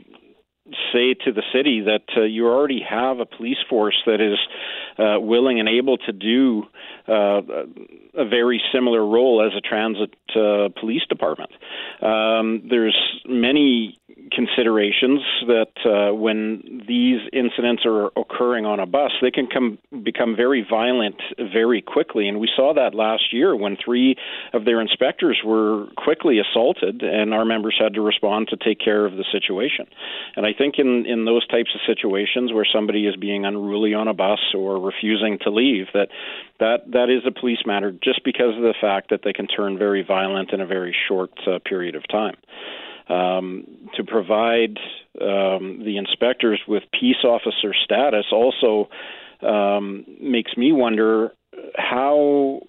say 0.92 1.14
to 1.24 1.32
the 1.32 1.42
city 1.52 1.80
that 1.82 2.04
uh, 2.16 2.22
you 2.22 2.46
already 2.46 2.80
have 2.80 3.20
a 3.20 3.26
police 3.26 3.58
force 3.68 4.00
that 4.06 4.20
is 4.20 4.38
uh, 4.98 5.20
willing 5.20 5.60
and 5.60 5.68
able 5.68 5.96
to 5.98 6.12
do 6.12 6.64
uh, 7.08 7.42
a 8.14 8.24
very 8.24 8.60
similar 8.72 9.04
role 9.04 9.44
as 9.44 9.56
a 9.56 9.60
transit 9.60 10.14
uh, 10.36 10.68
police 10.78 11.02
department. 11.08 11.50
Um, 12.02 12.62
there's 12.68 12.96
many 13.26 13.98
considerations 14.30 15.20
that 15.46 15.72
uh, 15.84 16.14
when 16.14 16.84
these 16.86 17.20
incidents 17.32 17.82
are 17.84 18.06
occurring 18.16 18.66
on 18.66 18.80
a 18.80 18.86
bus, 18.86 19.12
they 19.20 19.30
can 19.30 19.46
come 19.46 19.78
become 20.02 20.36
very 20.36 20.66
violent 20.68 21.16
very 21.38 21.82
quickly, 21.82 22.28
and 22.28 22.40
we 22.40 22.48
saw 22.54 22.72
that 22.74 22.94
last 22.94 23.32
year 23.32 23.54
when 23.54 23.76
three 23.82 24.16
of 24.52 24.64
their 24.64 24.80
inspectors 24.80 25.40
were 25.44 25.86
quickly 25.96 26.38
assaulted, 26.38 27.02
and 27.02 27.32
our 27.34 27.44
members 27.44 27.76
had 27.78 27.94
to 27.94 28.00
respond 28.00 28.48
to 28.48 28.56
take 28.56 28.78
care 28.78 29.06
of 29.06 29.12
the 29.12 29.24
situation. 29.32 29.86
And 30.36 30.46
I 30.46 30.52
think 30.56 30.74
in 30.78 31.06
in 31.06 31.24
those 31.24 31.46
types 31.48 31.70
of 31.74 31.80
situations 31.86 32.52
where 32.52 32.66
somebody 32.70 33.06
is 33.06 33.16
being 33.16 33.44
unruly 33.44 33.94
on 33.94 34.08
a 34.08 34.14
bus 34.14 34.40
or 34.54 34.80
refusing 34.80 35.38
to 35.42 35.50
leave, 35.50 35.86
that 35.94 36.08
that 36.60 36.90
that 36.92 37.10
is 37.10 37.22
a 37.26 37.38
police 37.38 37.64
matter 37.66 37.92
just 37.92 38.24
because 38.24 38.56
of 38.56 38.62
the 38.62 38.74
fact 38.80 39.10
that 39.10 39.20
they 39.24 39.32
can 39.32 39.46
turn 39.46 39.78
very 39.78 40.04
violent 40.04 40.52
in 40.52 40.60
a 40.60 40.66
very 40.66 40.94
short 41.08 41.30
uh, 41.46 41.58
period 41.64 41.94
of 41.94 42.06
time 42.08 42.34
um, 43.08 43.66
to 43.96 44.04
provide 44.04 44.78
um, 45.20 45.82
the 45.84 45.96
inspectors 45.96 46.60
with 46.68 46.82
peace 46.98 47.24
officer 47.24 47.74
status 47.84 48.26
also 48.32 48.88
um, 49.42 50.04
makes 50.20 50.56
me 50.56 50.72
wonder 50.72 51.32
how 51.76 52.60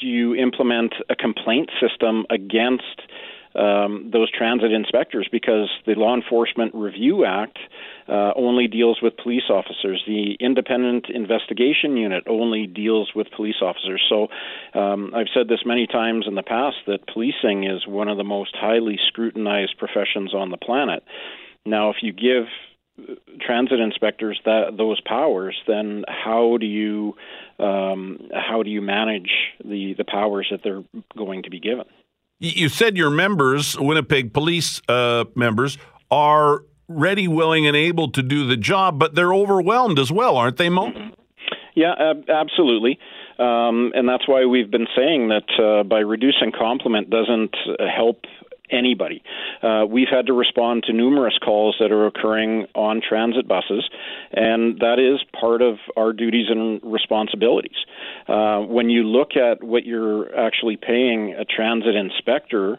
do 0.00 0.06
you 0.06 0.34
implement 0.34 0.94
a 1.10 1.16
complaint 1.16 1.70
system 1.80 2.24
against 2.30 3.02
um, 3.58 4.10
those 4.12 4.30
transit 4.30 4.72
inspectors 4.72 5.28
because 5.30 5.68
the 5.86 5.94
Law 5.94 6.14
Enforcement 6.14 6.74
Review 6.74 7.24
Act 7.24 7.58
uh, 8.08 8.32
only 8.36 8.68
deals 8.68 9.00
with 9.02 9.16
police 9.16 9.50
officers. 9.50 10.02
The 10.06 10.36
Independent 10.40 11.06
Investigation 11.08 11.96
Unit 11.96 12.24
only 12.26 12.66
deals 12.66 13.12
with 13.14 13.28
police 13.34 13.62
officers. 13.62 14.02
So 14.08 14.28
um, 14.78 15.12
I've 15.14 15.28
said 15.32 15.48
this 15.48 15.60
many 15.64 15.86
times 15.86 16.26
in 16.28 16.34
the 16.34 16.42
past 16.42 16.76
that 16.86 17.06
policing 17.06 17.64
is 17.64 17.86
one 17.86 18.08
of 18.08 18.16
the 18.16 18.24
most 18.24 18.54
highly 18.54 18.98
scrutinized 19.08 19.78
professions 19.78 20.34
on 20.34 20.50
the 20.50 20.56
planet. 20.56 21.02
Now, 21.64 21.90
if 21.90 21.96
you 22.02 22.12
give 22.12 22.44
transit 23.40 23.80
inspectors 23.80 24.40
that 24.44 24.76
those 24.76 25.00
powers, 25.00 25.56
then 25.66 26.04
how 26.08 26.56
do 26.58 26.66
you 26.66 27.14
um, 27.58 28.28
how 28.32 28.62
do 28.62 28.70
you 28.70 28.80
manage 28.80 29.30
the 29.64 29.94
the 29.96 30.04
powers 30.04 30.48
that 30.50 30.60
they're 30.62 30.84
going 31.16 31.42
to 31.42 31.50
be 31.50 31.60
given? 31.60 31.84
You 32.38 32.68
said 32.68 32.96
your 32.96 33.10
members, 33.10 33.78
Winnipeg 33.78 34.34
police 34.34 34.82
uh, 34.88 35.24
members, 35.34 35.78
are 36.10 36.64
ready, 36.86 37.26
willing, 37.28 37.66
and 37.66 37.74
able 37.74 38.10
to 38.10 38.22
do 38.22 38.46
the 38.46 38.56
job, 38.56 38.98
but 38.98 39.14
they're 39.14 39.32
overwhelmed 39.32 39.98
as 39.98 40.12
well, 40.12 40.36
aren't 40.36 40.58
they, 40.58 40.68
Mo? 40.68 40.92
Yeah, 41.74 41.94
ab- 41.98 42.28
absolutely. 42.28 42.98
Um, 43.38 43.92
and 43.94 44.08
that's 44.08 44.26
why 44.28 44.44
we've 44.46 44.70
been 44.70 44.86
saying 44.96 45.28
that 45.28 45.62
uh, 45.62 45.82
by 45.84 46.00
reducing 46.00 46.52
complement 46.52 47.10
doesn't 47.10 47.54
uh, 47.68 47.84
help 47.94 48.24
anybody. 48.70 49.22
Uh, 49.62 49.84
we've 49.88 50.08
had 50.10 50.26
to 50.26 50.32
respond 50.32 50.84
to 50.84 50.92
numerous 50.92 51.38
calls 51.44 51.76
that 51.80 51.92
are 51.92 52.06
occurring 52.06 52.66
on 52.74 53.00
transit 53.06 53.46
buses, 53.46 53.88
and 54.32 54.78
that 54.80 54.98
is 54.98 55.20
part 55.38 55.62
of 55.62 55.76
our 55.96 56.12
duties 56.12 56.46
and 56.48 56.80
responsibilities. 56.82 57.76
Uh, 58.28 58.60
when 58.60 58.90
you 58.90 59.02
look 59.02 59.36
at 59.36 59.62
what 59.62 59.84
you're 59.84 60.34
actually 60.38 60.76
paying 60.76 61.34
a 61.34 61.44
transit 61.44 61.94
inspector, 61.94 62.78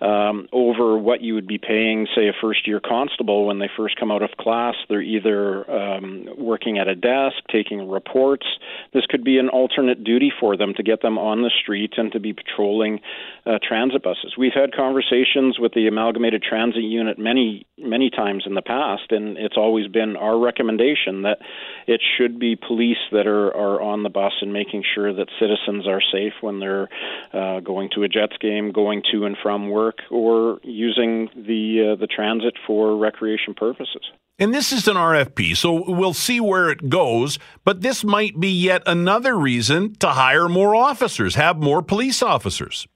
um, 0.00 0.48
over 0.52 0.98
what 0.98 1.22
you 1.22 1.34
would 1.34 1.46
be 1.46 1.58
paying, 1.58 2.06
say, 2.14 2.28
a 2.28 2.32
first 2.40 2.66
year 2.66 2.80
constable 2.80 3.46
when 3.46 3.58
they 3.58 3.70
first 3.76 3.98
come 3.98 4.10
out 4.10 4.22
of 4.22 4.30
class. 4.38 4.74
They're 4.88 5.00
either 5.00 5.70
um, 5.70 6.28
working 6.36 6.78
at 6.78 6.88
a 6.88 6.94
desk, 6.94 7.36
taking 7.50 7.88
reports. 7.88 8.46
This 8.92 9.06
could 9.06 9.24
be 9.24 9.38
an 9.38 9.48
alternate 9.48 10.04
duty 10.04 10.32
for 10.38 10.56
them 10.56 10.74
to 10.74 10.82
get 10.82 11.00
them 11.00 11.18
on 11.18 11.42
the 11.42 11.50
street 11.62 11.94
and 11.96 12.12
to 12.12 12.20
be 12.20 12.34
patrolling 12.34 13.00
uh, 13.46 13.58
transit 13.66 14.02
buses. 14.02 14.34
We've 14.36 14.52
had 14.52 14.74
conversations 14.74 15.58
with 15.58 15.72
the 15.72 15.86
Amalgamated 15.86 16.42
Transit 16.42 16.82
Unit 16.82 17.18
many, 17.18 17.66
many 17.78 18.10
times 18.10 18.44
in 18.46 18.54
the 18.54 18.62
past, 18.62 19.10
and 19.10 19.38
it's 19.38 19.56
always 19.56 19.88
been 19.88 20.16
our 20.16 20.38
recommendation 20.38 21.22
that 21.22 21.38
it 21.86 22.02
should 22.18 22.38
be 22.38 22.56
police 22.56 22.98
that 23.12 23.26
are, 23.26 23.48
are 23.48 23.80
on 23.80 24.02
the 24.02 24.10
bus 24.10 24.32
and 24.42 24.52
making 24.52 24.84
sure 24.94 25.14
that 25.14 25.28
citizens 25.38 25.86
are 25.86 26.02
safe 26.12 26.34
when 26.42 26.60
they're 26.60 26.88
uh, 27.32 27.60
going 27.60 27.88
to 27.94 28.02
a 28.02 28.08
Jets 28.08 28.36
game, 28.40 28.72
going 28.72 29.02
to 29.12 29.24
and 29.24 29.36
from 29.42 29.70
work 29.70 29.85
work 29.86 29.98
or 30.10 30.58
using 30.62 31.28
the 31.34 31.92
uh, 31.92 32.00
the 32.00 32.06
transit 32.06 32.54
for 32.66 32.96
recreation 32.96 33.54
purposes. 33.54 34.02
And 34.38 34.52
this 34.52 34.70
is 34.70 34.86
an 34.86 34.96
RFP, 34.96 35.56
so 35.56 35.90
we'll 35.90 36.12
see 36.12 36.40
where 36.40 36.68
it 36.68 36.90
goes. 36.90 37.38
But 37.64 37.80
this 37.80 38.04
might 38.04 38.38
be 38.38 38.50
yet 38.50 38.82
another 38.86 39.34
reason 39.34 39.94
to 39.96 40.08
hire 40.08 40.48
more 40.48 40.74
officers, 40.74 41.36
have 41.36 41.56
more 41.56 41.80
police 41.82 42.22
officers. 42.22 42.86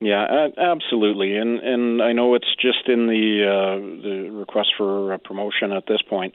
Yeah, 0.00 0.48
absolutely, 0.58 1.36
and 1.36 1.60
and 1.60 2.02
I 2.02 2.12
know 2.12 2.34
it's 2.34 2.54
just 2.60 2.88
in 2.88 3.06
the 3.06 3.44
uh, 3.46 3.76
the 4.02 4.30
request 4.32 4.70
for 4.76 5.16
promotion 5.18 5.72
at 5.72 5.84
this 5.86 6.02
point, 6.02 6.34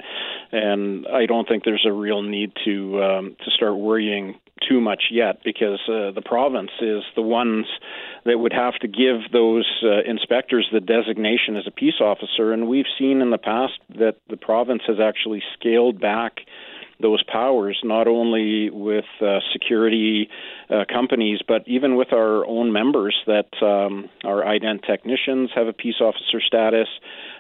and 0.54 1.06
I 1.08 1.26
don't 1.26 1.48
think 1.48 1.66
there's 1.66 1.86
a 1.86 1.92
real 1.92 2.22
need 2.22 2.54
to 2.64 3.04
um, 3.04 3.36
to 3.44 3.52
start 3.52 3.76
worrying 3.76 4.36
too 4.68 4.80
much 4.80 5.04
yet 5.12 5.40
because 5.44 5.80
uh, 5.88 6.12
the 6.12 6.22
province 6.24 6.72
is 6.82 7.04
the 7.16 7.22
ones 7.22 7.66
that 8.28 8.38
would 8.38 8.54
have 8.54 8.76
to 8.76 8.88
give 8.88 9.32
those 9.32 9.68
uh, 9.84 10.04
inspectors 10.06 10.68
the 10.72 10.82
designation 10.82 11.56
as 11.56 11.66
a 11.66 11.72
peace 11.72 12.00
officer, 12.02 12.54
and 12.54 12.68
we've 12.68 12.86
seen 13.00 13.22
in 13.22 13.32
the 13.32 13.38
past 13.38 13.80
that 13.98 14.18
the 14.30 14.38
province 14.38 14.84
has 14.88 14.98
actually 15.00 15.42
scaled 15.58 16.00
back 16.00 16.42
those 17.00 17.24
powers, 17.24 17.80
not 17.84 18.08
only 18.08 18.70
with 18.70 19.06
uh, 19.22 19.40
security 19.54 20.30
uh, 20.70 20.84
companies, 20.92 21.40
but 21.48 21.64
even 21.68 21.96
with 21.96 22.12
our 22.12 22.46
own 22.46 22.74
members 22.74 23.16
that 23.28 23.50
um, 23.62 24.10
our 24.26 24.44
ident 24.44 24.86
technicians 24.86 25.52
have 25.54 25.68
a 25.68 25.74
peace 25.74 26.02
officer 26.02 26.42
status. 26.46 26.88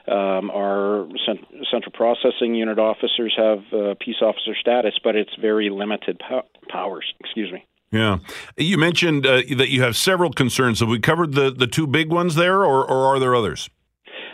Um, 0.07 0.51
our 0.51 1.07
cent- 1.25 1.45
central 1.71 1.91
processing 1.91 2.55
unit 2.55 2.79
officers 2.79 3.33
have 3.35 3.59
uh, 3.73 3.95
peace 3.99 4.21
officer 4.21 4.55
status, 4.59 4.93
but 5.03 5.15
it's 5.15 5.35
very 5.41 5.69
limited 5.69 6.19
po- 6.19 6.47
powers. 6.69 7.13
Excuse 7.19 7.51
me. 7.51 7.65
Yeah, 7.91 8.19
you 8.57 8.77
mentioned 8.77 9.25
uh, 9.25 9.43
that 9.55 9.69
you 9.69 9.81
have 9.81 9.95
several 9.95 10.31
concerns. 10.31 10.81
Have 10.81 10.89
we 10.89 10.99
covered 10.99 11.33
the, 11.33 11.51
the 11.51 11.67
two 11.67 11.87
big 11.87 12.11
ones 12.11 12.35
there, 12.35 12.65
or, 12.65 12.83
or 12.85 13.05
are 13.05 13.19
there 13.19 13.33
others? 13.33 13.69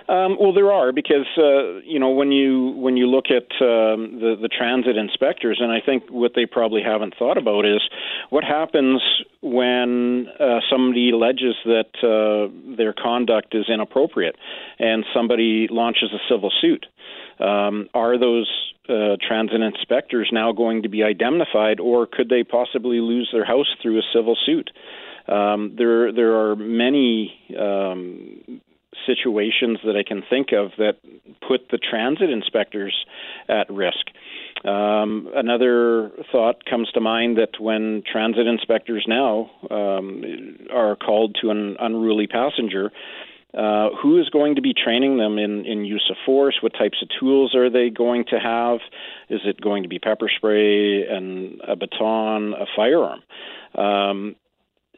Um, 0.09 0.37
well, 0.39 0.53
there 0.53 0.71
are 0.71 0.91
because 0.91 1.27
uh, 1.37 1.79
you 1.85 1.97
know 1.97 2.09
when 2.09 2.31
you 2.31 2.71
when 2.71 2.97
you 2.97 3.07
look 3.07 3.25
at 3.29 3.49
um, 3.61 4.19
the 4.19 4.35
the 4.41 4.49
transit 4.49 4.97
inspectors, 4.97 5.59
and 5.61 5.71
I 5.71 5.79
think 5.79 6.03
what 6.09 6.33
they 6.35 6.45
probably 6.45 6.81
haven't 6.83 7.15
thought 7.17 7.37
about 7.37 7.65
is 7.65 7.81
what 8.29 8.43
happens 8.43 9.01
when 9.43 10.27
uh, 10.39 10.60
somebody 10.71 11.12
alleges 11.12 11.56
that 11.65 11.91
uh, 12.01 12.75
their 12.77 12.93
conduct 12.93 13.53
is 13.53 13.65
inappropriate, 13.67 14.36
and 14.79 15.03
somebody 15.13 15.67
launches 15.69 16.10
a 16.13 16.34
civil 16.34 16.51
suit. 16.62 16.86
Um, 17.39 17.89
are 17.93 18.17
those 18.17 18.49
uh, 18.88 19.17
transit 19.21 19.62
inspectors 19.62 20.29
now 20.32 20.53
going 20.53 20.84
to 20.84 20.89
be 20.89 21.01
indemnified, 21.01 21.82
or 21.82 22.08
could 22.08 22.29
they 22.29 22.43
possibly 22.43 22.99
lose 22.99 23.29
their 23.34 23.45
house 23.45 23.67
through 23.82 23.99
a 23.99 24.03
civil 24.13 24.38
suit? 24.45 24.69
Um, 25.27 25.75
there, 25.77 26.12
there 26.13 26.36
are 26.39 26.56
many 26.56 27.34
um, 27.60 28.62
situations 29.06 29.79
that 29.86 29.95
I 29.95 30.03
can 30.08 30.23
think 30.29 30.51
of 30.51 30.71
that 30.77 30.97
put 31.47 31.69
the 31.71 31.77
transit 31.77 32.29
inspectors 32.29 33.06
at 33.47 33.69
risk. 33.69 34.08
Um, 34.65 35.29
another 35.36 36.12
thought 36.32 36.63
comes 36.65 36.89
to 36.93 37.01
mind 37.01 37.38
that 37.38 37.60
when 37.60 38.03
transit 38.10 38.47
inspectors 38.47 39.06
now 39.08 39.51
um, 39.69 40.23
are 40.71 40.95
called 40.95 41.38
to 41.41 41.49
an 41.49 41.75
unruly 41.79 42.27
passenger, 42.27 42.91
uh, 43.53 43.89
who 44.01 44.19
is 44.19 44.29
going 44.29 44.56
to 44.56 44.62
be 44.62 44.73
training 44.73 45.17
them 45.17 45.38
in, 45.38 45.65
in 45.65 45.86
use 45.86 46.08
of 46.10 46.17
force? 46.25 46.58
What 46.62 46.73
types 46.73 47.03
of 47.03 47.10
tools 47.19 47.53
are 47.53 47.69
they 47.69 47.89
going 47.89 48.25
to 48.32 48.39
have? 48.39 48.79
Is 49.29 49.41
it 49.45 49.62
going 49.62 49.84
to 49.84 49.89
be 49.89 49.99
pepper 49.99 50.29
spray 50.36 51.06
and 51.06 51.62
a 51.67 51.75
baton, 51.75 52.53
a 52.53 52.65
firearm? 52.75 53.21
Um, 53.75 54.36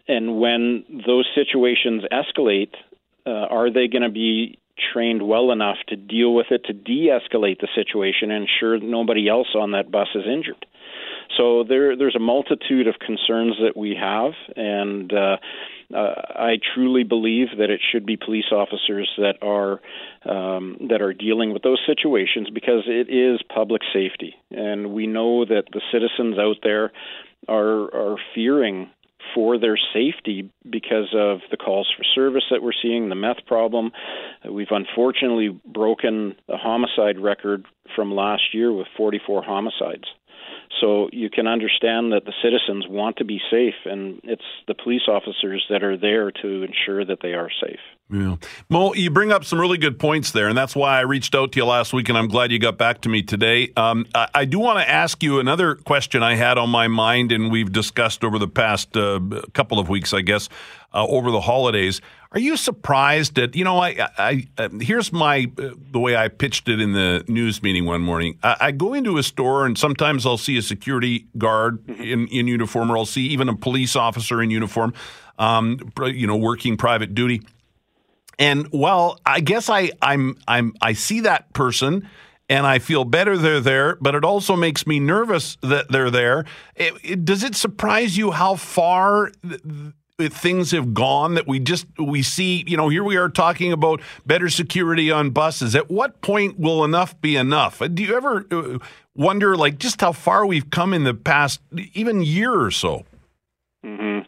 and 0.07 0.39
when 0.39 0.85
those 1.05 1.27
situations 1.35 2.03
escalate, 2.11 2.73
uh, 3.25 3.29
are 3.29 3.71
they 3.71 3.87
going 3.87 4.03
to 4.03 4.09
be 4.09 4.59
trained 4.93 5.27
well 5.27 5.51
enough 5.51 5.77
to 5.87 5.95
deal 5.95 6.33
with 6.33 6.47
it 6.51 6.65
to 6.65 6.73
de-escalate 6.73 7.59
the 7.59 7.67
situation 7.75 8.31
and 8.31 8.47
ensure 8.47 8.79
nobody 8.79 9.29
else 9.29 9.47
on 9.55 9.71
that 9.71 9.91
bus 9.91 10.07
is 10.15 10.23
injured? 10.25 10.65
So 11.37 11.63
there, 11.67 11.95
there's 11.95 12.15
a 12.15 12.19
multitude 12.19 12.87
of 12.87 12.95
concerns 12.99 13.55
that 13.61 13.75
we 13.75 13.95
have, 13.99 14.33
and 14.55 15.11
uh, 15.11 15.37
uh, 15.93 16.13
I 16.35 16.57
truly 16.73 17.03
believe 17.03 17.47
that 17.57 17.69
it 17.69 17.81
should 17.91 18.05
be 18.05 18.15
police 18.15 18.51
officers 18.51 19.09
that 19.17 19.37
are 19.41 19.81
um, 20.25 20.77
that 20.89 21.01
are 21.01 21.13
dealing 21.13 21.53
with 21.53 21.61
those 21.61 21.79
situations 21.85 22.49
because 22.53 22.83
it 22.87 23.09
is 23.09 23.41
public 23.53 23.81
safety, 23.93 24.35
and 24.51 24.93
we 24.93 25.07
know 25.07 25.45
that 25.45 25.63
the 25.73 25.81
citizens 25.91 26.37
out 26.37 26.57
there 26.63 26.91
are 27.47 27.93
are 27.93 28.17
fearing 28.33 28.89
for 29.33 29.57
their 29.57 29.77
safety 29.93 30.49
because 30.69 31.13
of 31.15 31.39
the 31.51 31.57
calls 31.57 31.91
for 31.95 32.03
service 32.03 32.43
that 32.51 32.61
we're 32.61 32.71
seeing, 32.81 33.09
the 33.09 33.15
meth 33.15 33.45
problem. 33.45 33.91
We've 34.49 34.67
unfortunately 34.71 35.49
broken 35.65 36.35
the 36.47 36.57
homicide 36.57 37.19
record 37.19 37.65
from 37.95 38.13
last 38.13 38.53
year 38.53 38.71
with 38.71 38.87
44 38.97 39.43
homicides. 39.43 40.05
So 40.81 41.09
you 41.13 41.29
can 41.29 41.47
understand 41.47 42.11
that 42.11 42.25
the 42.25 42.33
citizens 42.43 42.85
want 42.87 43.17
to 43.17 43.25
be 43.25 43.39
safe, 43.49 43.75
and 43.85 44.19
it's 44.23 44.43
the 44.67 44.73
police 44.73 45.03
officers 45.07 45.65
that 45.69 45.83
are 45.83 45.97
there 45.97 46.31
to 46.31 46.63
ensure 46.63 47.05
that 47.05 47.19
they 47.21 47.33
are 47.33 47.49
safe. 47.61 47.79
Yeah. 48.11 48.35
Mo, 48.69 48.93
you 48.93 49.09
bring 49.09 49.31
up 49.31 49.45
some 49.45 49.59
really 49.59 49.79
good 49.79 49.97
points 49.97 50.31
there, 50.31 50.47
and 50.47 50.55
that's 50.55 50.75
why 50.75 50.97
I 50.97 51.01
reached 51.01 51.33
out 51.33 51.53
to 51.53 51.59
you 51.59 51.65
last 51.65 51.91
week, 51.91 52.07
and 52.07 52.17
I'm 52.17 52.27
glad 52.27 52.51
you 52.51 52.59
got 52.59 52.77
back 52.77 53.01
to 53.01 53.09
me 53.09 53.23
today. 53.23 53.71
Um, 53.75 54.05
I, 54.13 54.27
I, 54.35 54.45
do 54.45 54.59
want 54.59 54.77
to 54.77 54.87
ask 54.87 55.23
you 55.23 55.39
another 55.39 55.73
question 55.73 56.21
I 56.21 56.35
had 56.35 56.59
on 56.59 56.69
my 56.69 56.87
mind, 56.87 57.31
and 57.31 57.51
we've 57.51 57.71
discussed 57.71 58.23
over 58.23 58.37
the 58.37 58.47
past 58.47 58.95
uh, 58.95 59.19
couple 59.53 59.79
of 59.79 59.89
weeks, 59.89 60.13
I 60.13 60.21
guess, 60.21 60.49
uh, 60.93 61.05
over 61.07 61.31
the 61.31 61.41
holidays. 61.41 61.99
Are 62.35 62.39
you 62.39 62.57
surprised 62.57 63.35
that 63.35 63.55
you 63.55 63.63
know? 63.63 63.79
I, 63.79 64.09
I, 64.17 64.47
I 64.57 64.69
here's 64.81 65.11
my 65.13 65.51
uh, 65.57 65.69
the 65.91 65.99
way 65.99 66.15
I 66.15 66.27
pitched 66.27 66.69
it 66.69 66.79
in 66.79 66.93
the 66.93 67.23
news 67.27 67.63
meeting 67.63 67.85
one 67.85 68.01
morning. 68.01 68.37
I, 68.43 68.57
I, 68.59 68.71
go 68.71 68.93
into 68.93 69.17
a 69.17 69.23
store 69.23 69.65
and 69.65 69.77
sometimes 69.77 70.25
I'll 70.25 70.37
see 70.37 70.57
a 70.57 70.61
security 70.61 71.27
guard 71.37 71.81
mm-hmm. 71.85 72.03
in, 72.03 72.27
in 72.27 72.47
uniform, 72.47 72.91
or 72.91 72.97
I'll 72.97 73.05
see 73.05 73.25
even 73.27 73.47
a 73.47 73.55
police 73.55 73.95
officer 73.95 74.41
in 74.41 74.51
uniform, 74.51 74.93
um, 75.39 75.79
you 76.03 76.27
know, 76.27 76.35
working 76.35 76.75
private 76.75 77.15
duty 77.15 77.41
and 78.39 78.67
well, 78.71 79.19
I 79.25 79.39
guess 79.39 79.69
I 79.69 79.91
I'm 80.01 80.37
I'm 80.47 80.73
I 80.81 80.93
see 80.93 81.21
that 81.21 81.53
person 81.53 82.07
and 82.49 82.67
I 82.67 82.79
feel 82.79 83.05
better 83.05 83.37
they're 83.37 83.59
there, 83.59 83.95
but 83.95 84.13
it 84.13 84.23
also 84.23 84.55
makes 84.55 84.85
me 84.85 84.99
nervous 84.99 85.57
that 85.61 85.91
they're 85.91 86.11
there. 86.11 86.45
It, 86.75 86.93
it, 87.03 87.25
does 87.25 87.43
it 87.43 87.55
surprise 87.55 88.17
you 88.17 88.31
how 88.31 88.55
far 88.55 89.31
th- 89.41 89.61
things 90.17 90.71
have 90.71 90.93
gone 90.93 91.33
that 91.33 91.47
we 91.47 91.59
just 91.59 91.85
we 91.97 92.23
see, 92.23 92.63
you 92.67 92.77
know, 92.77 92.89
here 92.89 93.03
we 93.03 93.17
are 93.17 93.29
talking 93.29 93.71
about 93.71 94.01
better 94.25 94.49
security 94.49 95.11
on 95.11 95.31
buses. 95.31 95.75
At 95.75 95.91
what 95.91 96.21
point 96.21 96.57
will 96.59 96.85
enough 96.85 97.19
be 97.19 97.35
enough? 97.35 97.81
Do 97.93 98.03
you 98.03 98.15
ever 98.15 98.45
uh, 98.49 98.77
wonder 99.13 99.57
like 99.57 99.77
just 99.77 99.99
how 99.99 100.13
far 100.13 100.45
we've 100.45 100.69
come 100.69 100.93
in 100.93 101.03
the 101.03 101.13
past 101.13 101.59
even 101.93 102.21
year 102.21 102.53
or 102.53 102.71
so? 102.71 103.05
hmm 103.83 104.19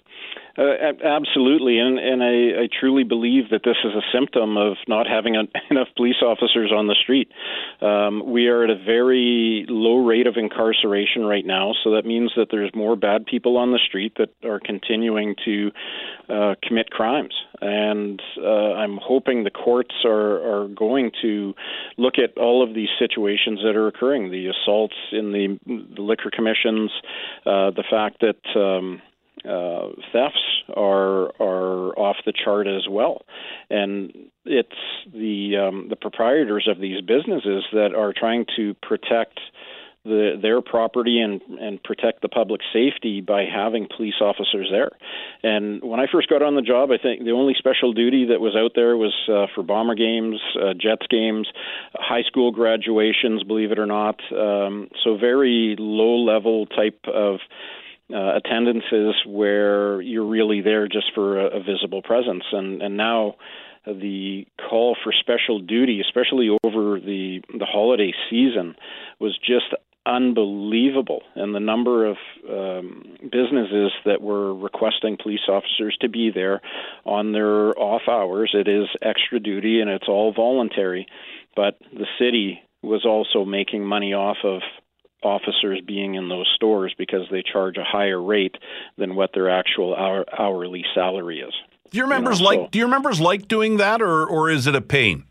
Uh, 0.58 0.93
absolutely, 1.04 1.78
and 1.78 2.00
and 2.00 2.24
I, 2.24 2.63
I 2.63 2.67
truly 2.80 3.04
believe 3.04 3.52
that 3.52 3.62
this 3.63 3.78
is 3.84 3.91
a 3.93 4.02
symptom 4.12 4.58
of 4.58 4.76
not 4.88 5.06
having 5.06 5.36
enough 5.70 5.88
police 5.96 6.22
officers 6.24 6.72
on 6.76 6.88
the 6.88 6.96
street. 6.96 7.32
Um, 7.80 8.24
we 8.26 8.48
are 8.48 8.63
at 8.63 8.72
a 8.72 8.76
very 8.76 9.67
low 9.70 10.04
rate 10.04 10.26
of 10.26 10.36
incarceration 10.36 11.24
right 11.26 11.46
now, 11.46 11.74
so 11.84 11.91
that 11.91 12.06
means 12.06 12.32
that 12.36 12.48
there's 12.50 12.72
more 12.74 12.96
bad 12.96 13.28
people 13.28 13.56
on 13.58 13.72
the 13.72 13.80
street 13.88 14.13
that 14.17 14.30
are 14.43 14.60
continuing 14.60 15.36
to 15.46 15.72
uh, 16.28 16.56
commit 16.63 16.89
crimes. 16.89 17.36
And 17.62 18.20
uh, 18.41 18.74
I'm 18.74 18.98
hoping 19.02 19.43
the 19.43 19.52
courts 19.52 19.93
are 20.06 20.63
are 20.63 20.67
going 20.70 21.12
to 21.22 21.54
look 21.98 22.15
at 22.17 22.36
all 22.36 22.67
of 22.67 22.74
these 22.74 22.89
situations 22.98 23.60
that 23.63 23.76
are 23.76 23.86
occurring: 23.86 24.32
the 24.32 24.48
assaults 24.48 24.96
in 25.12 25.34
the, 25.34 25.60
the 25.67 26.02
liquor 26.02 26.32
commissions, 26.36 26.89
uh, 27.46 27.70
the 27.70 27.84
fact 27.88 28.22
that. 28.22 28.60
Um, 28.60 29.04
uh, 29.45 29.89
thefts 30.12 30.63
are 30.76 31.32
are 31.41 31.97
off 31.97 32.17
the 32.26 32.34
chart 32.34 32.67
as 32.67 32.88
well, 32.89 33.26
and 33.69 34.12
it's 34.45 34.69
the 35.12 35.58
um, 35.58 35.88
the 35.89 35.95
proprietors 35.95 36.67
of 36.69 36.80
these 36.80 37.02
businesses 37.02 37.63
that 37.73 37.93
are 37.95 38.13
trying 38.13 38.45
to 38.56 38.73
protect 38.82 39.39
the, 40.08 40.39
their 40.41 40.62
property 40.62 41.19
and 41.19 41.41
and 41.60 41.84
protect 41.84 42.21
the 42.21 42.30
public 42.30 42.62
safety 42.73 43.21
by 43.21 43.43
having 43.43 43.88
police 43.95 44.15
officers 44.21 44.69
there. 44.71 44.91
And 45.43 45.84
when 45.84 46.00
I 46.00 46.06
first 46.12 46.30
got 46.30 46.41
on 46.41 46.56
the 46.56 46.62
job, 46.62 46.89
I 46.91 46.97
think 46.97 47.23
the 47.23 47.32
only 47.32 47.54
special 47.58 47.93
duty 47.93 48.26
that 48.30 48.39
was 48.39 48.56
out 48.56 48.71
there 48.76 48.95
was 48.95 49.13
uh, 49.30 49.47
for 49.54 49.63
bomber 49.63 49.95
games, 49.95 50.39
uh, 50.56 50.73
Jets 50.73 51.08
games, 51.10 51.47
high 51.93 52.23
school 52.23 52.52
graduations, 52.52 53.43
believe 53.43 53.71
it 53.71 53.80
or 53.80 53.86
not. 53.86 54.19
Um, 54.32 54.89
so 55.04 55.17
very 55.17 55.76
low 55.78 56.15
level 56.23 56.65
type 56.67 57.00
of 57.13 57.39
uh, 58.13 58.36
attendances 58.36 59.15
where 59.26 60.02
you're 60.02 60.26
really 60.26 60.62
there 60.62 60.88
just 60.88 61.13
for 61.13 61.39
a, 61.39 61.58
a 61.58 61.63
visible 61.63 62.02
presence. 62.02 62.43
And 62.52 62.82
and 62.82 62.98
now 62.98 63.36
the 63.86 64.46
call 64.70 64.96
for 65.04 65.13
special 65.13 65.60
duty, 65.60 66.02
especially 66.02 66.50
over 66.63 67.00
the 67.00 67.41
the 67.58 67.65
holiday 67.65 68.13
season, 68.30 68.76
was 69.20 69.38
just 69.38 69.74
unbelievable. 70.06 71.22
And 71.36 71.54
the 71.54 71.60
number 71.60 72.06
of 72.06 72.17
um, 72.50 73.17
businesses 73.22 73.91
that 74.06 74.22
were 74.22 74.56
requesting 74.56 75.17
police 75.22 75.48
officers 75.50 75.98
to 76.00 76.08
be 76.08 76.32
there 76.34 76.62
on 77.06 77.34
their 77.34 77.78
off 77.78 78.04
hours. 78.08 78.52
It 78.54 78.70
is 78.70 78.88
extra 79.02 79.39
duty 79.39 79.82
and 79.82 79.89
it's 79.89 80.08
all 80.08 80.32
voluntary, 80.34 81.08
but 81.56 81.78
the 81.91 82.08
city 82.17 82.62
was 82.82 83.06
also 83.06 83.43
making 83.43 83.86
money 83.86 84.13
off 84.13 84.38
of 84.46 84.62
officers 85.23 85.82
being 85.86 86.15
in 86.15 86.30
those 86.30 86.49
stores 86.56 86.93
because 86.97 87.21
they 87.32 87.41
charge 87.41 87.77
a 87.77 87.84
higher 87.84 88.21
rate 88.21 88.56
than 88.97 89.15
what 89.15 89.32
their 89.34 89.49
actual 89.49 89.95
hour, 89.95 90.25
hourly 90.38 90.84
salary 90.93 91.39
is. 91.39 91.53
Do 91.91 91.97
your 91.97 92.08
members 92.08 92.39
you 92.39 92.43
know, 92.43 92.49
like 92.49 92.60
so, 92.60 92.67
do 92.71 92.80
your 92.80 92.88
members 92.88 93.19
like 93.19 93.47
doing 93.47 93.77
that 93.77 94.01
or 94.01 94.25
or 94.25 94.49
is 94.49 94.67
it 94.67 94.75
a 94.75 94.82
pain? 94.82 95.23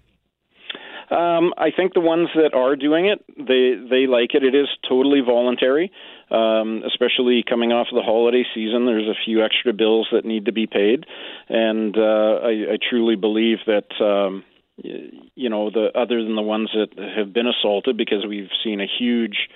Um, 1.10 1.54
I 1.56 1.70
think 1.70 1.94
the 1.94 2.00
ones 2.00 2.28
that 2.34 2.52
are 2.52 2.74
doing 2.74 3.06
it, 3.06 3.24
they 3.36 3.76
they 3.88 4.06
like 4.06 4.34
it. 4.34 4.42
It 4.42 4.56
is 4.56 4.66
totally 4.88 5.20
voluntary, 5.20 5.92
um, 6.30 6.82
especially 6.84 7.44
coming 7.48 7.70
off 7.72 7.86
of 7.92 7.94
the 7.94 8.02
holiday 8.02 8.44
season. 8.54 8.86
There's 8.86 9.06
a 9.06 9.14
few 9.24 9.44
extra 9.44 9.72
bills 9.72 10.08
that 10.10 10.24
need 10.24 10.46
to 10.46 10.52
be 10.52 10.66
paid, 10.66 11.06
and 11.48 11.96
uh, 11.96 12.40
I, 12.42 12.74
I 12.74 12.78
truly 12.90 13.14
believe 13.14 13.58
that 13.66 13.86
um, 14.00 14.42
you 14.82 15.48
know 15.48 15.70
the 15.70 15.88
other 15.94 16.22
than 16.22 16.36
the 16.36 16.42
ones 16.42 16.70
that 16.74 16.98
have 17.16 17.32
been 17.32 17.46
assaulted 17.46 17.96
because 17.96 18.24
we've 18.28 18.50
seen 18.62 18.80
a 18.80 18.86
huge 18.86 19.48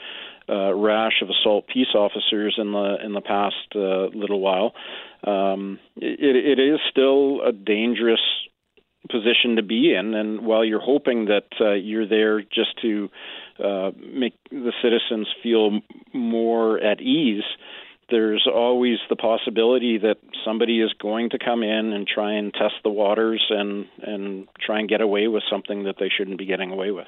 uh, 0.48 0.74
rash 0.74 1.22
of 1.22 1.28
assault 1.30 1.66
peace 1.68 1.94
officers 1.94 2.56
in 2.58 2.72
the 2.72 2.96
in 3.04 3.12
the 3.12 3.20
past 3.20 3.56
uh, 3.74 4.06
little 4.16 4.40
while. 4.40 4.72
Um, 5.24 5.78
it, 5.96 6.58
it 6.58 6.62
is 6.62 6.80
still 6.90 7.42
a 7.42 7.52
dangerous 7.52 8.20
position 9.10 9.56
to 9.56 9.62
be 9.62 9.94
in, 9.94 10.14
and 10.14 10.44
while 10.44 10.64
you're 10.64 10.80
hoping 10.80 11.26
that 11.26 11.48
uh, 11.60 11.72
you're 11.72 12.08
there 12.08 12.40
just 12.40 12.80
to 12.82 13.08
uh, 13.62 13.90
make 14.12 14.34
the 14.50 14.72
citizens 14.82 15.28
feel 15.42 15.80
more 16.12 16.78
at 16.78 17.00
ease, 17.00 17.44
there's 18.10 18.46
always 18.52 18.98
the 19.08 19.16
possibility 19.16 19.98
that 19.98 20.16
somebody 20.44 20.80
is 20.80 20.92
going 21.00 21.30
to 21.30 21.38
come 21.38 21.62
in 21.62 21.92
and 21.92 22.06
try 22.06 22.34
and 22.34 22.52
test 22.52 22.74
the 22.84 22.90
waters 22.90 23.44
and 23.50 23.86
and 24.02 24.48
try 24.58 24.80
and 24.80 24.88
get 24.88 25.00
away 25.00 25.28
with 25.28 25.42
something 25.50 25.84
that 25.84 25.96
they 25.98 26.08
shouldn't 26.08 26.38
be 26.38 26.46
getting 26.46 26.70
away 26.70 26.90
with. 26.90 27.06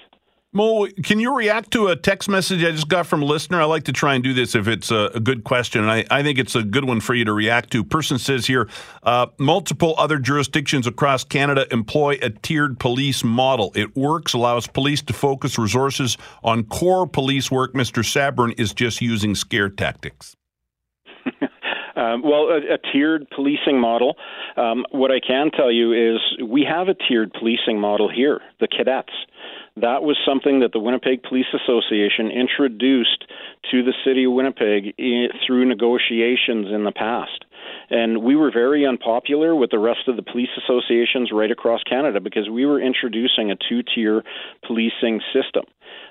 Mo, 0.55 0.87
can 1.03 1.19
you 1.19 1.35
react 1.35 1.71
to 1.71 1.87
a 1.87 1.97
text 1.97 2.29
message 2.29 2.63
I 2.63 2.73
just 2.73 2.87
got 2.87 3.07
from 3.07 3.23
a 3.23 3.25
listener? 3.25 3.63
I 3.63 3.65
like 3.65 3.85
to 3.85 3.93
try 3.93 4.15
and 4.15 4.23
do 4.23 4.35
this 4.35 4.55
if 4.55 4.69
it's 4.69 4.91
a, 4.91 5.09
good 5.19 5.45
question, 5.45 5.89
I, 5.89 6.05
I, 6.11 6.23
think 6.23 6.39
it's 6.39 6.55
a 6.55 6.63
good 6.63 6.85
one 6.85 7.01
for 7.01 7.15
you 7.15 7.25
to 7.25 7.33
react 7.33 7.71
to. 7.71 7.83
Person 7.83 8.19
says 8.19 8.45
here, 8.45 8.69
uh, 9.03 9.29
multiple 9.39 9.95
other 9.97 10.19
jurisdictions 10.19 10.87
across 10.87 11.25
Canada 11.25 11.67
employ 11.71 12.19
a 12.21 12.29
tiered 12.29 12.79
police 12.79 13.25
model. 13.25 13.73
It 13.75 13.97
works, 13.97 14.35
allows 14.35 14.67
police 14.67 15.01
to 15.05 15.15
focus 15.15 15.57
resources 15.57 16.19
on 16.45 16.65
core 16.65 17.07
police 17.07 17.51
work. 17.51 17.73
Mr. 17.73 18.05
Sabourin 18.05 18.53
is 18.61 18.75
just 18.75 19.01
using 19.01 19.35
scare 19.35 19.71
tactics. 19.71 20.37
Um, 21.97 22.23
well, 22.23 22.49
a, 22.49 22.75
a, 22.75 22.79
tiered 22.93 23.29
policing 23.31 23.79
model. 23.79 24.17
Um, 24.57 24.85
what 24.91 25.11
I 25.11 25.21
can 25.21 25.51
tell 25.51 25.71
you 25.71 25.93
is 25.93 26.21
we 26.43 26.65
have 26.69 26.89
a 26.89 26.95
tiered 26.95 27.33
policing 27.33 27.79
model 27.79 28.11
here, 28.11 28.41
the 28.61 28.69
cadets. 28.69 29.13
That 29.77 30.03
was 30.03 30.19
something 30.27 30.61
that 30.61 30.73
the 30.73 30.79
Winnipeg 30.79 31.23
Police 31.23 31.47
Association 31.55 32.31
introduced 32.31 33.25
to 33.71 33.83
the 33.83 33.95
city 34.05 34.25
of 34.25 34.33
Winnipeg 34.33 34.95
in, 34.99 35.29
through 35.47 35.65
negotiations 35.65 36.69
in 36.73 36.85
the 36.85 36.93
past. 36.93 37.47
And 37.89 38.23
we 38.23 38.37
were 38.37 38.51
very 38.51 38.87
unpopular 38.87 39.55
with 39.55 39.71
the 39.71 39.79
rest 39.79 40.09
of 40.09 40.17
the 40.17 40.23
police 40.23 40.51
associations 40.59 41.31
right 41.33 41.51
across 41.51 41.83
Canada 41.85 42.21
because 42.21 42.51
we 42.51 42.67
were 42.67 42.81
introducing 42.81 43.51
a 43.51 43.57
two 43.57 43.83
tier 43.83 44.23
policing 44.67 45.21
system. 45.33 45.65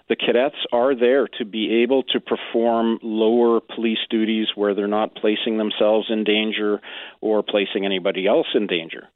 The 0.09 0.15
cadets 0.15 0.57
are 0.73 0.95
there 0.95 1.27
to 1.37 1.45
be 1.45 1.83
able 1.83 2.03
to 2.03 2.19
perform 2.19 2.99
lower 3.01 3.61
police 3.61 3.99
duties 4.09 4.47
where 4.55 4.73
they're 4.73 4.87
not 4.87 5.15
placing 5.15 5.57
themselves 5.57 6.07
in 6.09 6.23
danger 6.23 6.81
or 7.21 7.43
placing 7.43 7.85
anybody 7.85 8.27
else 8.27 8.47
in 8.53 8.67
danger. 8.67 9.07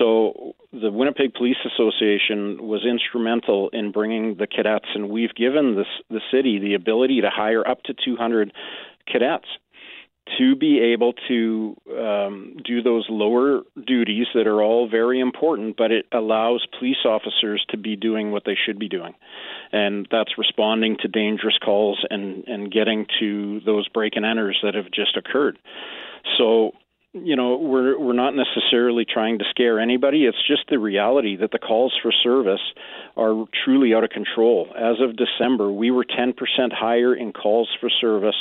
So 0.00 0.54
the 0.72 0.90
Winnipeg 0.90 1.34
Police 1.34 1.58
Association 1.66 2.66
was 2.66 2.86
instrumental 2.88 3.68
in 3.72 3.92
bringing 3.92 4.36
the 4.36 4.46
cadets, 4.46 4.86
and 4.94 5.10
we've 5.10 5.34
given 5.34 5.76
this, 5.76 5.86
the 6.08 6.20
city 6.32 6.58
the 6.58 6.74
ability 6.74 7.20
to 7.20 7.28
hire 7.30 7.66
up 7.66 7.82
to 7.84 7.94
200 7.94 8.52
cadets 9.06 9.46
to 10.38 10.54
be 10.54 10.80
able 10.80 11.12
to 11.28 11.76
um, 11.98 12.56
do 12.64 12.82
those 12.82 13.06
lower 13.10 13.62
duties 13.86 14.26
that 14.34 14.46
are 14.46 14.62
all 14.62 14.88
very 14.88 15.20
important, 15.20 15.76
but 15.76 15.90
it 15.90 16.06
allows 16.12 16.64
police 16.78 17.04
officers 17.04 17.64
to 17.68 17.76
be 17.76 17.96
doing 17.96 18.30
what 18.30 18.44
they 18.46 18.56
should 18.66 18.78
be 18.78 18.88
doing. 18.88 19.14
And 19.72 20.06
that's 20.10 20.38
responding 20.38 20.96
to 21.00 21.08
dangerous 21.08 21.58
calls 21.62 22.04
and, 22.10 22.44
and 22.46 22.72
getting 22.72 23.06
to 23.18 23.60
those 23.66 23.88
break 23.88 24.14
and 24.16 24.24
enters 24.24 24.58
that 24.62 24.74
have 24.74 24.90
just 24.92 25.16
occurred. 25.16 25.58
So 26.38 26.72
you 27.12 27.34
know 27.34 27.56
we're 27.56 27.98
we're 27.98 28.12
not 28.12 28.34
necessarily 28.36 29.04
trying 29.04 29.38
to 29.38 29.44
scare 29.50 29.80
anybody. 29.80 30.26
It's 30.26 30.46
just 30.46 30.62
the 30.68 30.78
reality 30.78 31.36
that 31.36 31.50
the 31.50 31.58
calls 31.58 31.92
for 32.00 32.12
service 32.12 32.60
are 33.16 33.46
truly 33.64 33.94
out 33.94 34.04
of 34.04 34.10
control. 34.10 34.68
As 34.76 34.96
of 35.00 35.16
december 35.16 35.72
we 35.72 35.90
were 35.90 36.04
10% 36.04 36.34
higher 36.72 37.14
in 37.14 37.32
calls 37.32 37.68
for 37.80 37.90
service 37.90 38.36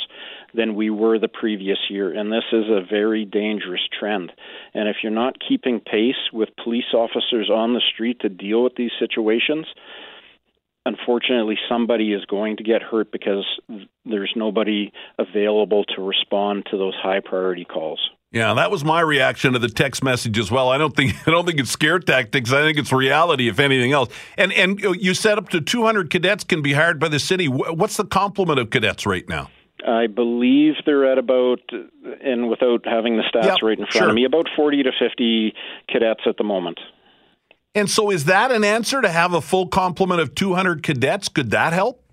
than 0.53 0.75
we 0.75 0.89
were 0.89 1.17
the 1.17 1.27
previous 1.27 1.79
year 1.89 2.13
and 2.13 2.31
this 2.31 2.43
is 2.51 2.65
a 2.69 2.85
very 2.87 3.25
dangerous 3.25 3.81
trend. 3.99 4.31
And 4.75 4.87
if 4.87 4.97
you're 5.01 5.11
not 5.11 5.37
keeping 5.45 5.79
pace 5.79 6.29
with 6.31 6.49
police 6.63 6.93
officers 6.93 7.49
on 7.49 7.73
the 7.73 7.81
street 7.93 8.19
to 8.21 8.29
deal 8.29 8.63
with 8.63 8.75
these 8.75 8.91
situations 8.99 9.65
unfortunately 10.85 11.57
somebody 11.67 12.13
is 12.13 12.23
going 12.25 12.57
to 12.57 12.63
get 12.63 12.83
hurt 12.83 13.11
because 13.11 13.45
there's 14.05 14.33
nobody 14.35 14.91
available 15.17 15.83
to 15.83 16.01
respond 16.01 16.65
to 16.69 16.77
those 16.77 16.95
high 17.01 17.19
priority 17.19 17.65
calls 17.65 17.99
yeah, 18.31 18.53
that 18.53 18.69
was 18.69 18.83
my 18.83 19.01
reaction 19.01 19.53
to 19.53 19.59
the 19.59 19.69
text 19.69 20.03
message 20.03 20.37
as 20.37 20.51
well. 20.51 20.69
I 20.69 20.77
don't 20.77 20.95
think 20.95 21.15
I 21.27 21.31
don't 21.31 21.45
think 21.45 21.59
it's 21.59 21.71
scare 21.71 21.99
tactics. 21.99 22.51
I 22.51 22.61
think 22.61 22.77
it's 22.77 22.91
reality, 22.91 23.47
if 23.47 23.59
anything 23.59 23.91
else. 23.91 24.09
And 24.37 24.53
and 24.53 24.79
you 24.79 25.13
said 25.13 25.37
up 25.37 25.49
to 25.49 25.61
200 25.61 26.09
cadets 26.09 26.43
can 26.43 26.61
be 26.61 26.73
hired 26.73 26.99
by 26.99 27.07
the 27.07 27.19
city. 27.19 27.47
What's 27.47 27.97
the 27.97 28.05
complement 28.05 28.59
of 28.59 28.69
cadets 28.69 29.05
right 29.05 29.27
now? 29.27 29.49
I 29.87 30.07
believe 30.07 30.73
they're 30.85 31.09
at 31.09 31.17
about, 31.17 31.61
and 32.21 32.49
without 32.49 32.85
having 32.85 33.15
the 33.15 33.23
stats 33.23 33.45
yep, 33.45 33.57
right 33.63 33.79
in 33.79 33.85
front 33.85 33.93
sure. 33.93 34.09
of 34.09 34.15
me, 34.15 34.25
about 34.25 34.47
40 34.55 34.83
to 34.83 34.91
50 34.99 35.53
cadets 35.87 36.21
at 36.25 36.35
the 36.37 36.43
moment. 36.43 36.79
And 37.73 37.89
so, 37.89 38.09
is 38.09 38.25
that 38.25 38.51
an 38.51 38.63
answer 38.63 39.01
to 39.01 39.09
have 39.09 39.33
a 39.33 39.41
full 39.41 39.67
complement 39.67 40.21
of 40.21 40.35
200 40.35 40.83
cadets? 40.83 41.29
Could 41.29 41.51
that 41.51 41.71
help? 41.71 42.03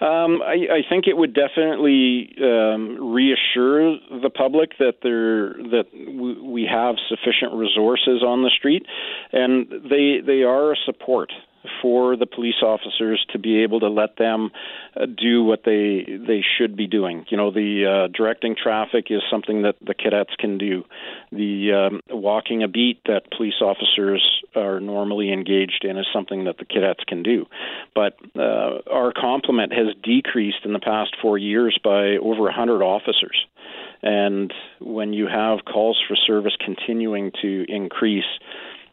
Um, 0.00 0.42
I, 0.42 0.78
I, 0.78 0.80
think 0.88 1.08
it 1.08 1.16
would 1.16 1.34
definitely 1.34 2.32
um, 2.40 3.12
reassure 3.12 3.98
the 4.22 4.30
public 4.32 4.78
that 4.78 4.98
there 5.02 5.54
that 5.70 5.86
w- 5.90 6.44
we 6.44 6.68
have 6.70 6.94
sufficient 7.08 7.54
resources 7.54 8.22
on 8.22 8.42
the 8.42 8.50
street, 8.56 8.86
and 9.32 9.66
they 9.90 10.20
they 10.24 10.42
are 10.44 10.72
a 10.72 10.76
support 10.86 11.32
for 11.82 12.16
the 12.16 12.26
police 12.26 12.62
officers 12.62 13.24
to 13.32 13.38
be 13.38 13.62
able 13.62 13.80
to 13.80 13.88
let 13.88 14.16
them 14.16 14.50
uh, 14.96 15.06
do 15.06 15.44
what 15.44 15.62
they 15.64 16.04
they 16.06 16.42
should 16.56 16.76
be 16.76 16.86
doing. 16.86 17.24
You 17.28 17.36
know, 17.36 17.50
the 17.50 17.86
uh, 17.86 18.08
directing 18.16 18.56
traffic 18.56 19.06
is 19.10 19.22
something 19.30 19.62
that 19.62 19.76
the 19.80 19.94
cadets 19.94 20.34
can 20.38 20.58
do. 20.58 20.84
The 21.32 21.72
um, 21.72 22.00
walking 22.10 22.62
a 22.62 22.68
beat 22.68 23.00
that 23.06 23.30
police 23.36 23.60
officers 23.60 24.42
are 24.54 24.80
normally 24.80 25.32
engaged 25.32 25.84
in 25.84 25.98
is 25.98 26.06
something 26.12 26.44
that 26.44 26.58
the 26.58 26.64
cadets 26.64 27.04
can 27.06 27.22
do. 27.22 27.46
But 27.94 28.16
uh, 28.36 28.78
our 28.90 29.12
complement 29.12 29.72
has 29.72 29.94
decreased 30.02 30.64
in 30.64 30.72
the 30.72 30.80
past 30.80 31.16
four 31.20 31.38
years 31.38 31.78
by 31.82 32.16
over 32.16 32.42
100 32.42 32.82
officers. 32.82 33.46
And 34.02 34.52
when 34.80 35.12
you 35.12 35.26
have 35.26 35.64
calls 35.64 36.00
for 36.06 36.16
service 36.16 36.56
continuing 36.64 37.32
to 37.42 37.64
increase, 37.68 38.24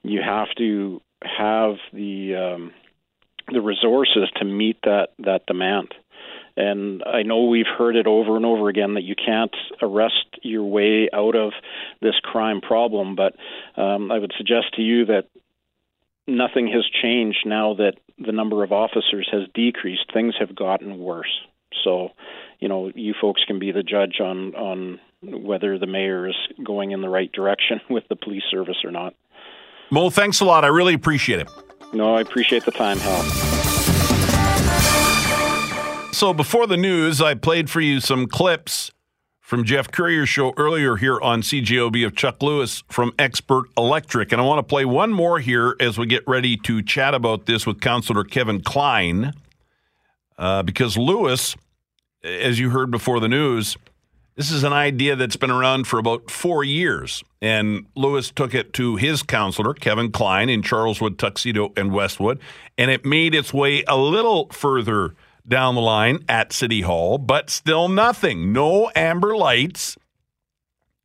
you 0.03 0.21
have 0.21 0.47
to 0.57 1.01
have 1.25 1.75
the 1.93 2.35
um, 2.35 2.71
the 3.51 3.61
resources 3.61 4.29
to 4.37 4.45
meet 4.45 4.77
that 4.83 5.09
that 5.19 5.45
demand. 5.45 5.93
And 6.57 7.03
I 7.05 7.23
know 7.23 7.45
we've 7.45 7.65
heard 7.77 7.97
it 7.97 8.07
over 8.07 8.37
and 8.37 8.45
over 8.45 8.69
again 8.69 8.93
that 8.93 9.03
you 9.03 9.15
can't 9.15 9.55
arrest 9.81 10.39
your 10.41 10.63
way 10.63 11.09
out 11.11 11.35
of 11.35 11.51
this 12.01 12.15
crime 12.23 12.61
problem, 12.61 13.15
but 13.15 13.35
um, 13.75 14.09
I 14.09 14.19
would 14.19 14.31
suggest 14.37 14.73
to 14.75 14.81
you 14.81 15.05
that 15.07 15.25
nothing 16.27 16.67
has 16.67 16.85
changed 17.01 17.39
now 17.45 17.73
that 17.75 17.95
the 18.17 18.31
number 18.31 18.63
of 18.63 18.71
officers 18.71 19.27
has 19.31 19.41
decreased. 19.53 20.13
Things 20.13 20.35
have 20.39 20.55
gotten 20.55 20.97
worse. 20.97 21.41
So, 21.83 22.09
you 22.59 22.69
know, 22.69 22.89
you 22.95 23.13
folks 23.19 23.43
can 23.45 23.59
be 23.59 23.71
the 23.71 23.83
judge 23.83 24.21
on 24.21 24.55
on 24.55 24.99
whether 25.21 25.77
the 25.77 25.87
mayor 25.87 26.27
is 26.27 26.35
going 26.63 26.91
in 26.91 27.01
the 27.01 27.09
right 27.09 27.31
direction 27.31 27.81
with 27.89 28.03
the 28.09 28.15
police 28.15 28.43
service 28.49 28.77
or 28.83 28.91
not. 28.91 29.13
Mo, 29.91 30.09
thanks 30.09 30.39
a 30.39 30.45
lot. 30.45 30.63
I 30.65 30.67
really 30.67 30.93
appreciate 30.93 31.39
it. 31.39 31.49
No, 31.93 32.15
I 32.15 32.21
appreciate 32.21 32.65
the 32.65 32.71
time, 32.71 32.97
Hal. 32.99 33.23
So 36.11 36.33
before 36.33 36.65
the 36.65 36.77
news, 36.77 37.21
I 37.21 37.35
played 37.35 37.69
for 37.69 37.81
you 37.81 37.99
some 37.99 38.27
clips 38.27 38.91
from 39.45 39.63
Jeff 39.63 39.91
Courier's 39.91 40.27
show 40.27 40.53
earlier 40.57 40.95
here 40.95 41.21
on 41.21 41.41
CJOB 41.41 42.05
of 42.05 42.15
Chuck 42.15 42.41
Lewis 42.41 42.83
from 42.89 43.13
Expert 43.19 43.65
Electric. 43.77 44.31
And 44.31 44.41
I 44.41 44.43
want 44.43 44.57
to 44.57 44.63
play 44.63 44.85
one 44.85 45.13
more 45.13 45.39
here 45.39 45.75
as 45.79 45.97
we 45.99 46.07
get 46.07 46.23
ready 46.27 46.57
to 46.57 46.81
chat 46.81 47.13
about 47.13 47.45
this 47.45 47.67
with 47.67 47.79
Councillor 47.79 48.23
Kevin 48.23 48.61
Klein. 48.61 49.33
Uh, 50.37 50.63
because 50.63 50.97
Lewis, 50.97 51.55
as 52.23 52.59
you 52.59 52.71
heard 52.71 52.89
before 52.89 53.19
the 53.19 53.29
news, 53.29 53.77
this 54.35 54.51
is 54.51 54.63
an 54.63 54.73
idea 54.73 55.15
that's 55.15 55.37
been 55.37 55.51
around 55.51 55.87
for 55.87 55.97
about 55.97 56.29
four 56.29 56.63
years. 56.63 57.23
And 57.41 57.85
Lewis 57.95 58.31
took 58.31 58.53
it 58.53 58.73
to 58.73 58.97
his 58.97 59.23
counselor, 59.23 59.73
Kevin 59.73 60.11
Klein, 60.11 60.49
in 60.49 60.61
Charleswood, 60.61 61.17
Tuxedo, 61.17 61.71
and 61.77 61.91
Westwood. 61.93 62.39
And 62.77 62.91
it 62.91 63.05
made 63.05 63.33
its 63.33 63.53
way 63.53 63.83
a 63.87 63.97
little 63.97 64.49
further 64.49 65.15
down 65.47 65.75
the 65.75 65.81
line 65.81 66.25
at 66.27 66.51
City 66.51 66.81
Hall, 66.81 67.17
but 67.17 67.49
still 67.49 67.87
nothing. 67.87 68.51
No 68.51 68.91
amber 68.95 69.37
lights 69.37 69.97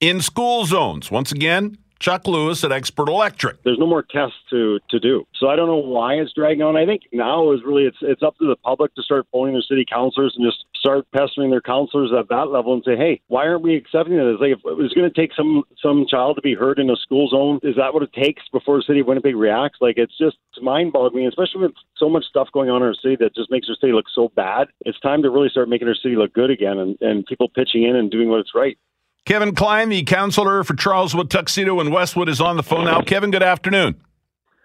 in 0.00 0.20
school 0.20 0.64
zones. 0.64 1.10
Once 1.10 1.30
again, 1.30 1.76
Chuck 2.00 2.26
Lewis 2.26 2.64
at 2.64 2.72
Expert 2.72 3.08
Electric. 3.08 3.62
There's 3.62 3.78
no 3.78 3.86
more 3.86 4.02
tests 4.02 4.38
to, 4.48 4.80
to 4.88 4.98
do. 4.98 5.26
So 5.38 5.48
I 5.48 5.56
don't 5.56 5.68
know 5.68 5.76
why 5.76 6.14
it's 6.14 6.32
dragging 6.32 6.62
on. 6.62 6.76
I 6.76 6.86
think 6.86 7.02
now 7.12 7.52
is 7.52 7.60
really 7.64 7.84
it's 7.84 7.98
it's 8.00 8.22
up 8.22 8.36
to 8.38 8.46
the 8.46 8.56
public 8.56 8.94
to 8.94 9.02
start 9.02 9.26
phoning 9.30 9.54
their 9.54 9.62
city 9.62 9.84
councilors 9.88 10.34
and 10.36 10.46
just 10.46 10.64
start 10.74 11.06
pestering 11.12 11.50
their 11.50 11.60
councilors 11.60 12.10
at 12.18 12.28
that 12.30 12.48
level 12.48 12.72
and 12.72 12.82
say, 12.84 12.96
hey, 12.96 13.20
why 13.28 13.46
aren't 13.46 13.62
we 13.62 13.76
accepting 13.76 14.16
this? 14.16 14.40
Like 14.40 14.52
if 14.52 14.60
it 14.64 14.76
was 14.76 14.92
going 14.94 15.10
to 15.10 15.14
take 15.14 15.34
some 15.36 15.62
some 15.80 16.06
child 16.08 16.36
to 16.36 16.42
be 16.42 16.54
hurt 16.54 16.78
in 16.78 16.88
a 16.88 16.96
school 16.96 17.28
zone, 17.28 17.60
is 17.62 17.76
that 17.76 17.92
what 17.92 18.02
it 18.02 18.12
takes 18.14 18.42
before 18.50 18.78
the 18.78 18.84
city 18.86 19.00
of 19.00 19.06
Winnipeg 19.06 19.36
reacts? 19.36 19.78
Like 19.80 19.98
it's 19.98 20.16
just 20.16 20.36
mind-boggling, 20.60 21.26
especially 21.26 21.62
with 21.62 21.72
so 21.96 22.08
much 22.08 22.24
stuff 22.24 22.48
going 22.52 22.68
on 22.70 22.82
in 22.82 22.88
our 22.88 22.94
city 22.94 23.16
that 23.20 23.34
just 23.34 23.50
makes 23.50 23.68
our 23.68 23.76
city 23.76 23.92
look 23.92 24.06
so 24.14 24.30
bad. 24.36 24.68
It's 24.84 25.00
time 25.00 25.22
to 25.22 25.30
really 25.30 25.48
start 25.48 25.68
making 25.68 25.88
our 25.88 25.94
city 25.94 26.16
look 26.16 26.32
good 26.32 26.50
again 26.50 26.78
and, 26.78 26.98
and 27.00 27.26
people 27.26 27.48
pitching 27.48 27.84
in 27.84 27.96
and 27.96 28.10
doing 28.10 28.28
what's 28.28 28.54
right. 28.54 28.78
Kevin 29.26 29.54
Klein, 29.54 29.88
the 29.88 30.02
counselor 30.02 30.64
for 30.64 30.74
Charleswood, 30.74 31.30
Tuxedo, 31.30 31.80
and 31.80 31.92
Westwood, 31.92 32.28
is 32.28 32.40
on 32.40 32.56
the 32.56 32.62
phone 32.62 32.86
now. 32.86 33.02
Kevin, 33.02 33.30
good 33.30 33.42
afternoon. 33.42 34.00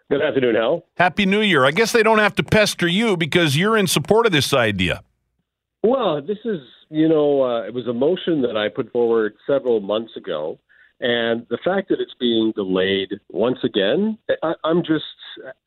Good 0.10 0.22
afternoon, 0.22 0.56
Hal. 0.56 0.86
Happy 0.98 1.26
New 1.26 1.42
Year. 1.42 1.66
I 1.66 1.72
guess 1.72 1.92
they 1.92 2.04
don't 2.04 2.20
have 2.20 2.36
to 2.36 2.44
pester 2.44 2.88
you 2.88 3.18
because 3.18 3.58
you're 3.58 3.76
in 3.76 3.88
support 3.88 4.26
of 4.26 4.32
this 4.32 4.54
idea. 4.54 5.04
Well, 5.84 6.22
this 6.22 6.38
is, 6.46 6.62
you 6.90 7.10
know, 7.10 7.44
uh, 7.44 7.64
it 7.64 7.74
was 7.74 7.88
a 7.88 7.94
motion 7.94 8.42
that 8.44 8.56
I 8.56 8.70
put 8.70 8.92
forward 8.92 9.36
several 9.48 9.80
months 9.82 10.16
ago. 10.16 10.60
And 11.00 11.46
the 11.50 11.58
fact 11.64 11.90
that 11.90 12.00
it's 12.00 12.14
being 12.20 12.54
delayed 12.56 13.20
once 13.30 13.60
again, 13.64 14.18
I, 14.42 14.54
I'm 14.64 14.82
just 14.82 15.04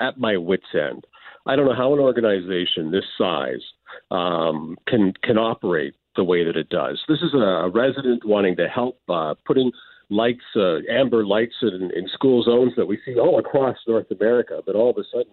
at 0.01 0.19
my 0.19 0.37
wits' 0.37 0.65
end. 0.75 1.05
I 1.47 1.57
don't 1.57 1.67
know 1.67 1.75
how 1.75 1.93
an 1.93 2.01
organization 2.01 2.91
this 2.91 3.05
size 3.17 3.63
um, 4.11 4.77
can 4.87 5.15
can 5.23 5.39
operate 5.39 5.95
the 6.19 6.25
way 6.33 6.41
that 6.45 6.57
it 6.57 6.69
does. 6.69 6.97
This 7.09 7.23
is 7.23 7.33
a 7.33 7.71
resident 7.73 8.21
wanting 8.35 8.57
to 8.57 8.67
help 8.69 8.99
uh, 9.09 9.35
putting 9.47 9.71
lights, 10.11 10.49
uh, 10.57 10.79
amber 10.91 11.23
lights 11.25 11.55
in, 11.63 11.91
in 11.95 12.05
school 12.13 12.43
zones 12.43 12.73
that 12.77 12.87
we 12.87 12.99
see 13.05 13.15
all 13.25 13.39
across 13.39 13.77
North 13.87 14.11
America. 14.11 14.57
But 14.67 14.75
all 14.75 14.91
of 14.91 14.99
a 14.99 15.05
sudden, 15.13 15.33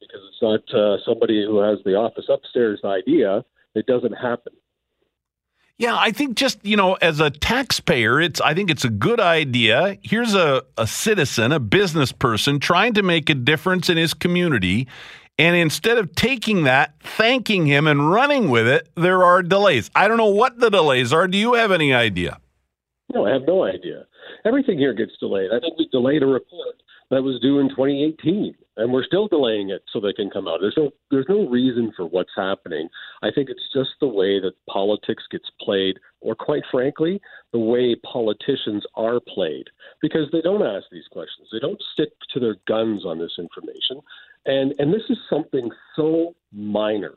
because 0.00 0.22
it's 0.28 0.42
not 0.42 0.62
uh, 0.74 0.96
somebody 1.04 1.44
who 1.44 1.58
has 1.58 1.78
the 1.84 1.94
office 1.94 2.24
upstairs 2.28 2.80
idea, 2.84 3.44
it 3.74 3.86
doesn't 3.86 4.14
happen. 4.14 4.54
Yeah, 5.78 5.96
I 5.98 6.12
think 6.12 6.36
just, 6.36 6.64
you 6.64 6.76
know, 6.76 6.94
as 6.94 7.18
a 7.18 7.30
taxpayer, 7.30 8.20
it's 8.20 8.40
I 8.40 8.54
think 8.54 8.70
it's 8.70 8.84
a 8.84 8.90
good 8.90 9.20
idea. 9.20 9.98
Here's 10.02 10.34
a, 10.34 10.62
a 10.78 10.86
citizen, 10.86 11.50
a 11.50 11.58
business 11.58 12.12
person 12.12 12.60
trying 12.60 12.94
to 12.94 13.02
make 13.02 13.28
a 13.28 13.34
difference 13.34 13.90
in 13.90 13.96
his 13.96 14.14
community. 14.14 14.86
And 15.42 15.56
instead 15.56 15.98
of 15.98 16.14
taking 16.14 16.62
that, 16.62 16.94
thanking 17.00 17.66
him, 17.66 17.88
and 17.88 18.08
running 18.08 18.48
with 18.48 18.68
it, 18.68 18.88
there 18.94 19.24
are 19.24 19.42
delays. 19.42 19.90
I 19.92 20.06
don't 20.06 20.16
know 20.16 20.26
what 20.26 20.60
the 20.60 20.70
delays 20.70 21.12
are. 21.12 21.26
Do 21.26 21.36
you 21.36 21.54
have 21.54 21.72
any 21.72 21.92
idea? 21.92 22.38
No, 23.12 23.26
I 23.26 23.32
have 23.32 23.42
no 23.44 23.64
idea. 23.64 24.06
Everything 24.44 24.78
here 24.78 24.94
gets 24.94 25.10
delayed. 25.18 25.50
I 25.52 25.58
think 25.58 25.76
we 25.76 25.88
delayed 25.90 26.22
a 26.22 26.26
report 26.26 26.76
that 27.10 27.24
was 27.24 27.40
due 27.42 27.58
in 27.58 27.68
2018, 27.70 28.54
and 28.76 28.92
we're 28.92 29.02
still 29.02 29.26
delaying 29.26 29.70
it 29.70 29.82
so 29.92 29.98
they 29.98 30.12
can 30.12 30.30
come 30.30 30.46
out. 30.46 30.58
There's 30.60 30.76
no 30.76 30.92
there's 31.10 31.26
no 31.28 31.48
reason 31.48 31.92
for 31.96 32.06
what's 32.06 32.30
happening. 32.36 32.88
I 33.24 33.32
think 33.34 33.50
it's 33.50 33.68
just 33.74 33.90
the 34.00 34.06
way 34.06 34.38
that 34.38 34.54
politics 34.70 35.24
gets 35.28 35.50
played, 35.60 35.98
or 36.20 36.36
quite 36.36 36.62
frankly, 36.70 37.20
the 37.52 37.58
way 37.58 37.96
politicians 37.96 38.84
are 38.94 39.18
played, 39.34 39.66
because 40.00 40.28
they 40.30 40.40
don't 40.40 40.62
ask 40.62 40.86
these 40.92 41.08
questions. 41.10 41.48
They 41.50 41.58
don't 41.58 41.82
stick 41.92 42.10
to 42.32 42.38
their 42.38 42.58
guns 42.68 43.04
on 43.04 43.18
this 43.18 43.34
information. 43.38 44.00
And 44.46 44.74
and 44.78 44.92
this 44.92 45.02
is 45.08 45.18
something 45.30 45.70
so 45.96 46.34
minor, 46.52 47.14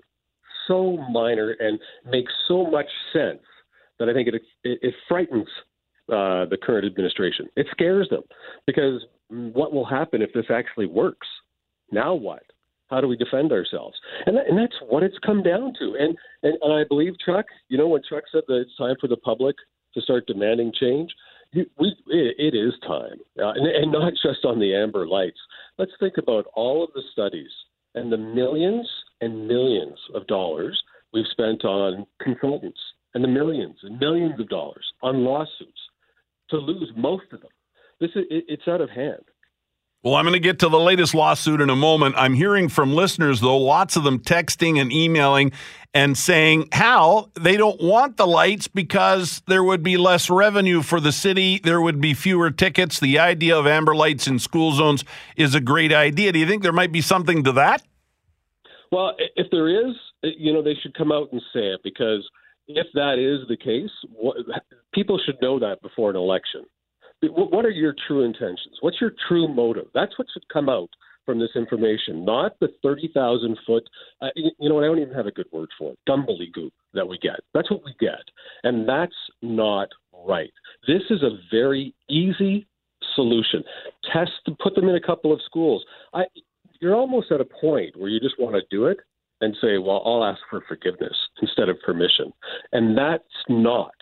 so 0.67 0.97
minor, 1.11 1.55
and 1.59 1.79
makes 2.09 2.31
so 2.47 2.65
much 2.65 2.87
sense 3.13 3.41
that 3.99 4.09
I 4.09 4.13
think 4.13 4.27
it 4.27 4.35
it, 4.63 4.79
it 4.81 4.93
frightens 5.07 5.47
uh, 6.09 6.45
the 6.45 6.57
current 6.61 6.85
administration. 6.85 7.47
It 7.55 7.67
scares 7.71 8.09
them 8.09 8.23
because 8.67 9.01
what 9.29 9.73
will 9.73 9.85
happen 9.85 10.21
if 10.21 10.31
this 10.33 10.45
actually 10.49 10.85
works? 10.85 11.27
Now 11.91 12.13
what? 12.13 12.43
How 12.89 13.01
do 13.01 13.07
we 13.07 13.17
defend 13.17 13.51
ourselves? 13.51 13.97
And 14.27 14.37
that, 14.37 14.47
and 14.47 14.57
that's 14.57 14.75
what 14.87 15.01
it's 15.01 15.17
come 15.25 15.41
down 15.41 15.73
to. 15.79 15.95
And, 15.99 16.15
and 16.43 16.57
and 16.61 16.73
I 16.73 16.83
believe 16.87 17.13
Chuck, 17.25 17.45
you 17.69 17.77
know, 17.77 17.87
when 17.87 18.01
Chuck 18.07 18.23
said 18.31 18.43
that 18.47 18.61
it's 18.61 18.77
time 18.77 18.95
for 19.01 19.07
the 19.07 19.17
public 19.17 19.55
to 19.95 20.01
start 20.01 20.27
demanding 20.27 20.71
change, 20.79 21.11
we, 21.55 21.87
it, 22.07 22.53
it 22.53 22.57
is 22.57 22.73
time, 22.87 23.17
uh, 23.39 23.51
and, 23.51 23.67
and 23.67 23.91
not 23.91 24.13
just 24.21 24.45
on 24.45 24.59
the 24.59 24.75
amber 24.75 25.07
lights. 25.07 25.39
Let's 25.77 25.91
think 25.99 26.15
about 26.17 26.45
all 26.53 26.83
of 26.83 26.89
the 26.93 27.03
studies 27.11 27.51
and 27.95 28.11
the 28.11 28.17
millions 28.17 28.87
and 29.21 29.47
millions 29.47 29.97
of 30.13 30.27
dollars 30.27 30.81
we've 31.13 31.25
spent 31.31 31.63
on 31.63 32.05
consultants, 32.21 32.79
and 33.13 33.23
the 33.23 33.27
millions 33.27 33.77
and 33.83 33.99
millions 33.99 34.39
of 34.39 34.49
dollars 34.49 34.85
on 35.01 35.23
lawsuits 35.23 35.79
to 36.49 36.57
lose 36.57 36.91
most 36.97 37.25
of 37.31 37.41
them. 37.41 37.51
This 37.99 38.11
is, 38.15 38.25
it, 38.29 38.45
it's 38.47 38.67
out 38.67 38.81
of 38.81 38.89
hand. 38.89 39.23
Well, 40.05 40.13
I'm 40.13 40.25
going 40.25 40.33
to 40.33 40.39
get 40.39 40.59
to 40.59 40.69
the 40.69 40.79
latest 40.79 41.15
lawsuit 41.15 41.61
in 41.61 41.71
a 41.71 41.75
moment. 41.75 42.13
I'm 42.15 42.35
hearing 42.35 42.69
from 42.69 42.93
listeners, 42.93 43.41
though, 43.41 43.57
lots 43.57 43.95
of 43.95 44.03
them 44.03 44.19
texting 44.19 44.79
and 44.79 44.91
emailing 44.91 45.51
and 45.95 46.15
saying 46.15 46.69
how 46.73 47.31
they 47.33 47.57
don't 47.57 47.81
want 47.81 48.17
the 48.17 48.27
lights 48.27 48.67
because 48.67 49.41
there 49.47 49.63
would 49.63 49.81
be 49.81 49.97
less 49.97 50.29
revenue 50.29 50.83
for 50.83 50.99
the 50.99 51.11
city. 51.11 51.57
There 51.57 51.81
would 51.81 51.99
be 51.99 52.13
fewer 52.13 52.51
tickets. 52.51 52.99
The 52.99 53.17
idea 53.17 53.57
of 53.57 53.65
amber 53.65 53.95
lights 53.95 54.27
in 54.27 54.37
school 54.37 54.73
zones 54.73 55.03
is 55.37 55.55
a 55.55 55.59
great 55.59 55.91
idea. 55.91 56.31
Do 56.31 56.37
you 56.37 56.45
think 56.45 56.61
there 56.61 56.71
might 56.71 56.91
be 56.91 57.01
something 57.01 57.43
to 57.43 57.53
that? 57.53 57.81
Well, 58.91 59.15
if 59.35 59.47
there 59.49 59.67
is, 59.67 59.95
you 60.21 60.53
know, 60.53 60.61
they 60.61 60.75
should 60.83 60.93
come 60.93 61.11
out 61.11 61.31
and 61.31 61.41
say 61.51 61.61
it 61.61 61.79
because 61.83 62.29
if 62.67 62.85
that 62.93 63.17
is 63.17 63.47
the 63.47 63.57
case, 63.57 63.89
what, 64.11 64.37
people 64.93 65.19
should 65.25 65.41
know 65.41 65.57
that 65.57 65.81
before 65.81 66.11
an 66.11 66.15
election 66.15 66.63
what 67.23 67.65
are 67.65 67.71
your 67.71 67.95
true 68.07 68.23
intentions? 68.23 68.77
What's 68.81 69.01
your 69.01 69.13
true 69.27 69.47
motive? 69.47 69.87
That's 69.93 70.17
what 70.17 70.27
should 70.33 70.47
come 70.51 70.69
out 70.69 70.89
from 71.25 71.39
this 71.39 71.49
information, 71.55 72.23
not 72.23 72.57
the 72.59 72.69
30,000 72.83 73.57
foot, 73.65 73.83
uh, 74.21 74.27
you 74.35 74.69
know, 74.69 74.79
I 74.79 74.85
don't 74.85 74.99
even 74.99 75.13
have 75.13 75.25
a 75.25 75.31
good 75.31 75.47
word 75.51 75.69
for 75.77 75.93
it, 75.93 76.53
goop 76.53 76.73
that 76.93 77.07
we 77.07 77.17
get. 77.17 77.39
That's 77.53 77.69
what 77.71 77.83
we 77.83 77.95
get. 77.99 78.21
And 78.63 78.87
that's 78.87 79.15
not 79.41 79.89
right. 80.25 80.51
This 80.87 81.01
is 81.09 81.23
a 81.23 81.37
very 81.51 81.93
easy 82.09 82.67
solution. 83.15 83.63
Test, 84.13 84.31
put 84.59 84.75
them 84.75 84.87
in 84.87 84.95
a 84.95 85.01
couple 85.01 85.33
of 85.33 85.41
schools. 85.45 85.83
I, 86.13 86.25
you're 86.79 86.95
almost 86.95 87.31
at 87.31 87.41
a 87.41 87.45
point 87.45 87.97
where 87.97 88.09
you 88.09 88.19
just 88.19 88.39
want 88.39 88.55
to 88.55 88.61
do 88.69 88.85
it 88.85 88.99
and 89.41 89.55
say, 89.61 89.77
well, 89.77 90.01
I'll 90.05 90.23
ask 90.23 90.39
for 90.49 90.63
forgiveness 90.67 91.15
instead 91.41 91.69
of 91.69 91.77
permission. 91.81 92.31
And 92.71 92.97
that's 92.97 93.23
not 93.49 93.94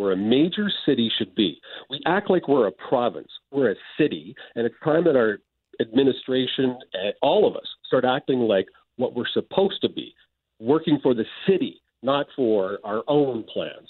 where 0.00 0.12
a 0.12 0.16
major 0.16 0.70
city 0.86 1.12
should 1.18 1.34
be. 1.34 1.60
We 1.90 2.00
act 2.06 2.30
like 2.30 2.48
we're 2.48 2.66
a 2.66 2.72
province, 2.72 3.28
we're 3.52 3.72
a 3.72 3.74
city, 3.98 4.34
and 4.54 4.64
it's 4.64 4.74
time 4.82 5.04
that 5.04 5.14
our 5.14 5.40
administration, 5.78 6.78
and 6.94 7.12
all 7.20 7.46
of 7.46 7.54
us, 7.54 7.66
start 7.86 8.06
acting 8.06 8.38
like 8.38 8.64
what 8.96 9.14
we're 9.14 9.28
supposed 9.34 9.82
to 9.82 9.90
be, 9.90 10.14
working 10.58 10.98
for 11.02 11.12
the 11.12 11.26
city, 11.46 11.82
not 12.02 12.24
for 12.34 12.78
our 12.82 13.02
own 13.08 13.44
plans. 13.52 13.88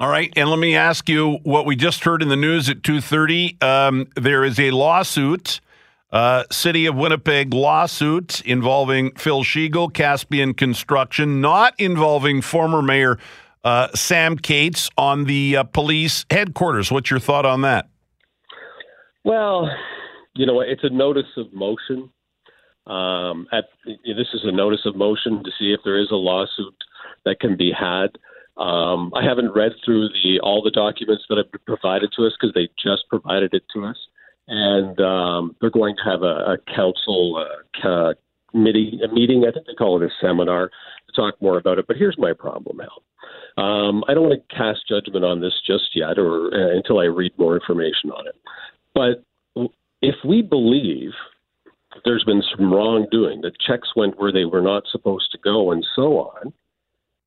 All 0.00 0.08
right, 0.08 0.32
and 0.34 0.50
let 0.50 0.58
me 0.58 0.74
ask 0.74 1.08
you 1.08 1.38
what 1.44 1.64
we 1.64 1.76
just 1.76 2.02
heard 2.02 2.20
in 2.20 2.28
the 2.28 2.34
news 2.34 2.68
at 2.68 2.82
two 2.82 3.00
thirty. 3.00 3.56
Um, 3.60 4.08
there 4.16 4.42
is 4.44 4.58
a 4.58 4.72
lawsuit, 4.72 5.60
uh, 6.10 6.42
City 6.50 6.86
of 6.86 6.96
Winnipeg 6.96 7.54
lawsuit 7.54 8.40
involving 8.40 9.12
Phil 9.12 9.44
Sheegl, 9.44 9.94
Caspian 9.94 10.54
Construction, 10.54 11.40
not 11.40 11.74
involving 11.78 12.42
former 12.42 12.82
Mayor 12.82 13.20
uh, 13.64 13.88
Sam 13.94 14.36
Katz 14.36 14.90
on 14.96 15.24
the 15.24 15.56
uh, 15.58 15.62
police 15.64 16.24
headquarters. 16.30 16.92
What's 16.92 17.10
your 17.10 17.20
thought 17.20 17.46
on 17.46 17.62
that? 17.62 17.88
Well, 19.24 19.70
you 20.34 20.46
know, 20.46 20.60
it's 20.60 20.84
a 20.84 20.90
notice 20.90 21.32
of 21.36 21.52
motion. 21.52 22.10
Um, 22.86 23.46
at, 23.52 23.64
this 23.86 24.28
is 24.34 24.42
a 24.44 24.52
notice 24.52 24.82
of 24.84 24.94
motion 24.94 25.42
to 25.42 25.50
see 25.58 25.72
if 25.72 25.80
there 25.84 25.98
is 25.98 26.10
a 26.10 26.16
lawsuit 26.16 26.74
that 27.24 27.40
can 27.40 27.56
be 27.56 27.72
had. 27.72 28.18
Um, 28.56 29.10
I 29.14 29.24
haven't 29.24 29.52
read 29.52 29.72
through 29.84 30.10
the 30.10 30.38
all 30.40 30.62
the 30.62 30.70
documents 30.70 31.24
that 31.28 31.38
have 31.38 31.50
been 31.50 31.60
provided 31.66 32.12
to 32.16 32.26
us 32.26 32.32
because 32.38 32.54
they 32.54 32.68
just 32.80 33.08
provided 33.08 33.52
it 33.52 33.64
to 33.74 33.84
us, 33.84 33.96
and 34.46 35.00
um, 35.00 35.56
they're 35.60 35.70
going 35.70 35.96
to 35.96 36.10
have 36.10 36.22
a, 36.22 36.54
a 36.54 36.58
council 36.76 37.44
uh, 37.84 38.14
committee 38.50 39.00
a 39.02 39.12
meeting. 39.12 39.44
I 39.48 39.50
think 39.50 39.66
they 39.66 39.74
call 39.74 40.00
it 40.00 40.06
a 40.06 40.10
seminar 40.20 40.68
to 40.68 41.12
talk 41.16 41.40
more 41.40 41.58
about 41.58 41.78
it. 41.78 41.86
But 41.88 41.96
here's 41.96 42.16
my 42.18 42.32
problem, 42.32 42.80
Al. 42.80 43.02
Um, 43.56 44.02
I 44.08 44.14
don't 44.14 44.28
want 44.28 44.42
to 44.48 44.56
cast 44.56 44.88
judgment 44.88 45.24
on 45.24 45.40
this 45.40 45.54
just 45.66 45.94
yet, 45.94 46.18
or 46.18 46.52
uh, 46.52 46.76
until 46.76 46.98
I 46.98 47.04
read 47.04 47.32
more 47.38 47.54
information 47.54 48.10
on 48.10 48.26
it. 48.26 48.36
But 48.94 49.24
if 50.02 50.16
we 50.24 50.42
believe 50.42 51.10
there's 52.04 52.24
been 52.24 52.42
some 52.56 52.72
wrongdoing, 52.72 53.42
that 53.42 53.60
checks 53.60 53.88
went 53.94 54.18
where 54.18 54.32
they 54.32 54.44
were 54.44 54.62
not 54.62 54.84
supposed 54.90 55.30
to 55.32 55.38
go, 55.38 55.70
and 55.70 55.86
so 55.94 56.18
on 56.18 56.52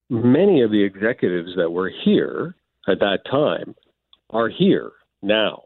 many 0.09 0.61
of 0.61 0.71
the 0.71 0.83
executives 0.83 1.51
that 1.57 1.71
were 1.71 1.91
here 2.03 2.55
at 2.87 2.99
that 2.99 3.19
time 3.29 3.75
are 4.29 4.49
here 4.49 4.91
now. 5.21 5.63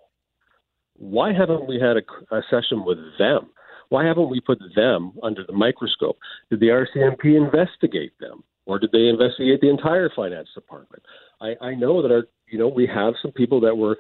Why 0.98 1.34
haven't 1.34 1.68
we 1.68 1.80
had 1.80 1.98
a, 1.98 2.36
a, 2.36 2.42
session 2.50 2.86
with 2.86 2.98
them? 3.18 3.50
Why 3.90 4.06
haven't 4.06 4.30
we 4.30 4.40
put 4.40 4.60
them 4.76 5.14
under 5.24 5.44
the 5.46 5.54
microscope? 5.54 6.18
Did 6.50 6.60
the 6.60 6.68
RCMP 6.68 7.36
investigate 7.36 8.14
them, 8.20 8.44
or 8.66 8.80
did 8.80 8.92
they 8.92 9.08
investigate 9.08 9.62
the 9.62 9.70
entire 9.70 10.10
finance 10.16 10.50
department? 10.54 11.04
I, 11.42 11.56
I 11.62 11.74
know 11.74 12.02
that 12.02 12.12
our, 12.12 12.28
you 12.48 12.60
know, 12.60 12.68
we 12.68 12.88
have 12.88 13.14
some 13.22 13.32
people 13.32 13.60
that 13.62 13.76
were 13.76 13.98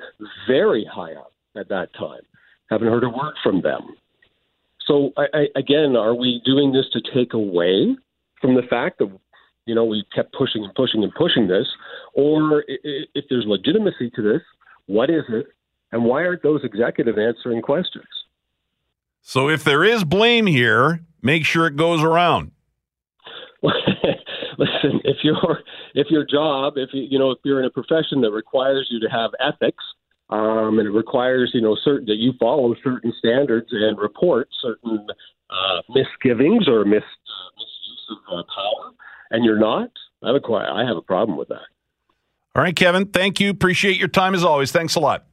very 0.47 0.86
high 0.86 1.14
up 1.14 1.34
at 1.57 1.70
that 1.70 1.93
time. 1.97 2.22
Haven't 2.70 2.88
heard 2.88 3.03
a 3.03 3.09
word 3.09 3.34
from 3.43 3.62
them. 3.62 3.82
So 4.86 5.12
I, 5.18 5.26
I, 5.34 5.59
again, 5.59 5.95
are 5.95 6.16
we 6.16 6.41
doing 6.45 6.72
this 6.72 6.86
to 6.93 7.01
take 7.14 7.34
away 7.34 7.95
from 8.41 8.55
the 8.55 8.64
fact 8.70 8.99
that 8.99 9.12
you 9.66 9.76
know, 9.76 9.86
we 9.86 10.03
kept 10.14 10.34
pushing 10.34 10.64
and 10.64 10.74
pushing 10.76 11.03
and 11.03 11.14
pushing 11.14 11.47
this, 11.47 11.68
or 12.14 12.64
if 12.68 13.26
there's 13.30 13.45
legitimacy 13.45 14.09
to 14.16 14.22
this, 14.22 14.41
what 14.88 15.09
is 15.09 15.24
it, 15.30 15.47
and 15.91 16.03
why 16.03 16.26
aren't 16.26 16.43
those 16.43 16.62
executives 16.64 17.18
answering 17.18 17.62
questions? 17.62 18.05
So, 19.22 19.49
if 19.49 19.64
there 19.64 19.84
is 19.84 20.03
blame 20.03 20.47
here, 20.47 21.01
make 21.22 21.45
sure 21.45 21.68
it 21.68 21.76
goes 21.76 22.01
around. 22.01 22.51
Listen, 24.62 25.01
if 25.03 25.18
your 25.24 25.64
if 25.95 26.07
your 26.12 26.24
job, 26.24 26.74
if 26.76 26.89
you 26.93 27.07
you 27.09 27.18
know, 27.18 27.32
if 27.32 27.39
you're 27.43 27.59
in 27.59 27.66
a 27.66 27.72
profession 27.72 28.22
that 28.22 28.32
requires 28.32 28.88
you 28.91 28.99
to 28.99 29.07
have 29.07 29.32
ethics, 29.39 29.84
um, 30.30 30.78
and 30.78 30.88
it 30.88 30.91
requires 30.91 31.49
you 31.53 31.62
know 31.62 31.76
certain 31.84 32.05
that 32.05 32.18
you 32.18 32.34
follow 32.39 32.76
certain 32.84 33.12
standards 33.18 33.70
and 33.72 33.97
report 33.97 34.49
certain 34.62 35.07
uh, 35.49 35.82
misgivings 35.89 36.68
or 36.68 36.86
mis, 36.86 37.01
uh, 37.01 37.49
misuse 37.57 38.07
of 38.12 38.39
uh, 38.39 38.43
power, 38.55 38.91
and 39.32 39.43
you're 39.43 39.59
not, 39.59 39.89
I 40.24 40.28
have 40.28 40.36
a 40.36 40.53
I 40.53 40.86
have 40.86 40.97
a 40.97 41.01
problem 41.01 41.39
with 41.39 41.47
that. 41.47 41.66
All 42.55 42.62
right, 42.62 42.76
Kevin. 42.76 43.07
Thank 43.07 43.39
you. 43.39 43.49
Appreciate 43.49 43.97
your 43.97 44.09
time 44.09 44.36
as 44.36 44.43
always. 44.43 44.72
Thanks 44.72 44.93
a 44.95 44.99
lot. 44.99 45.26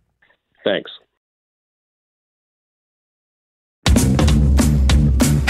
Thanks. 0.65 0.91